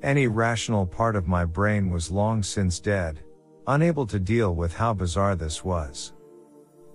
[0.00, 3.18] Any rational part of my brain was long since dead,
[3.66, 6.12] unable to deal with how bizarre this was.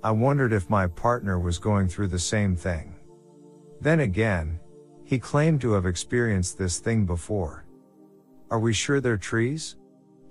[0.02, 2.96] I wondered if my partner was going through the same thing.
[3.82, 4.58] Then again,
[5.04, 7.66] he claimed to have experienced this thing before.
[8.50, 9.76] Are we sure they're trees?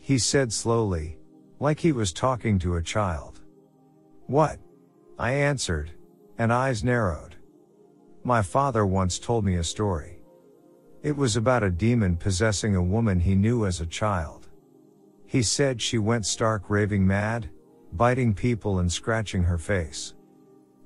[0.08, 1.18] He said slowly,
[1.60, 3.42] Like he was talking to a child.
[4.24, 4.58] What?
[5.18, 5.90] I answered,
[6.38, 7.36] and eyes narrowed.
[8.24, 10.22] My father once told me a story.
[11.02, 14.48] It was about a demon possessing a woman he knew as a child.
[15.26, 17.50] He said she went stark raving mad,
[17.92, 20.14] biting people and scratching her face.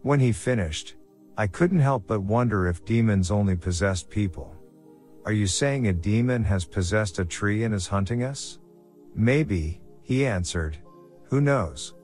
[0.01, 0.97] When he finished,
[1.39, 4.53] I couldn't help but wonder if demons only possessed people.
[5.25, 8.59] Are you saying a demon has possessed a tree and is hunting us?
[9.15, 10.79] Maybe, he answered.
[11.25, 11.95] Who knows?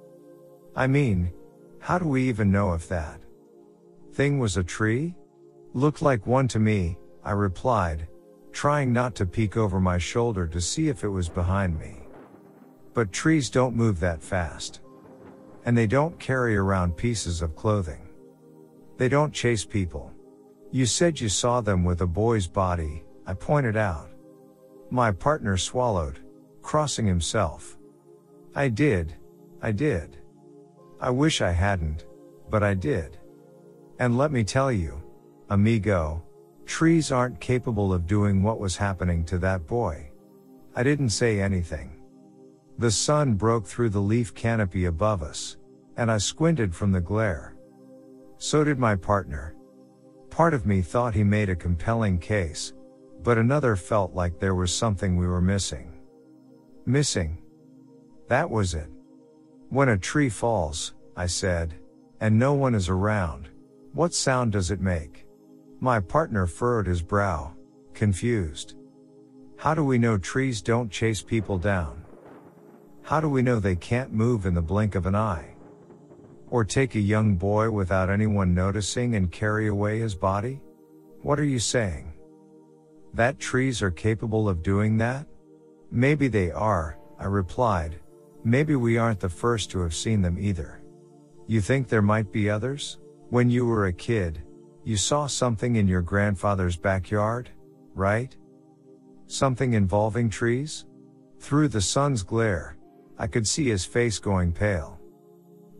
[0.76, 1.32] I mean,
[1.80, 3.20] how do we even know if that
[4.12, 5.14] thing was a tree?
[5.74, 8.08] Looked like one to me, I replied,
[8.52, 12.00] trying not to peek over my shoulder to see if it was behind me.
[12.94, 14.80] But trees don't move that fast.
[15.64, 18.08] And they don't carry around pieces of clothing.
[18.96, 20.12] They don't chase people.
[20.72, 24.10] You said you saw them with a boy's body, I pointed out.
[24.90, 26.18] My partner swallowed,
[26.68, 27.78] crossing himself.
[28.54, 29.14] I did,
[29.62, 30.18] I did.
[31.00, 32.04] I wish I hadn't,
[32.50, 33.16] but I did.
[33.98, 35.02] And let me tell you,
[35.48, 36.22] amigo,
[36.66, 40.10] trees aren't capable of doing what was happening to that boy.
[40.76, 42.02] I didn't say anything.
[42.76, 45.56] The sun broke through the leaf canopy above us,
[45.96, 47.56] and I squinted from the glare.
[48.36, 49.56] So did my partner.
[50.28, 52.74] Part of me thought he made a compelling case,
[53.22, 55.94] but another felt like there was something we were missing.
[56.88, 57.36] Missing.
[58.28, 58.88] That was it.
[59.68, 61.74] When a tree falls, I said,
[62.18, 63.50] and no one is around,
[63.92, 65.26] what sound does it make?
[65.80, 67.52] My partner furrowed his brow,
[67.92, 68.74] confused.
[69.58, 72.02] How do we know trees don't chase people down?
[73.02, 75.56] How do we know they can't move in the blink of an eye?
[76.48, 80.62] Or take a young boy without anyone noticing and carry away his body?
[81.20, 82.14] What are you saying?
[83.12, 85.26] That trees are capable of doing that?
[85.90, 87.98] Maybe they are, I replied.
[88.44, 90.82] Maybe we aren't the first to have seen them either.
[91.46, 92.98] You think there might be others?
[93.30, 94.42] When you were a kid,
[94.84, 97.50] you saw something in your grandfather's backyard,
[97.94, 98.34] right?
[99.26, 100.86] Something involving trees?
[101.40, 102.76] Through the sun's glare,
[103.18, 104.98] I could see his face going pale.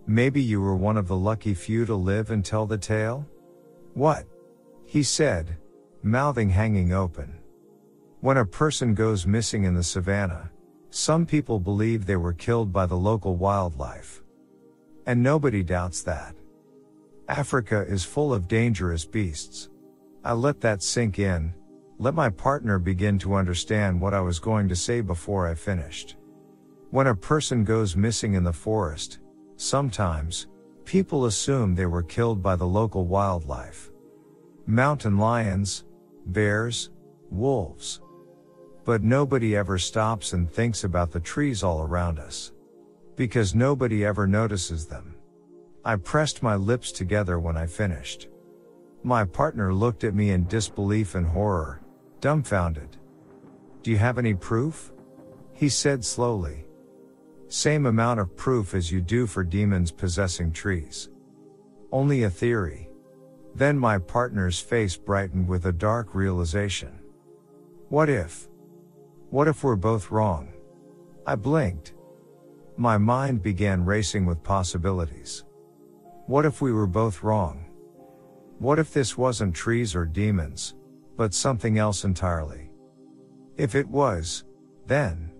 [0.06, 3.26] Maybe you were one of the lucky few to live and tell the tale?
[3.94, 4.26] What?
[4.84, 5.56] He said,
[6.02, 7.37] mouthing hanging open.
[8.20, 10.50] When a person goes missing in the savannah,
[10.90, 14.24] some people believe they were killed by the local wildlife.
[15.06, 16.34] And nobody doubts that.
[17.28, 19.68] Africa is full of dangerous beasts.
[20.24, 21.54] I let that sink in,
[21.98, 26.16] let my partner begin to understand what I was going to say before I finished.
[26.90, 29.20] When a person goes missing in the forest,
[29.54, 30.48] sometimes,
[30.84, 33.90] people assume they were killed by the local wildlife.
[34.66, 35.84] Mountain lions,
[36.26, 36.90] bears,
[37.30, 38.00] wolves.
[38.88, 42.52] But nobody ever stops and thinks about the trees all around us.
[43.16, 45.14] Because nobody ever notices them.
[45.84, 48.28] I pressed my lips together when I finished.
[49.02, 51.82] My partner looked at me in disbelief and horror,
[52.22, 52.96] dumbfounded.
[53.82, 54.90] Do you have any proof?
[55.52, 56.64] He said slowly.
[57.48, 61.10] Same amount of proof as you do for demons possessing trees.
[61.92, 62.88] Only a theory.
[63.54, 66.98] Then my partner's face brightened with a dark realization.
[67.90, 68.47] What if?
[69.30, 70.48] What if we're both wrong?
[71.26, 71.92] I blinked.
[72.78, 75.44] My mind began racing with possibilities.
[76.26, 77.66] What if we were both wrong?
[78.58, 80.74] What if this wasn't trees or demons,
[81.16, 82.70] but something else entirely?
[83.56, 84.44] If it was,
[84.86, 85.30] then,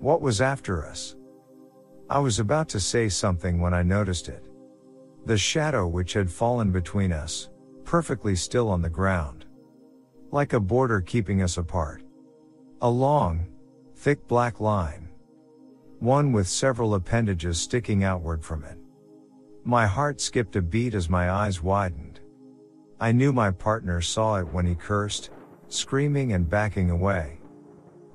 [0.00, 1.16] what was after us?
[2.10, 4.48] I was about to say something when I noticed it.
[5.26, 7.48] The shadow which had fallen between us,
[7.84, 9.44] perfectly still on the ground.
[10.30, 12.03] Like a border keeping us apart.
[12.80, 13.46] A long,
[13.96, 15.08] thick black line.
[16.00, 18.76] One with several appendages sticking outward from it.
[19.64, 22.20] My heart skipped a beat as my eyes widened.
[23.00, 25.30] I knew my partner saw it when he cursed,
[25.68, 27.38] screaming and backing away.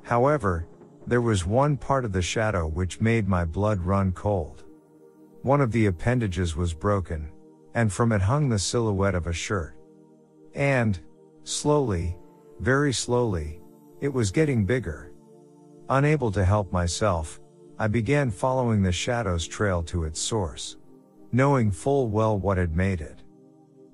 [0.03, 0.68] However,
[1.07, 4.64] there was one part of the shadow which made my blood run cold.
[5.41, 7.31] One of the appendages was broken,
[7.73, 9.76] and from it hung the silhouette of a shirt.
[10.53, 10.99] And,
[11.44, 12.18] slowly,
[12.60, 13.59] very slowly,
[14.02, 15.12] it was getting bigger.
[15.90, 17.40] Unable to help myself,
[17.78, 20.78] I began following the shadow's trail to its source.
[21.32, 23.24] Knowing full well what had made it.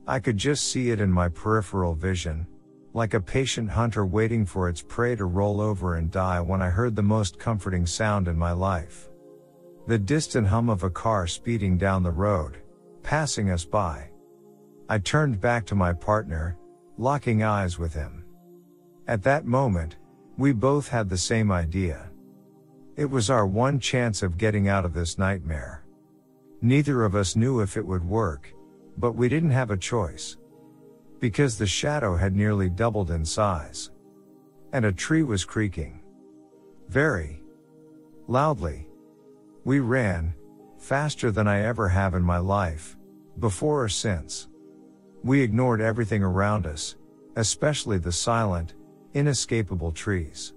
[0.07, 2.47] I could just see it in my peripheral vision,
[2.93, 6.69] like a patient hunter waiting for its prey to roll over and die when I
[6.69, 9.09] heard the most comforting sound in my life.
[9.87, 12.57] The distant hum of a car speeding down the road,
[13.03, 14.09] passing us by.
[14.89, 16.57] I turned back to my partner,
[16.97, 18.24] locking eyes with him.
[19.07, 19.97] At that moment,
[20.37, 22.09] we both had the same idea.
[22.95, 25.85] It was our one chance of getting out of this nightmare.
[26.61, 28.53] Neither of us knew if it would work,
[28.97, 30.37] but we didn't have a choice.
[31.19, 33.91] Because the shadow had nearly doubled in size.
[34.73, 36.01] And a tree was creaking.
[36.89, 37.43] Very
[38.27, 38.87] loudly.
[39.65, 40.33] We ran,
[40.79, 42.97] faster than I ever have in my life,
[43.39, 44.47] before or since.
[45.23, 46.95] We ignored everything around us,
[47.35, 48.73] especially the silent,
[49.15, 50.53] inescapable trees.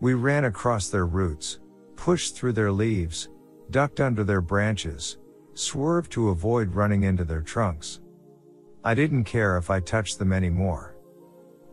[0.00, 1.60] We ran across their roots,
[1.94, 3.28] pushed through their leaves,
[3.70, 5.18] ducked under their branches,
[5.54, 8.00] swerved to avoid running into their trunks.
[8.84, 10.96] I didn't care if I touched them anymore.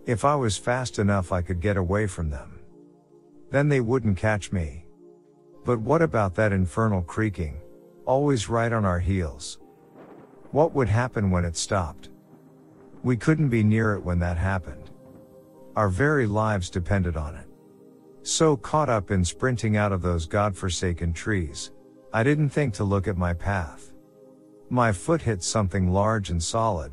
[0.06, 2.60] If I was fast enough I could get away from them.
[3.50, 4.86] Then they wouldn't catch me.
[5.66, 7.60] But what about that infernal creaking?
[8.06, 9.58] Always right on our heels.
[10.52, 12.10] What would happen when it stopped?
[13.02, 14.83] We couldn't be near it when that happened.
[15.76, 17.48] Our very lives depended on it.
[18.22, 21.72] So caught up in sprinting out of those godforsaken trees,
[22.14, 23.92] I didn't think to look at my path.
[24.70, 26.92] My foot hit something large and solid,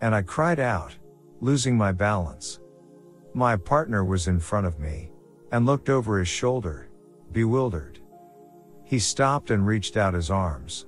[0.00, 0.96] and I cried out,
[1.40, 2.60] losing my balance.
[3.34, 5.10] My partner was in front of me,
[5.50, 6.88] and looked over his shoulder,
[7.32, 7.98] bewildered.
[8.84, 10.86] He stopped and reached out his arms.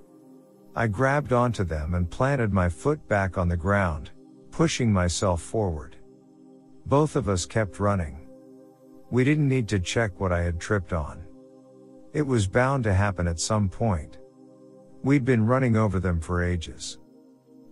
[0.74, 4.10] I grabbed onto them and planted my foot back on the ground,
[4.50, 5.96] pushing myself forward.
[6.86, 8.18] Both of us kept running.
[9.10, 11.22] We didn't need to check what I had tripped on.
[12.12, 14.18] It was bound to happen at some point.
[15.02, 16.98] We'd been running over them for ages.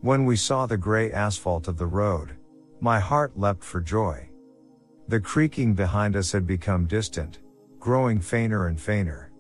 [0.01, 2.33] When we saw the gray asphalt of the road,
[2.81, 4.31] my heart leapt for joy.
[5.09, 7.41] The creaking behind us had become distant,
[7.79, 9.31] growing fainter and fainter.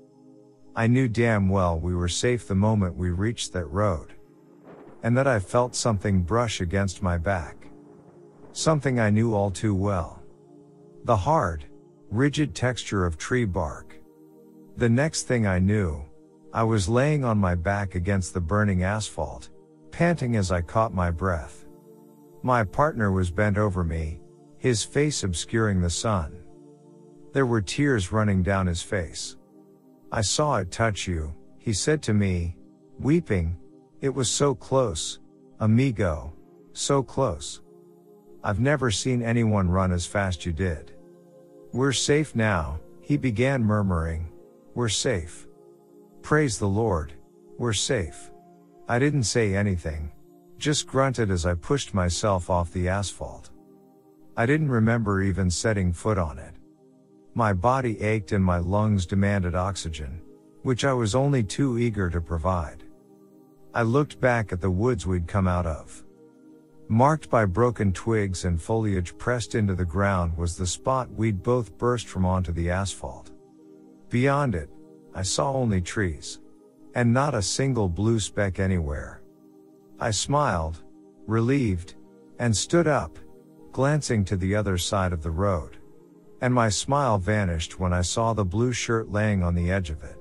[0.76, 4.14] I knew damn well we were safe the moment we reached that road.
[5.02, 7.69] And that I felt something brush against my back.
[8.52, 10.22] Something I knew all too well.
[11.04, 11.64] The hard,
[12.10, 13.96] rigid texture of tree bark.
[14.76, 16.04] The next thing I knew,
[16.52, 19.50] I was laying on my back against the burning asphalt,
[19.92, 21.64] panting as I caught my breath.
[22.42, 24.20] My partner was bent over me,
[24.58, 26.42] his face obscuring the sun.
[27.32, 29.36] There were tears running down his face.
[30.10, 32.56] I saw it touch you, he said to me,
[32.98, 33.56] weeping.
[34.00, 35.20] It was so close,
[35.60, 36.32] amigo,
[36.72, 37.60] so close.
[38.42, 40.92] I've never seen anyone run as fast you did.
[41.72, 44.30] We're safe now, he began murmuring.
[44.74, 45.46] We're safe.
[46.22, 47.12] Praise the Lord.
[47.58, 48.30] We're safe.
[48.88, 50.10] I didn't say anything.
[50.58, 53.50] Just grunted as I pushed myself off the asphalt.
[54.36, 56.54] I didn't remember even setting foot on it.
[57.34, 60.22] My body ached and my lungs demanded oxygen,
[60.62, 62.84] which I was only too eager to provide.
[63.74, 66.04] I looked back at the woods we'd come out of.
[66.92, 71.78] Marked by broken twigs and foliage pressed into the ground was the spot we'd both
[71.78, 73.30] burst from onto the asphalt.
[74.08, 74.68] Beyond it,
[75.14, 76.40] I saw only trees.
[76.96, 79.22] And not a single blue speck anywhere.
[80.00, 80.82] I smiled,
[81.28, 81.94] relieved,
[82.40, 83.20] and stood up,
[83.70, 85.76] glancing to the other side of the road.
[86.40, 90.02] And my smile vanished when I saw the blue shirt laying on the edge of
[90.02, 90.18] it.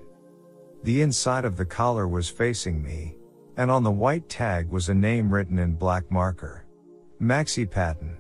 [0.84, 3.18] The inside of the collar was facing me,
[3.60, 6.66] and on the white tag was a name written in black marker.
[7.20, 8.18] Maxie Patton.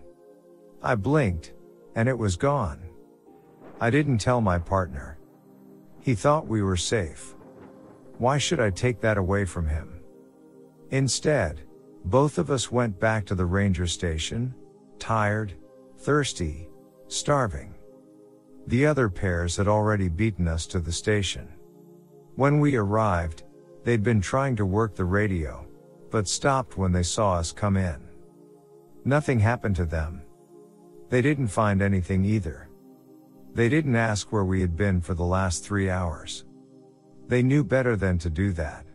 [0.83, 1.53] I blinked,
[1.95, 2.81] and it was gone.
[3.79, 5.17] I didn't tell my partner.
[6.01, 7.35] He thought we were safe.
[8.17, 10.01] Why should I take that away from him?
[10.89, 11.61] Instead,
[12.03, 14.53] both of us went back to the ranger station,
[14.99, 15.53] tired,
[15.99, 16.67] thirsty,
[17.07, 17.73] starving.
[18.67, 21.47] The other pairs had already beaten us to the station.
[22.35, 23.43] When we arrived,
[23.83, 25.65] They'd been trying to work the radio,
[26.11, 27.97] but stopped when they saw us come in.
[29.05, 30.21] Nothing happened to them.
[31.09, 32.69] They didn't find anything either.
[33.53, 36.45] They didn't ask where we had been for the last three hours.
[37.27, 38.85] They knew better than to do that.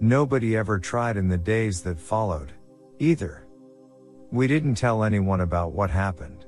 [0.00, 2.52] Nobody ever tried in the days that followed,
[2.98, 3.46] either.
[4.30, 6.44] We didn't tell anyone about what happened.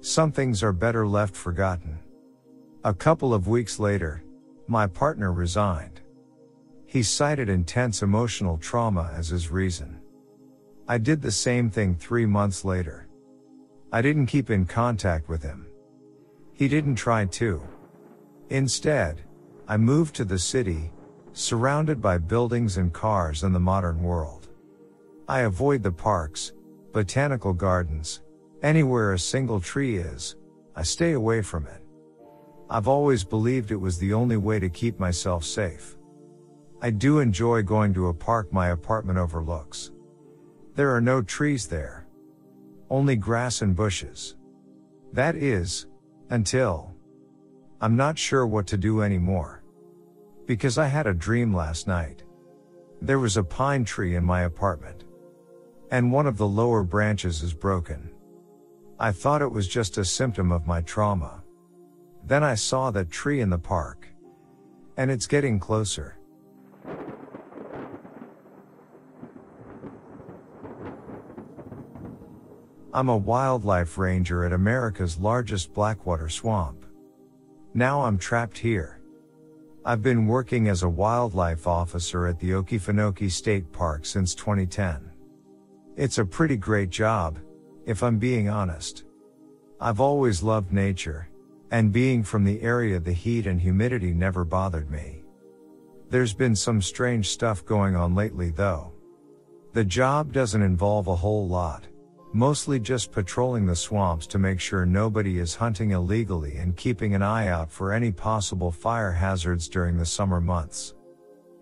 [0.00, 1.98] Some things are better left forgotten.
[2.84, 4.22] A couple of weeks later,
[4.66, 5.99] my partner resigned.
[6.90, 10.00] He cited intense emotional trauma as his reason.
[10.88, 13.06] I did the same thing three months later.
[13.92, 15.68] I didn't keep in contact with him.
[16.52, 17.62] He didn't try to.
[18.48, 19.20] Instead,
[19.68, 20.90] I moved to the city,
[21.32, 24.48] surrounded by buildings and cars and the modern world.
[25.28, 26.54] I avoid the parks,
[26.92, 28.22] botanical gardens,
[28.64, 30.34] anywhere a single tree is,
[30.74, 31.84] I stay away from it.
[32.68, 35.96] I've always believed it was the only way to keep myself safe.
[36.82, 39.92] I do enjoy going to a park my apartment overlooks.
[40.76, 42.06] There are no trees there.
[42.88, 44.36] Only grass and bushes.
[45.12, 45.86] That is,
[46.30, 46.94] until
[47.82, 49.62] I'm not sure what to do anymore.
[50.46, 52.22] Because I had a dream last night.
[53.02, 55.04] There was a pine tree in my apartment.
[55.90, 58.10] And one of the lower branches is broken.
[58.98, 61.42] I thought it was just a symptom of my trauma.
[62.24, 64.08] Then I saw that tree in the park.
[64.96, 66.16] And it's getting closer.
[72.92, 76.84] I'm a wildlife ranger at America's largest blackwater swamp.
[77.72, 79.00] Now I'm trapped here.
[79.84, 85.08] I've been working as a wildlife officer at the Okefenokee State Park since 2010.
[85.96, 87.38] It's a pretty great job,
[87.86, 89.04] if I'm being honest.
[89.80, 91.28] I've always loved nature,
[91.70, 95.22] and being from the area the heat and humidity never bothered me.
[96.08, 98.92] There's been some strange stuff going on lately though.
[99.74, 101.86] The job doesn't involve a whole lot.
[102.32, 107.22] Mostly just patrolling the swamps to make sure nobody is hunting illegally and keeping an
[107.22, 110.94] eye out for any possible fire hazards during the summer months.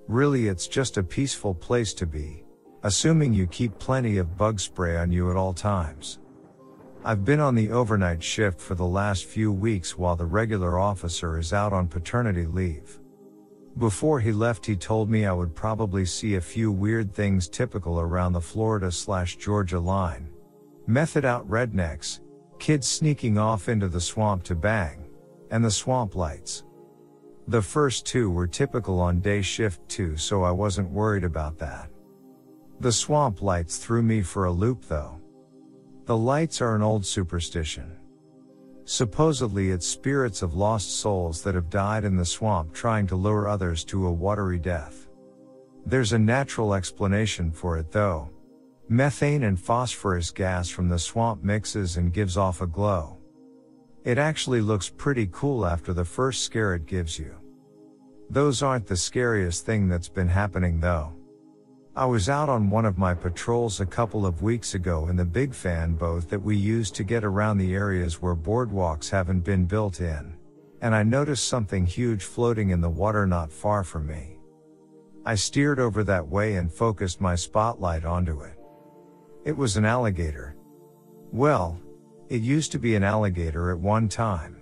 [0.09, 2.45] Really it's just a peaceful place to be,
[2.83, 6.19] assuming you keep plenty of bug spray on you at all times.
[7.03, 11.39] I've been on the overnight shift for the last few weeks while the regular officer
[11.39, 13.01] is out on paternity leave.
[13.79, 18.01] Before he left he told me I would probably see a few weird things typical
[18.01, 20.29] around the Florida slash Georgia line,
[20.89, 22.21] Method out rednecks,
[22.59, 25.05] kids sneaking off into the swamp to bang,
[25.51, 26.65] and the swamp lights.
[27.47, 31.91] The first two were typical on day shift too, so I wasn't worried about that.
[32.81, 35.21] The swamp lights threw me for a loop though.
[36.07, 37.95] The lights are an old superstition.
[38.87, 43.47] Supposedly it's spirits of lost souls that have died in the swamp trying to lure
[43.47, 45.07] others to a watery death.
[45.85, 48.31] There's a natural explanation for it though,
[48.91, 53.19] Methane and phosphorus gas from the swamp mixes and gives off a glow.
[54.03, 57.35] It actually looks pretty cool after the first scare it gives you.
[58.31, 61.13] Those aren't the scariest thing that's been happening though.
[61.95, 65.25] I was out on one of my patrols a couple of weeks ago in the
[65.25, 69.67] big fan boat that we use to get around the areas where boardwalks haven't been
[69.67, 70.35] built in.
[70.81, 74.39] And I noticed something huge floating in the water not far from me.
[75.27, 78.58] I steered over that way and focused my spotlight onto it.
[79.45, 80.57] It was an alligator.
[81.33, 81.81] Well,
[82.29, 84.57] it used to be an alligator at one time.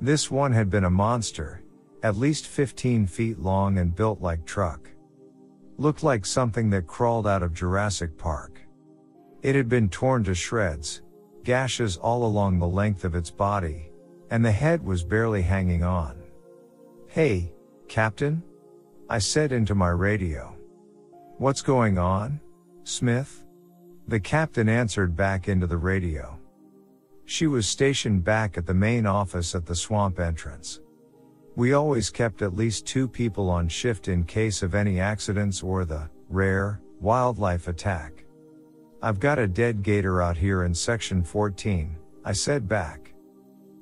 [0.00, 1.62] This one had been a monster,
[2.02, 4.90] at least 15 feet long and built like truck.
[5.78, 8.60] Looked like something that crawled out of Jurassic Park.
[9.42, 11.02] It had been torn to shreds,
[11.44, 13.90] gashes all along the length of its body,
[14.30, 16.22] and the head was barely hanging on.
[17.08, 17.52] Hey,
[17.88, 18.42] Captain?
[19.08, 20.56] I said into my radio.
[21.38, 22.40] What's going on,
[22.84, 23.45] Smith?
[24.08, 26.38] The captain answered back into the radio.
[27.24, 30.80] She was stationed back at the main office at the swamp entrance.
[31.56, 35.84] We always kept at least two people on shift in case of any accidents or
[35.84, 38.24] the rare wildlife attack.
[39.02, 43.12] I've got a dead gator out here in section 14, I said back.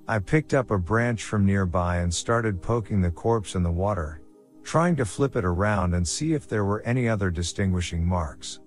[0.09, 4.22] I picked up a branch from nearby and started poking the corpse in the water,
[4.62, 8.60] trying to flip it around and see if there were any other distinguishing marks.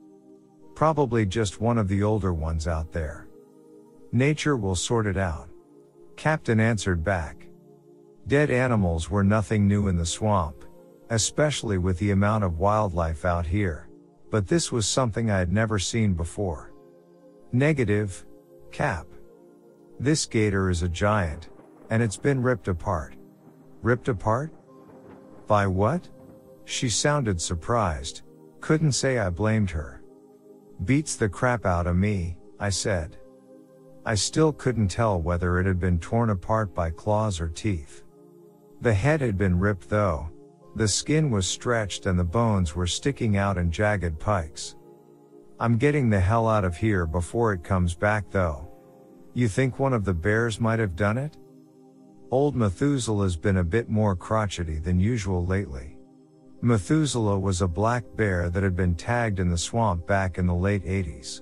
[0.77, 3.27] Probably just one of the older ones out there.
[4.11, 5.49] Nature will sort it out.
[6.15, 7.47] Captain answered back.
[8.27, 10.65] Dead animals were nothing new in the swamp,
[11.09, 13.89] especially with the amount of wildlife out here,
[14.29, 16.71] but this was something I had never seen before.
[17.51, 18.23] Negative,
[18.71, 19.07] Cap.
[19.99, 21.49] This gator is a giant,
[21.89, 23.15] and it's been ripped apart.
[23.81, 24.53] Ripped apart?
[25.47, 26.07] By what?
[26.65, 28.21] She sounded surprised,
[28.61, 29.96] couldn't say I blamed her.
[30.85, 33.17] Beats the crap out of me, I said.
[34.05, 38.03] I still couldn't tell whether it had been torn apart by claws or teeth.
[38.81, 40.29] The head had been ripped though.
[40.75, 44.75] The skin was stretched and the bones were sticking out in jagged pikes.
[45.59, 48.69] I'm getting the hell out of here before it comes back though.
[49.33, 51.35] You think one of the bears might have done it?
[52.29, 55.96] Old Methuselah's been a bit more crotchety than usual lately.
[56.61, 60.55] Methuselah was a black bear that had been tagged in the swamp back in the
[60.55, 61.41] late 80s.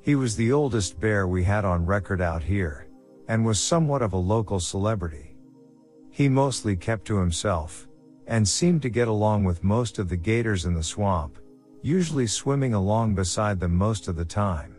[0.00, 2.88] He was the oldest bear we had on record out here,
[3.28, 5.36] and was somewhat of a local celebrity.
[6.10, 7.86] He mostly kept to himself,
[8.26, 11.38] and seemed to get along with most of the gators in the swamp,
[11.82, 14.74] usually swimming along beside them most of the time.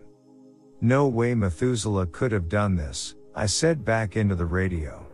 [0.81, 5.05] No way Methuselah could have done this, I said back into the radio.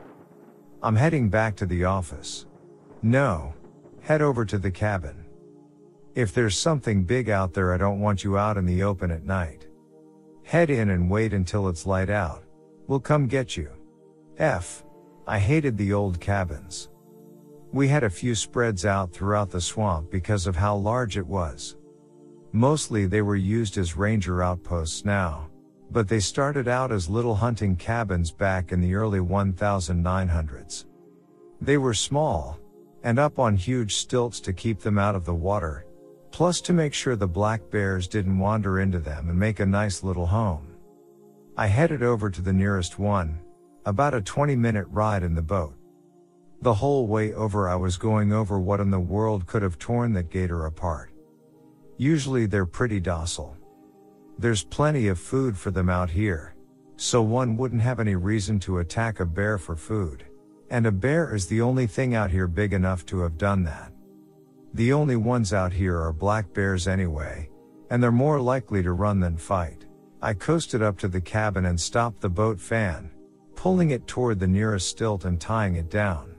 [0.82, 2.46] I'm heading back to the office.
[3.02, 3.54] No,
[4.08, 5.26] Head over to the cabin.
[6.16, 9.26] If there's something big out there, I don't want you out in the open at
[9.26, 9.68] night.
[10.44, 12.46] Head in and wait until it's light out.
[12.88, 13.70] We'll come get you.
[14.38, 14.86] F.
[15.28, 16.88] I hated the old cabins.
[17.74, 21.76] We had a few spreads out throughout the swamp because of how large it was.
[22.54, 25.50] Mostly they were used as ranger outposts now,
[25.92, 30.86] but they started out as little hunting cabins back in the early 1900s.
[31.60, 32.58] They were small,
[33.04, 35.86] and up on huge stilts to keep them out of the water,
[36.32, 40.04] plus to make sure the black bears didn't wander into them and make a nice
[40.04, 40.76] little home.
[41.56, 43.40] I headed over to the nearest one,
[43.86, 45.74] about a 20 minute ride in the boat.
[46.62, 50.14] The whole way over I was going over what in the world could have torn
[50.14, 51.12] that gator apart.
[51.98, 53.58] Usually they're pretty docile.
[54.38, 56.54] There's plenty of food for them out here,
[56.96, 60.27] so one wouldn't have any reason to attack a bear for food.
[60.70, 63.92] And a bear is the only thing out here big enough to have done that.
[64.74, 67.50] The only ones out here are black bears anyway,
[67.90, 69.86] and they're more likely to run than fight.
[70.22, 73.12] I coasted up to the cabin and stopped the boat fan,
[73.56, 76.36] pulling it toward the nearest stilt and tying it down.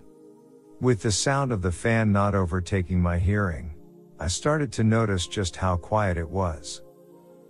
[0.81, 3.75] With the sound of the fan not overtaking my hearing,
[4.21, 6.83] I started to notice just how quiet it was.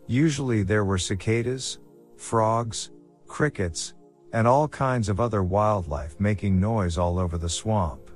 [0.07, 1.79] Usually there were cicadas,
[2.17, 2.91] frogs,
[3.27, 3.95] crickets,
[4.33, 8.11] and all kinds of other wildlife making noise all over the swamp.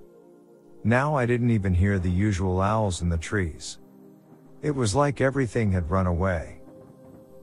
[0.84, 3.78] Now I didn't even hear the usual owls in the trees.
[4.62, 6.60] It was like everything had run away.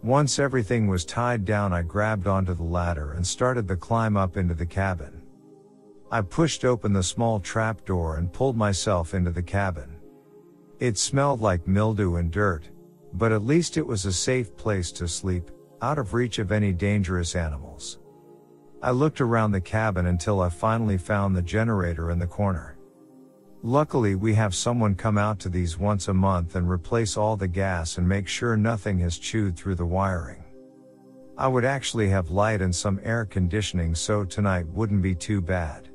[0.04, 4.38] Once everything was tied down, I grabbed onto the ladder and started the climb up
[4.38, 5.22] into the cabin.
[6.12, 9.98] I pushed open the small trap door and pulled myself into the cabin.
[10.80, 12.70] It smelled like mildew and dirt,
[13.14, 15.52] but at least it was a safe place to sleep,
[15.82, 18.00] out of reach of any dangerous animals.
[18.82, 22.78] I looked around the cabin until I finally found the generator in the corner.
[23.62, 27.48] Luckily we have someone come out to these once a month and replace all the
[27.48, 30.46] gas and make sure nothing has chewed through the wiring.
[31.38, 35.90] I would actually have light and some air conditioning so tonight wouldn't be too bad.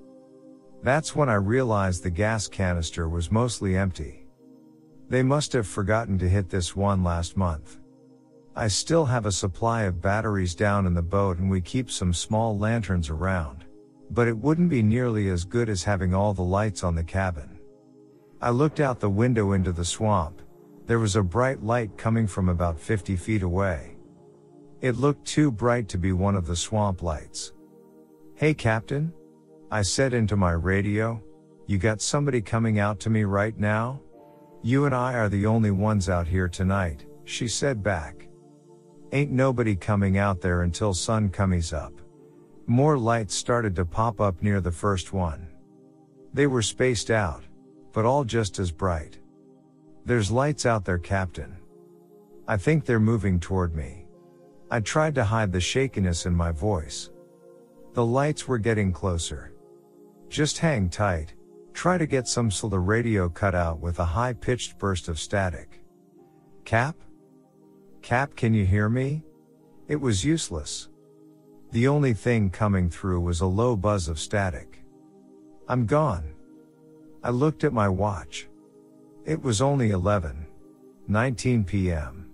[0.83, 4.27] That's when I realized the gas canister was mostly empty.
[5.09, 7.79] They must have forgotten to hit this one last month.
[8.57, 12.15] I still have a supply of batteries down in the boat and we keep some
[12.15, 13.65] small lanterns around.
[14.11, 17.59] But it wouldn't be nearly as good as having all the lights on the cabin.
[18.41, 20.41] I looked out the window into the swamp.
[20.87, 23.97] There was a bright light coming from about 50 feet away.
[24.81, 27.53] It looked too bright to be one of the swamp lights.
[28.37, 29.13] Hey Captain?
[29.71, 31.21] I said into my radio,
[31.67, 34.01] you got somebody coming out to me right now?
[34.63, 38.29] You and I are the only ones out here tonight, she said back.
[39.15, 41.93] Ain't nobody coming out there until sun comes up.
[42.67, 45.47] More lights started to pop up near the first one.
[46.33, 47.45] They were spaced out,
[47.93, 49.21] but all just as bright.
[50.05, 51.57] There's lights out there, Captain.
[52.49, 54.05] I think they're moving toward me.
[54.69, 57.11] I tried to hide the shakiness in my voice.
[57.93, 59.53] The lights were getting closer.
[60.29, 61.35] Just hang tight.
[61.73, 65.21] Try to get some so the radio cut out with a high pitched burst of
[65.21, 65.85] static.
[66.65, 66.97] Cap?
[68.05, 69.23] Cap, can you hear me?
[69.89, 70.91] It was useless.
[71.73, 74.85] The only thing coming through was a low buzz of static.
[75.69, 76.35] I'm gone.
[77.23, 78.47] I looked at my watch.
[79.25, 80.45] It was only 11.
[81.09, 82.29] 19 p.m.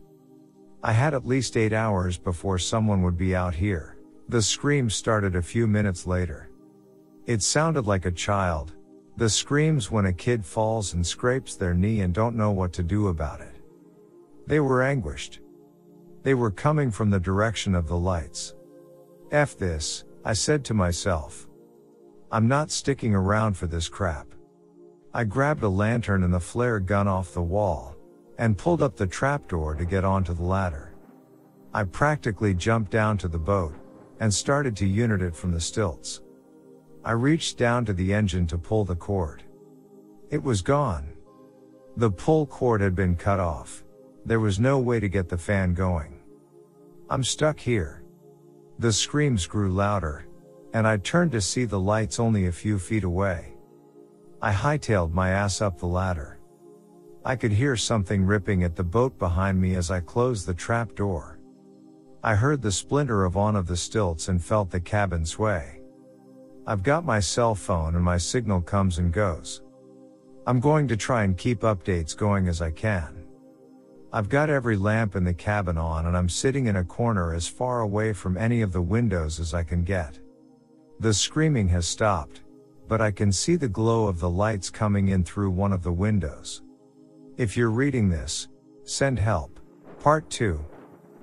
[0.83, 3.97] I had at least 8 hours before someone would be out here.
[4.29, 6.51] The scream started a few minutes later.
[7.27, 8.73] It sounded like a child.
[9.19, 12.83] The screams when a kid falls and scrapes their knee and don't know what to
[12.83, 13.55] do about it.
[14.49, 15.39] They were anguished.
[16.23, 18.55] They were coming from the direction of the lights.
[19.31, 21.49] F this, I said to myself.
[22.31, 24.27] I'm not sticking around for this crap.
[25.13, 27.97] I grabbed a lantern and the flare gun off the wall,
[28.39, 30.95] and pulled up the trapdoor to get onto the ladder.
[31.73, 33.75] I practically jumped down to the boat,
[34.21, 36.21] and started to unit it from the stilts.
[37.05, 39.43] I reached down to the engine to pull the cord.
[40.31, 41.09] It was gone.
[41.97, 43.85] The pull cord had been cut off.
[44.25, 46.10] There was no way to get the fan going.
[47.13, 48.05] I'm stuck here.
[48.79, 50.27] The screams grew louder,
[50.73, 53.55] and I turned to see the lights only a few feet away.
[54.41, 56.39] I hightailed my ass up the ladder.
[57.25, 60.95] I could hear something ripping at the boat behind me as I closed the trap
[60.95, 61.41] door.
[62.23, 65.81] I heard the splinter of one of the stilts and felt the cabin sway.
[66.65, 69.63] I've got my cell phone and my signal comes and goes.
[70.47, 73.20] I'm going to try and keep updates going as I can.
[74.13, 77.47] I've got every lamp in the cabin on and I'm sitting in a corner as
[77.47, 80.19] far away from any of the windows as I can get.
[80.99, 82.41] The screaming has stopped,
[82.89, 85.93] but I can see the glow of the lights coming in through one of the
[85.93, 86.63] windows.
[87.37, 88.49] If you're reading this,
[88.83, 89.61] send help.
[90.01, 90.65] Part 2.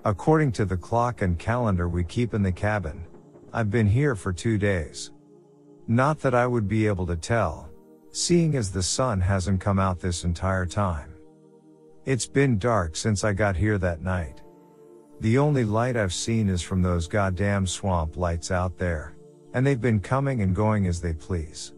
[0.05, 3.05] According to the clock and calendar we keep in the cabin,
[3.51, 5.11] I've been here for two days.
[5.89, 7.69] Not that I would be able to tell,
[8.11, 11.16] seeing as the sun hasn't come out this entire time.
[12.08, 14.42] It's been dark since I got here that night.
[15.20, 19.18] The only light I've seen is from those goddamn swamp lights out there,
[19.54, 21.74] and they've been coming and going as they please.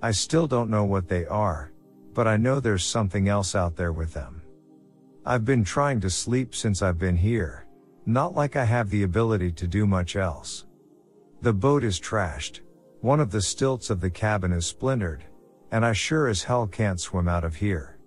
[0.00, 1.72] I still don't know what they are,
[2.14, 4.40] but I know there's something else out there with them.
[5.26, 7.66] I've been trying to sleep since I've been here,
[8.06, 10.64] not like I have the ability to do much else.
[11.42, 12.60] The boat is trashed,
[13.02, 15.22] one of the stilts of the cabin is splintered,
[15.70, 17.98] and I sure as hell can't swim out of here.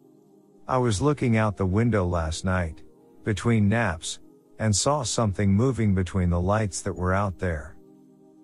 [0.67, 2.83] I was looking out the window last night,
[3.25, 4.19] between naps,
[4.59, 7.75] and saw something moving between the lights that were out there.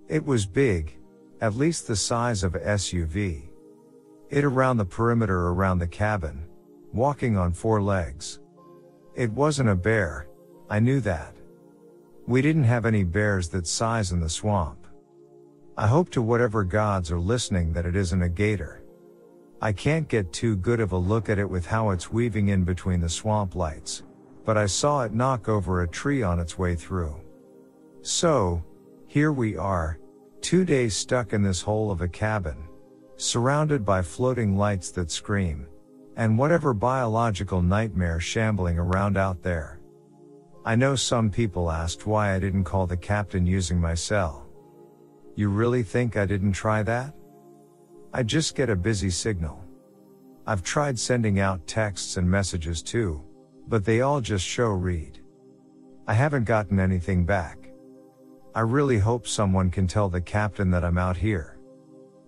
[0.10, 0.98] It was big,
[1.40, 3.44] at least the size of a SUV.
[4.30, 6.46] It around the perimeter around the cabin,
[6.92, 8.42] walking on four legs.
[9.16, 10.28] It wasn't a bear,
[10.70, 11.36] I knew that.
[12.28, 14.88] We didn't have any bears that size in the swamp.
[15.78, 18.79] I hope to whatever gods are listening that it isn't a gator.
[19.62, 22.64] I can't get too good of a look at it with how it's weaving in
[22.64, 24.04] between the swamp lights,
[24.46, 27.16] but I saw it knock over a tree on its way through.
[28.02, 28.64] So,
[29.08, 30.00] here we are,
[30.40, 32.56] two days stuck in this hole of a cabin,
[33.18, 35.68] surrounded by floating lights that scream,
[36.16, 39.82] and whatever biological nightmare shambling around out there.
[40.64, 44.48] I know some people asked why I didn't call the captain using my cell.
[45.36, 47.14] You really think I didn't try that?
[48.12, 49.64] I just get a busy signal.
[50.48, 53.24] I've tried sending out texts and messages too,
[53.68, 55.20] but they all just show read.
[56.08, 57.70] I haven't gotten anything back.
[58.56, 61.60] I really hope someone can tell the captain that I'm out here.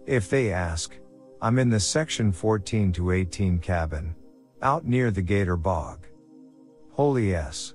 [0.05, 0.95] If they ask,
[1.41, 4.15] I'm in the section 14 to 18 cabin,
[4.61, 6.05] out near the Gator Bog.
[6.91, 7.73] Holy S.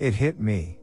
[0.00, 0.80] It hit me.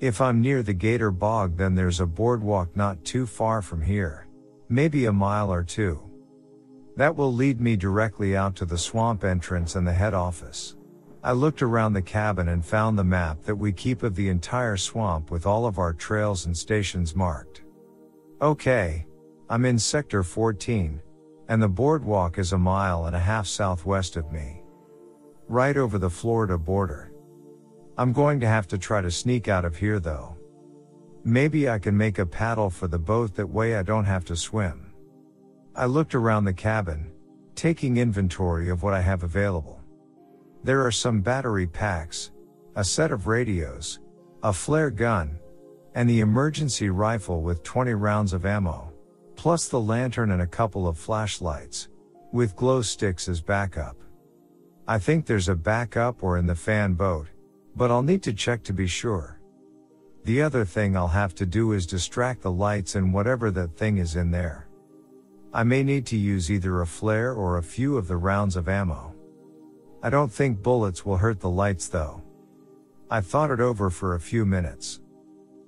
[0.00, 4.27] If I'm near the Gator Bog then there's a boardwalk not too far from here.
[4.70, 5.98] Maybe a mile or two.
[6.96, 10.76] That will lead me directly out to the swamp entrance and the head office.
[11.24, 14.76] I looked around the cabin and found the map that we keep of the entire
[14.76, 17.62] swamp with all of our trails and stations marked.
[18.40, 19.06] Okay.
[19.50, 21.00] I'm in sector 14,
[21.48, 24.62] and the boardwalk is a mile and a half southwest of me.
[25.48, 27.12] Right over the Florida border.
[27.96, 30.37] I'm going to have to try to sneak out of here though.
[31.24, 34.36] Maybe I can make a paddle for the boat that way I don't have to
[34.36, 34.92] swim.
[35.74, 37.12] I looked around the cabin,
[37.54, 39.80] taking inventory of what I have available.
[40.64, 42.32] There are some battery packs,
[42.76, 44.00] a set of radios,
[44.42, 45.38] a flare gun,
[45.94, 48.92] and the emergency rifle with 20 rounds of ammo,
[49.34, 51.88] plus the lantern and a couple of flashlights,
[52.32, 53.96] with glow sticks as backup.
[54.86, 57.28] I think there's a backup oar in the fan boat,
[57.76, 59.37] but I'll need to check to be sure.
[60.28, 63.96] The other thing I'll have to do is distract the lights and whatever that thing
[63.96, 64.68] is in there.
[65.54, 68.68] I may need to use either a flare or a few of the rounds of
[68.68, 69.14] ammo.
[70.02, 72.22] I don't think bullets will hurt the lights though.
[73.10, 75.00] I thought it over for a few minutes.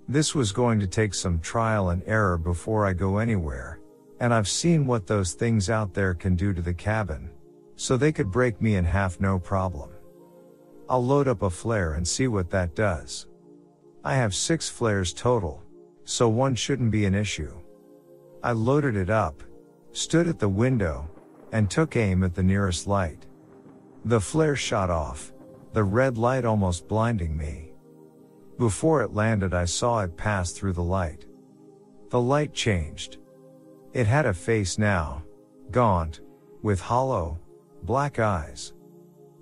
[0.06, 3.80] This was going to take some trial and error before I go anywhere,
[4.20, 7.30] and I've seen what those things out there can do to the cabin,
[7.76, 9.88] so they could break me in half no problem.
[10.86, 13.26] I'll load up a flare and see what that does.
[14.02, 15.62] I have six flares total,
[16.04, 17.52] so one shouldn't be an issue.
[18.42, 19.42] I loaded it up,
[19.92, 21.10] stood at the window,
[21.52, 23.26] and took aim at the nearest light.
[24.04, 25.32] The flare shot off,
[25.74, 27.72] the red light almost blinding me.
[28.58, 31.26] Before it landed, I saw it pass through the light.
[32.08, 33.18] The light changed.
[33.92, 35.22] It had a face now,
[35.70, 36.20] gaunt,
[36.62, 37.38] with hollow,
[37.82, 38.72] black eyes.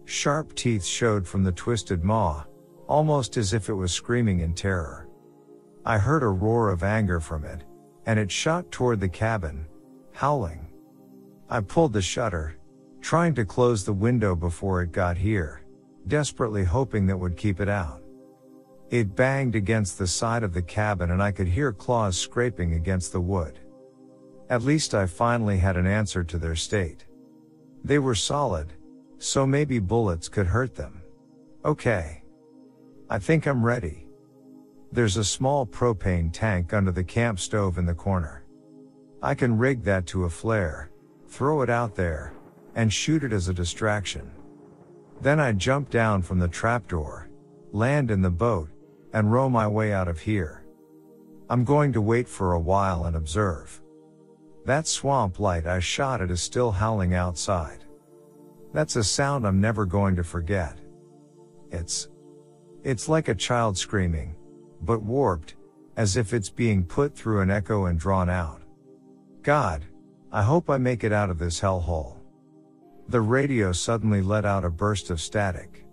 [0.04, 2.44] Sharp teeth showed from the twisted maw,
[2.88, 5.08] almost as if it was screaming in terror.
[5.84, 7.62] I heard a roar of anger from it,
[8.06, 9.66] and it shot toward the cabin,
[10.12, 10.66] howling.
[11.48, 12.56] I pulled the shutter,
[13.00, 15.62] trying to close the window before it got here,
[16.08, 18.02] desperately hoping that would keep it out.
[18.90, 23.12] It banged against the side of the cabin and I could hear claws scraping against
[23.12, 23.58] the wood.
[24.48, 27.04] At least I finally had an answer to their state.
[27.84, 28.72] They were solid,
[29.18, 31.02] so maybe bullets could hurt them.
[31.64, 32.17] Okay.
[33.10, 34.06] I think I'm ready.
[34.92, 38.44] There's a small propane tank under the camp stove in the corner.
[39.22, 40.90] I can rig that to a flare,
[41.26, 42.34] throw it out there,
[42.74, 44.30] and shoot it as a distraction.
[45.22, 47.30] Then I jump down from the trapdoor,
[47.72, 48.68] land in the boat,
[49.14, 50.66] and row my way out of here.
[51.48, 53.80] I'm going to wait for a while and observe.
[54.66, 57.84] That swamp light I shot at is still howling outside.
[58.74, 60.78] That's a sound I'm never going to forget.
[61.70, 62.08] It's
[62.84, 64.34] it's like a child screaming,
[64.82, 65.54] but warped,
[65.96, 68.62] as if it's being put through an echo and drawn out.
[69.42, 69.84] God,
[70.30, 72.16] I hope I make it out of this hellhole.
[73.08, 75.86] The radio suddenly let out a burst of static.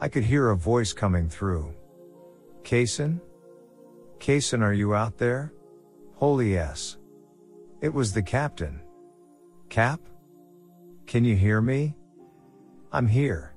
[0.00, 1.74] I could hear a voice coming through.
[2.62, 3.20] Kaysen?
[4.18, 5.52] Kaysen, are you out there?
[6.14, 6.96] Holy yes.
[7.80, 8.80] It was the captain.
[9.68, 10.00] Cap?
[11.06, 11.94] Can you hear me?
[12.92, 13.49] I'm here.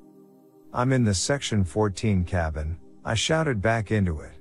[0.76, 4.32] I'm in the section 14 cabin, I shouted back into it.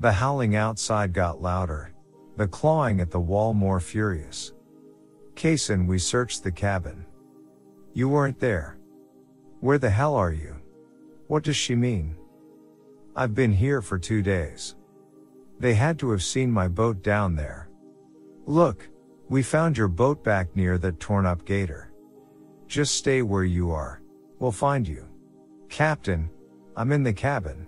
[0.00, 1.94] The howling outside got louder,
[2.36, 4.52] the clawing at the wall more furious.
[5.34, 7.06] Kaysen, we searched the cabin.
[7.94, 8.76] You weren't there.
[9.60, 10.56] Where the hell are you?
[11.28, 12.16] What does she mean?
[13.14, 14.76] I've been here for two days.
[15.58, 17.70] They had to have seen my boat down there.
[18.44, 18.90] Look,
[19.30, 21.92] we found your boat back near that torn up gator.
[22.66, 24.02] Just stay where you are.
[24.38, 25.05] We'll find you.
[25.68, 26.30] Captain,
[26.76, 27.66] I'm in the cabin.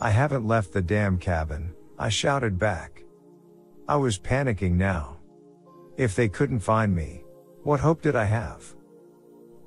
[0.00, 3.04] I haven't left the damn cabin, I shouted back.
[3.88, 5.16] I was panicking now.
[5.96, 7.24] If they couldn't find me,
[7.64, 8.74] what hope did I have?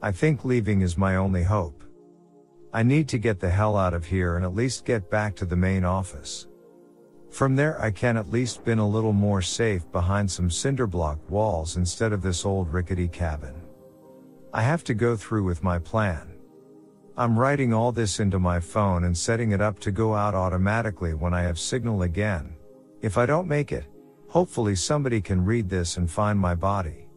[0.01, 1.83] I think leaving is my only hope.
[2.73, 5.45] I need to get the hell out of here and at least get back to
[5.45, 6.47] the main office.
[7.29, 11.75] From there I can at least been a little more safe behind some cinderblock walls
[11.75, 13.55] instead of this old rickety cabin.
[14.53, 16.30] I have to go through with my plan.
[17.17, 21.13] I'm writing all this into my phone and setting it up to go out automatically
[21.13, 22.55] when I have signal again.
[23.01, 23.85] If I don't make it,
[24.27, 27.09] hopefully somebody can read this and find my body.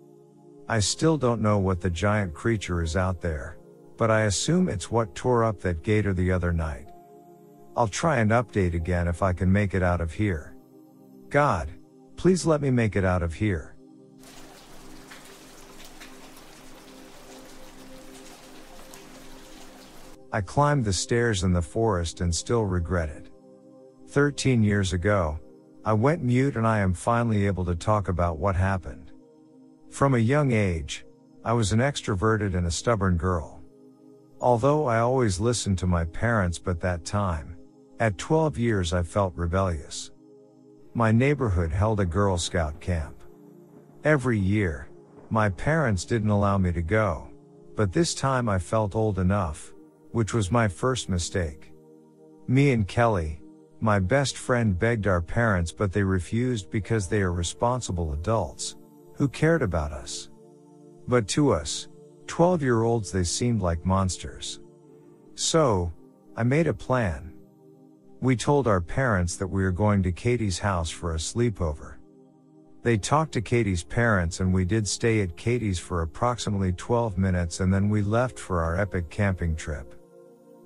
[0.69, 3.59] I still don't know what the giant creature is out there,
[3.97, 6.89] but I assume it's what tore up that gator the other night.
[7.77, 10.57] I'll try and update again if I can make it out of here.
[11.29, 11.69] God,
[12.17, 13.74] please let me make it out of here.
[20.35, 23.31] I climbed the stairs in the forest and still regret it.
[24.09, 25.39] 13 years ago,
[25.85, 29.13] I went mute and I am finally able to talk about what happened.
[29.91, 31.07] From a young age,
[31.45, 33.63] I was an extroverted and a stubborn girl.
[34.41, 37.57] Although I always listened to my parents but that time,
[38.01, 40.11] at 12 years I felt rebellious.
[40.95, 43.23] My neighborhood held a Girl Scout camp.
[44.03, 44.89] Every year,
[45.31, 47.29] my parents didn't allow me to go,
[47.77, 49.74] but this time I felt old enough,
[50.15, 51.73] which was my first mistake.
[52.47, 53.43] Me and Kelly,
[53.81, 58.77] my best friend begged our parents but they refused because they are responsible adults,
[59.17, 60.31] who cared about us.
[61.09, 61.89] But to us,
[62.29, 64.61] 12 year olds they seemed like monsters.
[65.35, 65.93] So,
[66.37, 67.33] I made a plan.
[68.21, 71.97] We told our parents that we were going to Katie's house for a sleepover.
[72.85, 77.59] They talked to Katie's parents and we did stay at Katie's for approximately 12 minutes
[77.59, 79.93] and then we left for our epic camping trip.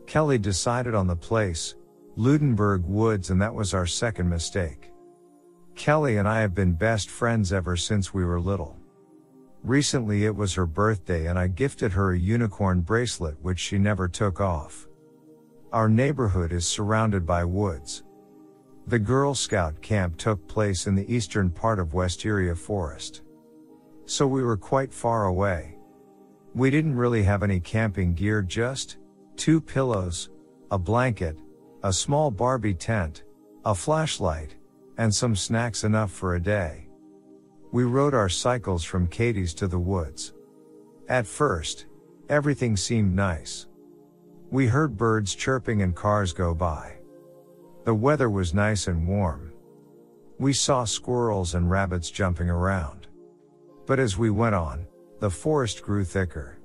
[0.08, 1.74] Kelly decided on the place,
[2.16, 4.90] Ludenberg Woods, and that was our second mistake.
[5.74, 8.78] Kelly and I have been best friends ever since we were little.
[9.62, 14.08] Recently it was her birthday and I gifted her a unicorn bracelet which she never
[14.08, 14.88] took off.
[15.74, 18.02] Our neighborhood is surrounded by woods.
[18.86, 23.20] The Girl Scout camp took place in the eastern part of Westeria Forest.
[24.06, 25.76] So we were quite far away.
[26.54, 28.96] We didn't really have any camping gear just,
[29.38, 30.30] two pillows,
[30.70, 31.38] a blanket,
[31.84, 33.22] a small Barbie tent,
[33.64, 34.56] a flashlight,
[34.98, 36.88] and some snacks enough for a day.
[37.70, 40.34] We rode our cycles from Katie's to the woods.
[41.08, 41.86] At first,
[42.28, 43.68] everything seemed nice.
[44.50, 46.96] We heard birds chirping and cars go by.
[47.84, 49.52] The weather was nice and warm.
[50.38, 53.06] We saw squirrels and rabbits jumping around.
[53.86, 54.86] But as we went on,
[55.20, 56.57] the forest grew thicker.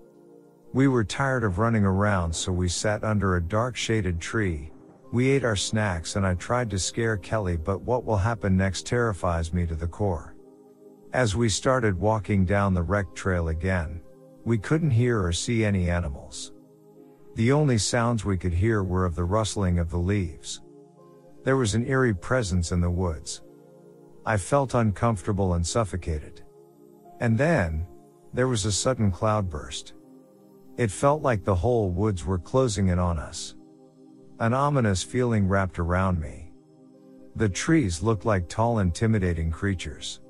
[0.73, 4.71] We were tired of running around so we sat under a dark shaded tree.
[5.11, 8.87] We ate our snacks and I tried to scare Kelly but what will happen next
[8.87, 10.35] terrifies me to the core.
[11.13, 14.01] As we started walking down the wrecked trail again,
[14.45, 16.53] we couldn't hear or see any animals.
[17.35, 20.61] The only sounds we could hear were of the rustling of the leaves.
[21.43, 23.43] There was an eerie presence in the woods.
[24.25, 26.41] I felt uncomfortable and suffocated.
[27.19, 27.85] And then,
[28.33, 29.93] there was a sudden cloudburst.
[30.75, 33.55] It felt like the whole woods were closing in on us.
[34.39, 36.51] An ominous feeling wrapped around me.
[37.35, 40.21] The trees looked like tall intimidating creatures.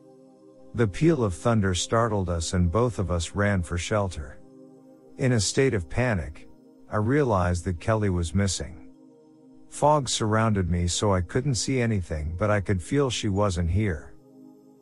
[0.75, 4.39] The peal of thunder startled us and both of us ran for shelter.
[5.17, 6.49] In a state of panic,
[6.91, 8.89] I realized that Kelly was missing.
[9.69, 14.13] Fog surrounded me so I couldn't see anything but I could feel she wasn't here.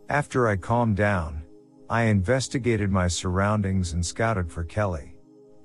[0.09, 1.43] After I calmed down,
[1.89, 5.10] I investigated my surroundings and scouted for Kelly.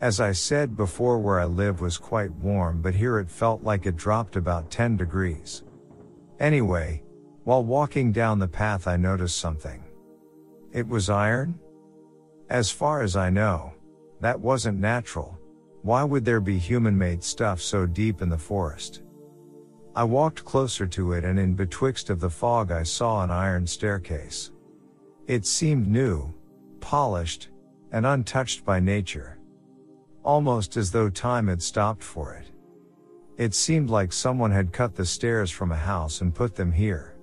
[0.00, 3.86] As I said before where I live was quite warm but here it felt like
[3.86, 5.62] it dropped about 10 degrees.
[6.38, 7.02] Anyway,
[7.44, 9.82] while walking down the path I noticed something.
[10.72, 11.58] It was iron?
[12.50, 13.72] As far as I know,
[14.20, 15.38] that wasn't natural.
[15.80, 19.02] Why would there be human made stuff so deep in the forest?
[19.94, 23.66] I walked closer to it and in betwixt of the fog I saw an iron
[23.66, 24.50] staircase.
[25.26, 26.34] It seemed new,
[26.80, 27.48] polished,
[27.92, 29.35] and untouched by nature.
[30.26, 32.50] Almost as though time had stopped for it.
[33.36, 37.16] It seemed like someone had cut the stairs from a house and put them here.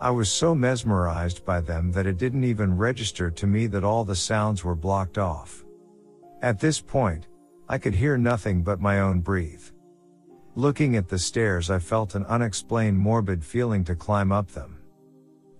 [0.00, 4.04] I was so mesmerized by them that it didn't even register to me that all
[4.04, 5.64] the sounds were blocked off.
[6.42, 7.28] At this point,
[7.68, 9.62] I could hear nothing but my own breathe.
[10.56, 14.78] Looking at the stairs, I felt an unexplained morbid feeling to climb up them.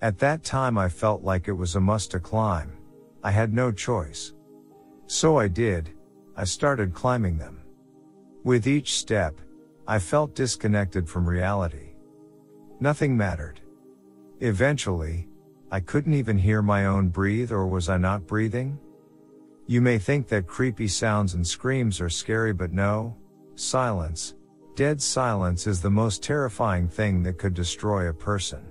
[0.03, 2.73] At that time, I felt like it was a must to climb.
[3.23, 4.35] I had no choice.
[5.07, 5.91] So I did.
[6.37, 7.63] I started climbing them.
[8.45, 9.41] With each step,
[9.89, 11.95] I felt disconnected from reality.
[12.79, 13.61] Nothing mattered.
[14.41, 15.29] Eventually,
[15.71, 18.79] I couldn't even hear my own breathe or was I not breathing?
[19.67, 23.17] You may think that creepy sounds and screams are scary but no.
[23.55, 24.35] Silence.
[24.75, 28.63] Dead silence is the most terrifying thing that could destroy a person.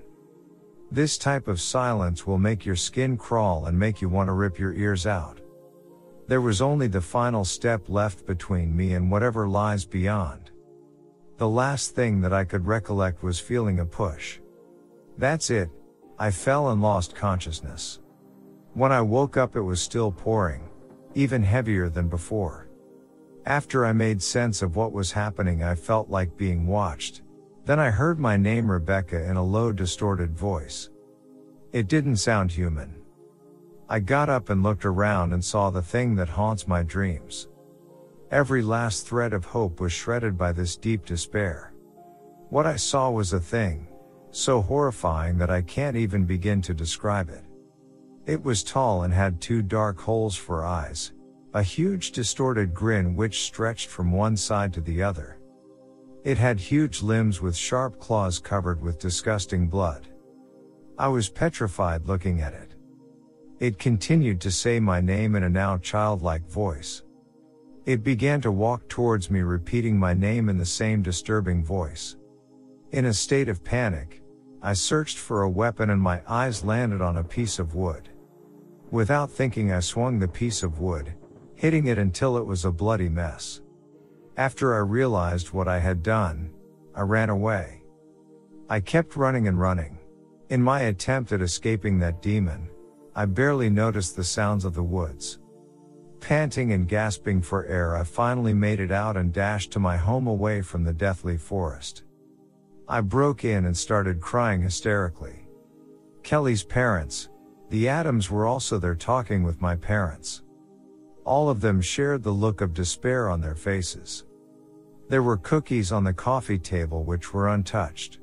[0.91, 4.59] This type of silence will make your skin crawl and make you want to rip
[4.59, 5.41] your ears out.
[6.27, 10.49] There was only the final step left between me and whatever lies beyond.
[11.37, 14.39] The last thing that I could recollect was feeling a push.
[15.17, 15.69] That's it.
[16.17, 17.99] I fell and lost consciousness.
[18.73, 20.67] When I woke up, it was still pouring,
[21.13, 22.69] even heavier than before.
[23.45, 27.21] After I made sense of what was happening, I felt like being watched.
[27.65, 30.89] Then I heard my name Rebecca in a low, distorted voice.
[31.71, 33.04] It didn't sound human.
[33.87, 37.49] I got up and looked around and saw the thing that haunts my dreams.
[38.31, 41.71] Every last thread of hope was shredded by this deep despair.
[42.49, 43.87] What I saw was a thing,
[44.31, 47.43] so horrifying that I can't even begin to describe it.
[48.25, 51.13] It was tall and had two dark holes for eyes,
[51.53, 55.37] a huge distorted grin which stretched from one side to the other.
[56.23, 60.07] It had huge limbs with sharp claws covered with disgusting blood.
[60.97, 62.74] I was petrified looking at it.
[63.59, 67.03] It continued to say my name in a now childlike voice.
[67.85, 72.17] It began to walk towards me repeating my name in the same disturbing voice.
[72.91, 74.21] In a state of panic,
[74.61, 78.09] I searched for a weapon and my eyes landed on a piece of wood.
[78.91, 81.13] Without thinking I swung the piece of wood,
[81.55, 83.61] hitting it until it was a bloody mess.
[84.35, 86.51] After I realized what I had done,
[86.93, 87.83] I ran away.
[88.69, 89.97] I kept running and running.
[90.49, 92.69] In my attempt at escaping that demon,
[93.17, 95.39] I barely noticed the sounds of the woods.
[96.19, 100.27] Panting and gasping for air, I finally made it out and dashed to my home
[100.27, 102.03] away from the deathly forest.
[102.89, 105.47] I broke in and started crying hysterically.
[106.23, 107.29] Kelly's parents,
[107.69, 110.41] the Adams were also there talking with my parents.
[111.23, 114.25] All of them shared the look of despair on their faces.
[115.07, 118.19] There were cookies on the coffee table which were untouched.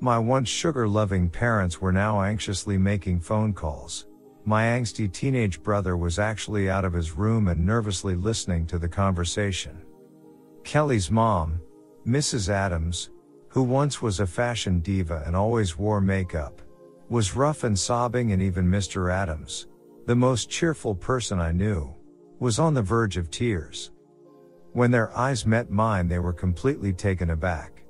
[0.00, 4.06] My once sugar loving parents were now anxiously making phone calls.
[4.44, 8.88] My angsty teenage brother was actually out of his room and nervously listening to the
[8.88, 9.82] conversation.
[10.64, 11.60] Kelly's mom,
[12.06, 12.48] Mrs.
[12.48, 13.10] Adams,
[13.48, 16.62] who once was a fashion diva and always wore makeup,
[17.08, 19.12] was rough and sobbing and even Mr.
[19.12, 19.66] Adams,
[20.06, 21.94] the most cheerful person I knew,
[22.38, 23.90] was on the verge of tears.
[24.72, 27.82] When their eyes met mine they were completely taken aback.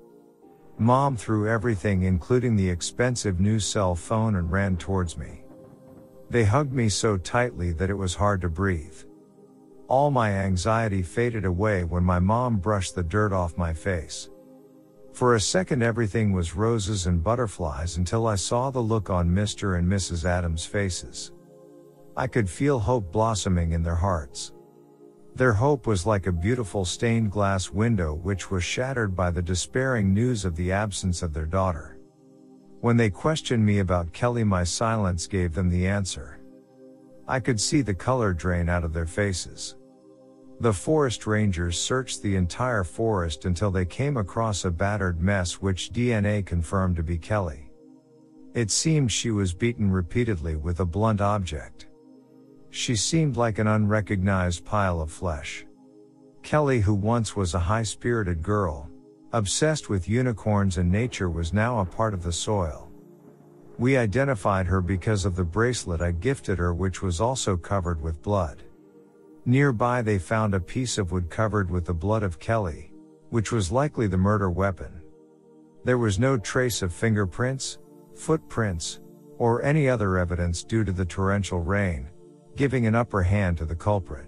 [0.79, 5.40] Mom threw everything including the expensive new cell phone and ran towards me.
[6.31, 9.03] They hugged me so tightly that it was hard to breathe.
[9.89, 14.31] All my anxiety faded away when my mom brushed the dirt off my face.
[15.13, 19.77] For a second everything was roses and butterflies until I saw the look on Mr.
[19.77, 20.25] and Mrs.
[20.25, 21.33] Adams' faces.
[22.17, 24.53] I could feel hope blossoming in their hearts.
[25.35, 30.15] Their hope was like a beautiful stained glass window which was shattered by the despairing
[30.15, 32.00] news of the absence of their daughter.
[32.81, 36.41] When they questioned me about Kelly my silence gave them the answer.
[37.29, 39.77] I could see the color drain out of their faces.
[40.61, 45.93] The forest rangers searched the entire forest until they came across a battered mess which
[45.93, 47.71] DNA confirmed to be Kelly.
[48.53, 51.87] It seemed she was beaten repeatedly with a blunt object.
[52.71, 55.65] She seemed like an unrecognized pile of flesh.
[56.43, 58.90] Kelly, who once was a high spirited girl,
[59.33, 62.91] obsessed with unicorns and nature, was now a part of the soil.
[63.79, 68.23] We identified her because of the bracelet I gifted her, which was also covered with
[68.23, 68.63] blood.
[69.47, 72.93] Nearby they found a piece of wood covered with the blood of Kelly,
[73.31, 75.01] which was likely the murder weapon.
[75.85, 77.79] There was no trace of fingerprints,
[78.15, 79.01] footprints,
[79.39, 82.09] or any other evidence due to the torrential rain,
[82.57, 84.27] giving an upper hand to the culprit.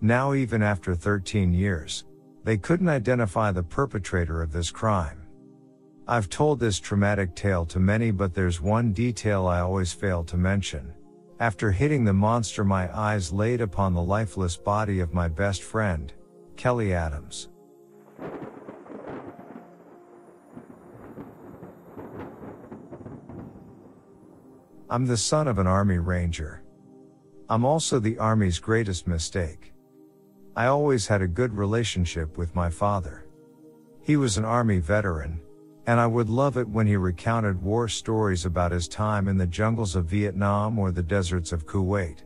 [0.00, 2.04] Now even after 13 years,
[2.44, 5.22] they couldn't identify the perpetrator of this crime.
[6.06, 10.36] I've told this traumatic tale to many but there's one detail I always fail to
[10.36, 10.92] mention.
[11.40, 16.12] After hitting the monster my eyes laid upon the lifeless body of my best friend,
[16.56, 17.48] Kelly Adams.
[24.90, 26.62] I'm the son of an Army Ranger.
[27.48, 29.73] I'm also the Army's greatest mistake.
[30.56, 33.26] I always had a good relationship with my father.
[34.02, 35.40] He was an Army veteran,
[35.86, 39.48] and I would love it when he recounted war stories about his time in the
[39.48, 42.18] jungles of Vietnam or the deserts of Kuwait.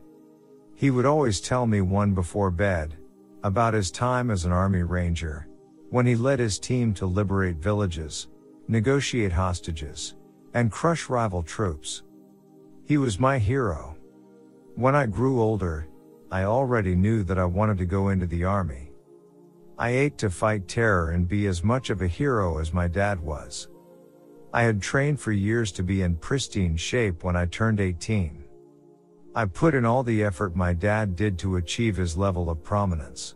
[0.75, 2.95] He would always tell me one before bed,
[3.43, 5.47] about his time as an Army Ranger,
[5.89, 8.27] when he led his team to liberate villages,
[8.67, 10.13] negotiate hostages,
[10.53, 12.03] and crush rival troops.
[12.85, 13.97] He was my hero.
[14.75, 15.87] When I grew older,
[16.31, 18.91] I already knew that I wanted to go into the army.
[19.79, 23.19] I ate to fight terror and be as much of a hero as my dad
[23.19, 23.67] was.
[24.53, 28.43] I had trained for years to be in pristine shape when I turned 18.
[29.33, 33.35] I put in all the effort my dad did to achieve his level of prominence.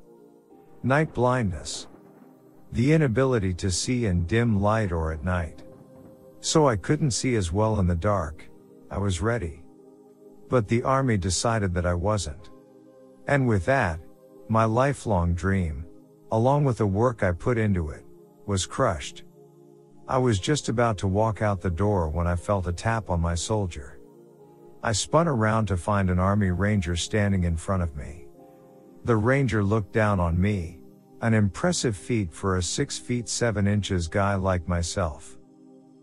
[0.84, 1.88] Night blindness.
[2.74, 5.64] The inability to see in dim light or at night.
[6.41, 8.49] So I couldn't see as well in the dark.
[8.91, 9.64] I was ready.
[10.49, 12.49] But the army decided that I wasn't.
[13.27, 13.99] And with that,
[14.49, 15.85] my lifelong dream,
[16.31, 18.03] along with the work I put into it,
[18.45, 19.23] was crushed.
[20.07, 23.21] I was just about to walk out the door when I felt a tap on
[23.21, 23.99] my soldier.
[24.83, 28.25] I spun around to find an army ranger standing in front of me.
[29.05, 30.79] The ranger looked down on me,
[31.21, 35.37] an impressive feat for a 6 feet 7 inches guy like myself.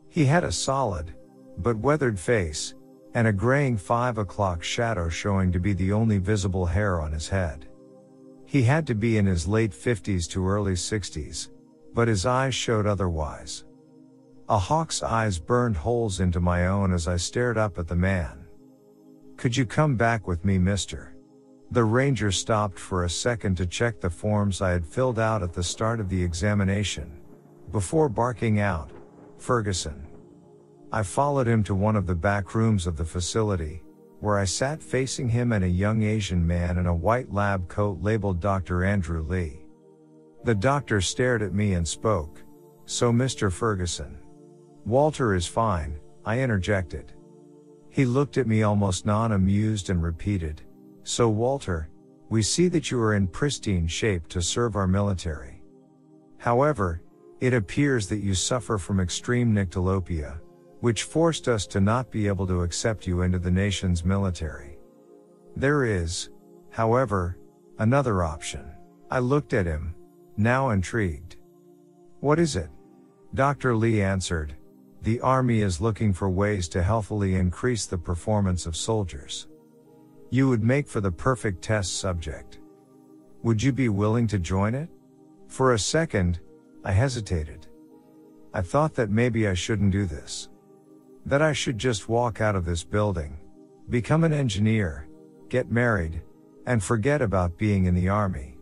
[0.09, 1.15] He had a solid,
[1.59, 2.75] but weathered face,
[3.15, 7.29] and a graying five o'clock shadow showing to be the only visible hair on his
[7.29, 7.67] head.
[8.47, 11.49] He had to be in his late 50s to early 60s,
[11.95, 13.65] but his eyes showed otherwise.
[14.49, 18.47] A hawk's eyes burned holes into my own as I stared up at the man.
[19.37, 21.15] Could you come back with me, mister?
[21.71, 25.53] The ranger stopped for a second to check the forms I had filled out at
[25.53, 27.21] the start of the examination.
[27.71, 28.91] Before barking out,
[29.39, 30.10] Ferguson.
[30.93, 33.83] I followed him to one of the back rooms of the facility,
[34.19, 38.03] where I sat facing him and a young Asian man in a white lab coat
[38.03, 38.85] labeled Dr.
[38.85, 39.61] Andrew Lee.
[40.45, 42.43] The doctor stared at me and spoke.
[42.87, 43.53] So Mr.
[43.53, 44.19] Ferguson.
[44.85, 47.13] Walter is fine, I interjected.
[47.91, 50.63] He looked at me almost non-amused and repeated,
[51.05, 51.89] So Walter,
[52.31, 55.63] we see that you are in pristine shape to serve our military.
[56.39, 57.03] However,
[57.41, 60.39] it appears that you suffer from extreme nyctalopia,
[60.81, 64.79] which forced us to not be able to accept you into the nation's military.
[65.57, 66.31] There is,
[66.71, 67.39] however,
[67.79, 68.71] another option.
[69.11, 69.95] I looked at him,
[70.37, 71.37] now intrigued.
[72.21, 72.71] What is it?
[73.35, 73.77] Dr.
[73.77, 74.57] Lee answered,
[75.03, 79.49] the Army is looking for ways to healthily increase the performance of soldiers.
[80.29, 82.59] You would make for the perfect test subject.
[83.43, 84.91] Would you be willing to join it?
[85.49, 86.41] For a second,
[86.85, 87.67] I hesitated.
[88.53, 90.51] I thought that maybe I shouldn't do this.
[91.27, 93.39] That I should just walk out of this building,
[93.89, 95.09] become an engineer,
[95.49, 96.23] get married,
[96.67, 98.57] and forget about being in the army.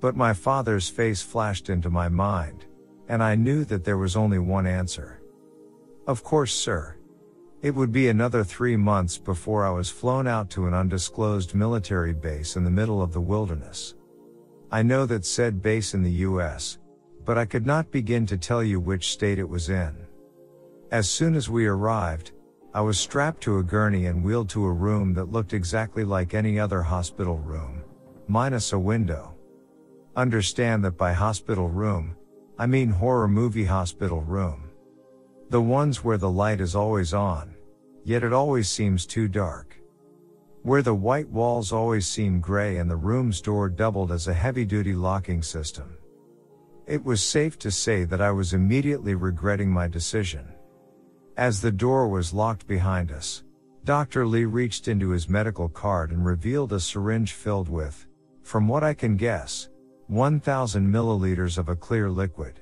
[0.00, 2.66] But my father's face flashed into my mind,
[3.08, 5.20] and I knew that there was only one answer.
[6.06, 6.96] Of course, sir.
[7.62, 12.12] It would be another three months before I was flown out to an undisclosed military
[12.12, 13.94] base in the middle of the wilderness.
[14.70, 16.78] I know that said base in the US,
[17.24, 20.03] but I could not begin to tell you which state it was in.
[20.94, 22.30] As soon as we arrived,
[22.72, 26.34] I was strapped to a gurney and wheeled to a room that looked exactly like
[26.34, 27.82] any other hospital room,
[28.28, 29.34] minus a window.
[30.14, 32.14] Understand that by hospital room,
[32.60, 34.70] I mean horror movie hospital room.
[35.50, 37.56] The ones where the light is always on,
[38.04, 39.76] yet it always seems too dark.
[40.62, 44.64] Where the white walls always seem gray and the room's door doubled as a heavy
[44.64, 45.96] duty locking system.
[46.86, 50.53] It was safe to say that I was immediately regretting my decision.
[51.36, 53.42] As the door was locked behind us,
[53.84, 54.24] Dr.
[54.24, 58.06] Lee reached into his medical card and revealed a syringe filled with,
[58.42, 59.68] from what I can guess,
[60.06, 62.60] 1000 milliliters of a clear liquid.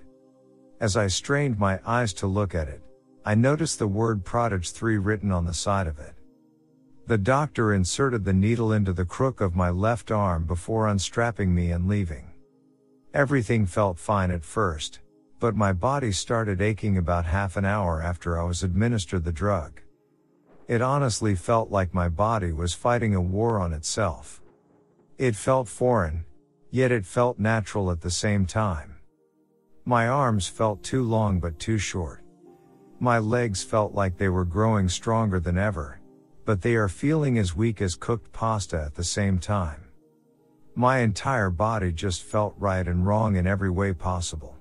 [0.80, 2.82] As I strained my eyes to look at it,
[3.26, 6.14] I noticed the word Prodigy 3 written on the side of it.
[7.06, 11.72] The doctor inserted the needle into the crook of my left arm before unstrapping me
[11.72, 12.30] and leaving.
[13.12, 15.00] Everything felt fine at first,
[15.42, 19.80] but my body started aching about half an hour after I was administered the drug.
[20.68, 24.40] It honestly felt like my body was fighting a war on itself.
[25.18, 26.24] It felt foreign,
[26.70, 28.94] yet it felt natural at the same time.
[29.84, 32.22] My arms felt too long but too short.
[33.00, 35.98] My legs felt like they were growing stronger than ever,
[36.44, 39.88] but they are feeling as weak as cooked pasta at the same time.
[40.76, 44.56] My entire body just felt right and wrong in every way possible.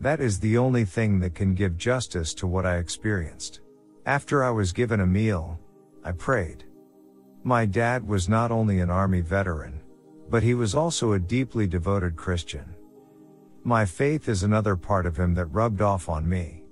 [0.00, 3.60] That is the only thing that can give justice to what I experienced.
[4.04, 5.58] After I was given a meal,
[6.04, 6.64] I prayed.
[7.42, 9.80] My dad was not only an army veteran,
[10.28, 12.74] but he was also a deeply devoted Christian.
[13.64, 16.64] My faith is another part of him that rubbed off on me.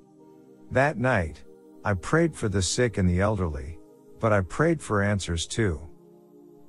[0.70, 1.42] That night,
[1.84, 3.78] I prayed for the sick and the elderly,
[4.20, 5.80] but I prayed for answers too.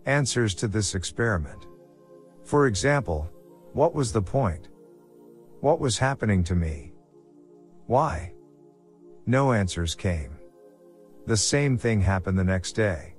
[0.05, 1.67] Answers to this experiment.
[2.43, 3.29] For example,
[3.73, 4.69] what was the point?
[5.65, 6.93] What was happening to me?
[7.87, 8.33] Why?
[9.25, 10.37] No answers came.
[11.25, 13.15] The same thing happened the next day.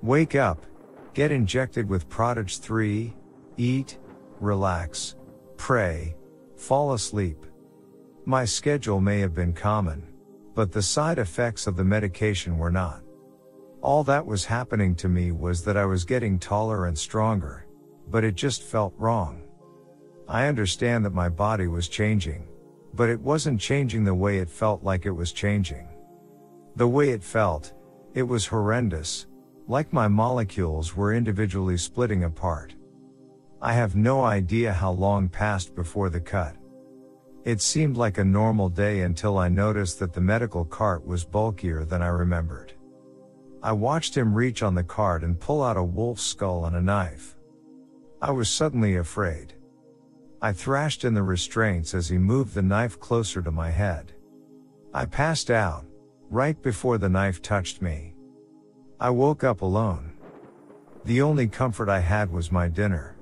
[0.00, 0.64] Wake up,
[1.12, 3.14] get injected with Prodigy 3,
[3.58, 3.98] eat,
[4.40, 5.16] relax,
[5.58, 6.16] pray,
[6.56, 7.44] fall asleep.
[8.24, 10.02] My schedule may have been common,
[10.54, 13.02] but the side effects of the medication were not.
[13.82, 17.66] All that was happening to me was that I was getting taller and stronger,
[18.08, 19.45] but it just felt wrong.
[20.28, 22.48] I understand that my body was changing,
[22.94, 25.88] but it wasn't changing the way it felt like it was changing.
[26.74, 27.72] The way it felt,
[28.14, 29.26] it was horrendous,
[29.68, 32.74] like my molecules were individually splitting apart.
[33.62, 36.56] I have no idea how long passed before the cut.
[37.44, 41.84] It seemed like a normal day until I noticed that the medical cart was bulkier
[41.84, 42.72] than I remembered.
[43.62, 46.82] I watched him reach on the cart and pull out a wolf's skull and a
[46.82, 47.36] knife.
[48.20, 49.54] I was suddenly afraid.
[50.42, 54.12] I thrashed in the restraints as he moved the knife closer to my head.
[54.92, 55.86] I passed out,
[56.30, 58.14] right before the knife touched me.
[59.00, 60.12] I woke up alone.
[61.04, 63.16] The only comfort I had was my dinner.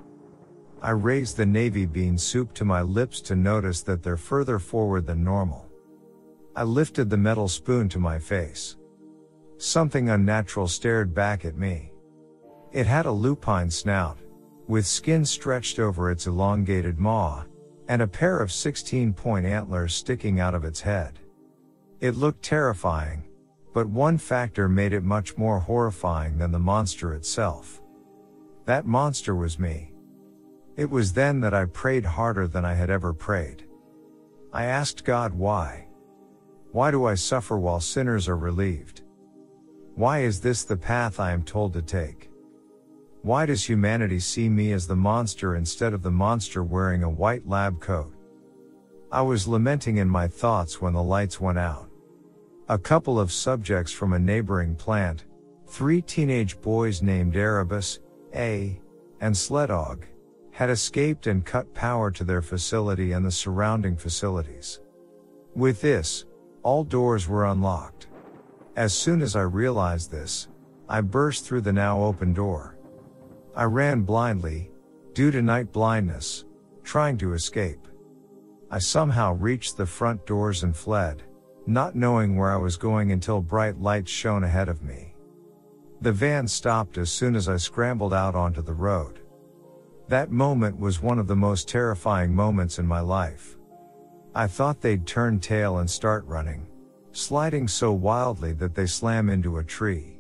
[0.83, 5.07] I raised the navy bean soup to my lips to notice that they're further forward
[5.07, 5.67] than normal.
[6.57, 8.77] I lifted the metal spoon to my face.
[9.57, 11.93] Something unnatural stared back at me.
[12.73, 14.19] It had a lupine snout,
[14.67, 17.45] with skin stretched over its elongated maw,
[17.89, 21.19] and a pair of 16 point antlers sticking out of its head.
[22.01, 23.25] It looked terrifying,
[23.73, 27.83] but one factor made it much more horrifying than the monster itself.
[28.65, 29.93] That monster was me.
[30.77, 33.65] It was then that I prayed harder than I had ever prayed.
[34.53, 35.87] I asked God why.
[36.73, 39.03] Why do I suffer while sinners are relieved?
[39.95, 42.31] Why is this the path I am told to take?
[43.25, 47.49] Why does humanity see me as the monster instead of the monster wearing a white
[47.49, 48.13] lab coat?
[49.11, 51.89] I was lamenting in my thoughts when the lights went out.
[52.69, 55.25] A couple of subjects from a neighboring plant,
[55.67, 58.01] three teenage boys named Erebus,
[58.35, 58.79] A,
[59.23, 60.03] and Sledog,
[60.51, 64.81] had escaped and cut power to their facility and the surrounding facilities.
[65.55, 66.27] With this,
[66.63, 68.07] all doors were unlocked.
[68.77, 70.49] As soon as I realized this,
[70.91, 72.74] I burst through the now open door.
[73.57, 74.73] I ran blindly,
[75.13, 76.45] due to night blindness,
[76.83, 77.87] trying to escape.
[78.69, 81.23] I somehow reached the front doors and fled,
[81.65, 85.15] not knowing where I was going until bright lights shone ahead of me.
[86.01, 89.21] The van stopped as soon as I scrambled out onto the road.
[90.09, 93.57] That moment was one of the most terrifying moments in my life.
[94.35, 96.67] I thought they'd turn tail and start running,
[97.13, 100.19] sliding so wildly that they slam into a tree.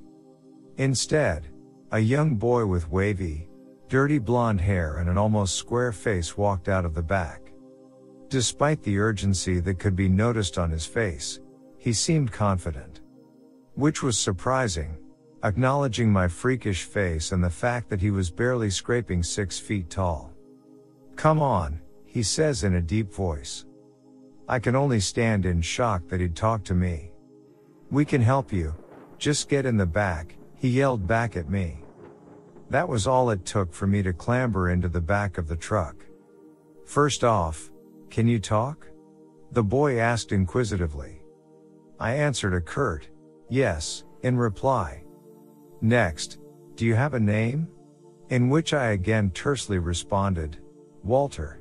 [0.76, 1.48] Instead,
[1.94, 3.48] a young boy with wavy,
[3.88, 7.52] dirty blonde hair and an almost square face walked out of the back.
[8.28, 11.38] Despite the urgency that could be noticed on his face,
[11.78, 13.02] he seemed confident.
[13.76, 14.98] Which was surprising,
[15.44, 20.32] acknowledging my freakish face and the fact that he was barely scraping six feet tall.
[21.14, 23.66] Come on, he says in a deep voice.
[24.48, 27.12] I can only stand in shock that he'd talk to me.
[27.92, 28.74] We can help you.
[29.16, 31.83] Just get in the back, he yelled back at me.
[32.74, 35.94] That was all it took for me to clamber into the back of the truck.
[36.84, 37.70] First off,
[38.10, 38.88] can you talk?
[39.52, 41.22] The boy asked inquisitively.
[42.00, 43.08] I answered a curt,
[43.48, 45.04] yes, in reply.
[45.82, 46.40] Next,
[46.74, 47.68] do you have a name?
[48.30, 50.58] In which I again tersely responded,
[51.04, 51.60] Walter.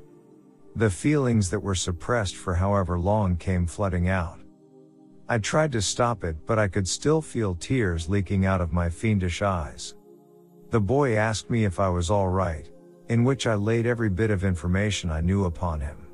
[0.74, 4.40] The feelings that were suppressed for however long came flooding out.
[5.28, 8.88] I tried to stop it, but I could still feel tears leaking out of my
[8.90, 9.94] fiendish eyes.
[10.74, 12.68] The boy asked me if I was alright,
[13.08, 16.08] in which I laid every bit of information I knew upon him.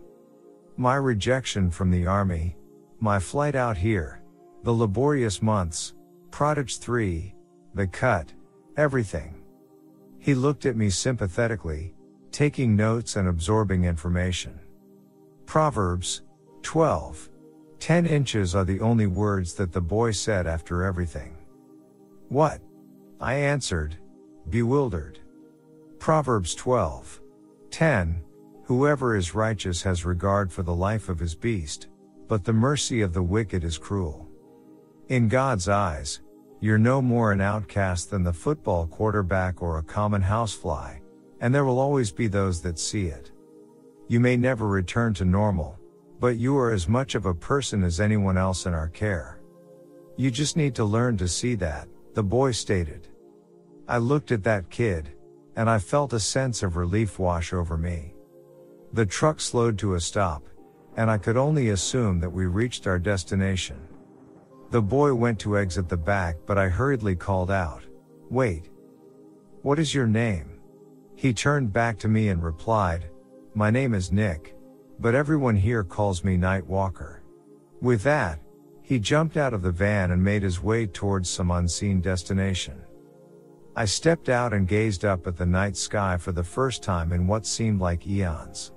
[0.77, 2.59] My rejection from the army,
[2.99, 4.21] my flight out here,
[4.63, 5.95] the laborious months,
[6.31, 7.35] Prodigy 3,
[7.73, 8.35] The Cut,
[8.77, 9.43] Everything.
[10.19, 11.95] He looked at me sympathetically,
[12.31, 14.61] taking notes and absorbing information.
[15.47, 16.21] Proverbs
[16.61, 17.31] 12.
[17.79, 21.35] 10 inches are the only words that the boy said after everything.
[22.29, 22.61] What?
[23.23, 23.97] I answered,
[24.49, 25.19] bewildered.
[25.99, 27.20] Proverbs 12.
[27.70, 28.23] 10.
[28.65, 31.89] Whoever is righteous has regard for the life of his beast,
[32.28, 34.28] but the mercy of the wicked is cruel.
[35.09, 36.20] In God's eyes,
[36.60, 40.99] you're no more an outcast than the football quarterback or a common housefly,
[41.41, 43.33] and there will always be those that see it.
[44.09, 45.78] You may never return to normal,
[46.20, 49.41] but you are as much of a person as anyone else in our care.
[50.17, 53.09] You just need to learn to see that, the boy stated.
[53.91, 55.10] I looked at that kid,
[55.57, 58.15] and I felt a sense of relief wash over me.
[58.93, 60.44] The truck slowed to a stop,
[60.97, 63.81] and I could only assume that we reached our destination.
[64.70, 67.83] The boy went to exit the back, but I hurriedly called out,
[68.31, 68.70] Wait.
[69.62, 70.60] What is your name?
[71.17, 73.10] He turned back to me and replied,
[73.55, 74.55] My name is Nick,
[75.01, 77.25] but everyone here calls me Night Walker.
[77.81, 78.39] With that,
[78.83, 82.81] he jumped out of the van and made his way towards some unseen destination.
[83.76, 87.26] I stepped out and gazed up at the night sky for the first time in
[87.26, 88.73] what seemed like eons.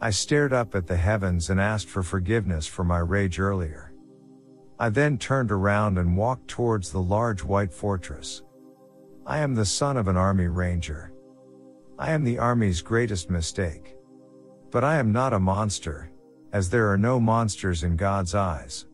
[0.00, 3.92] I stared up at the heavens and asked for forgiveness for my rage earlier.
[4.78, 8.42] I then turned around and walked towards the large white fortress.
[9.26, 11.12] I am the son of an army ranger.
[11.98, 13.96] I am the army's greatest mistake.
[14.70, 16.10] But I am not a monster,
[16.52, 18.86] as there are no monsters in God's eyes.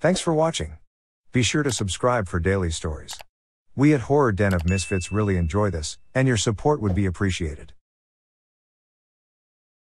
[0.00, 0.76] Thanks for watching.
[1.36, 3.12] Be sure to subscribe for daily stories.
[3.76, 7.74] We at Horror Den of Misfits really enjoy this, and your support would be appreciated.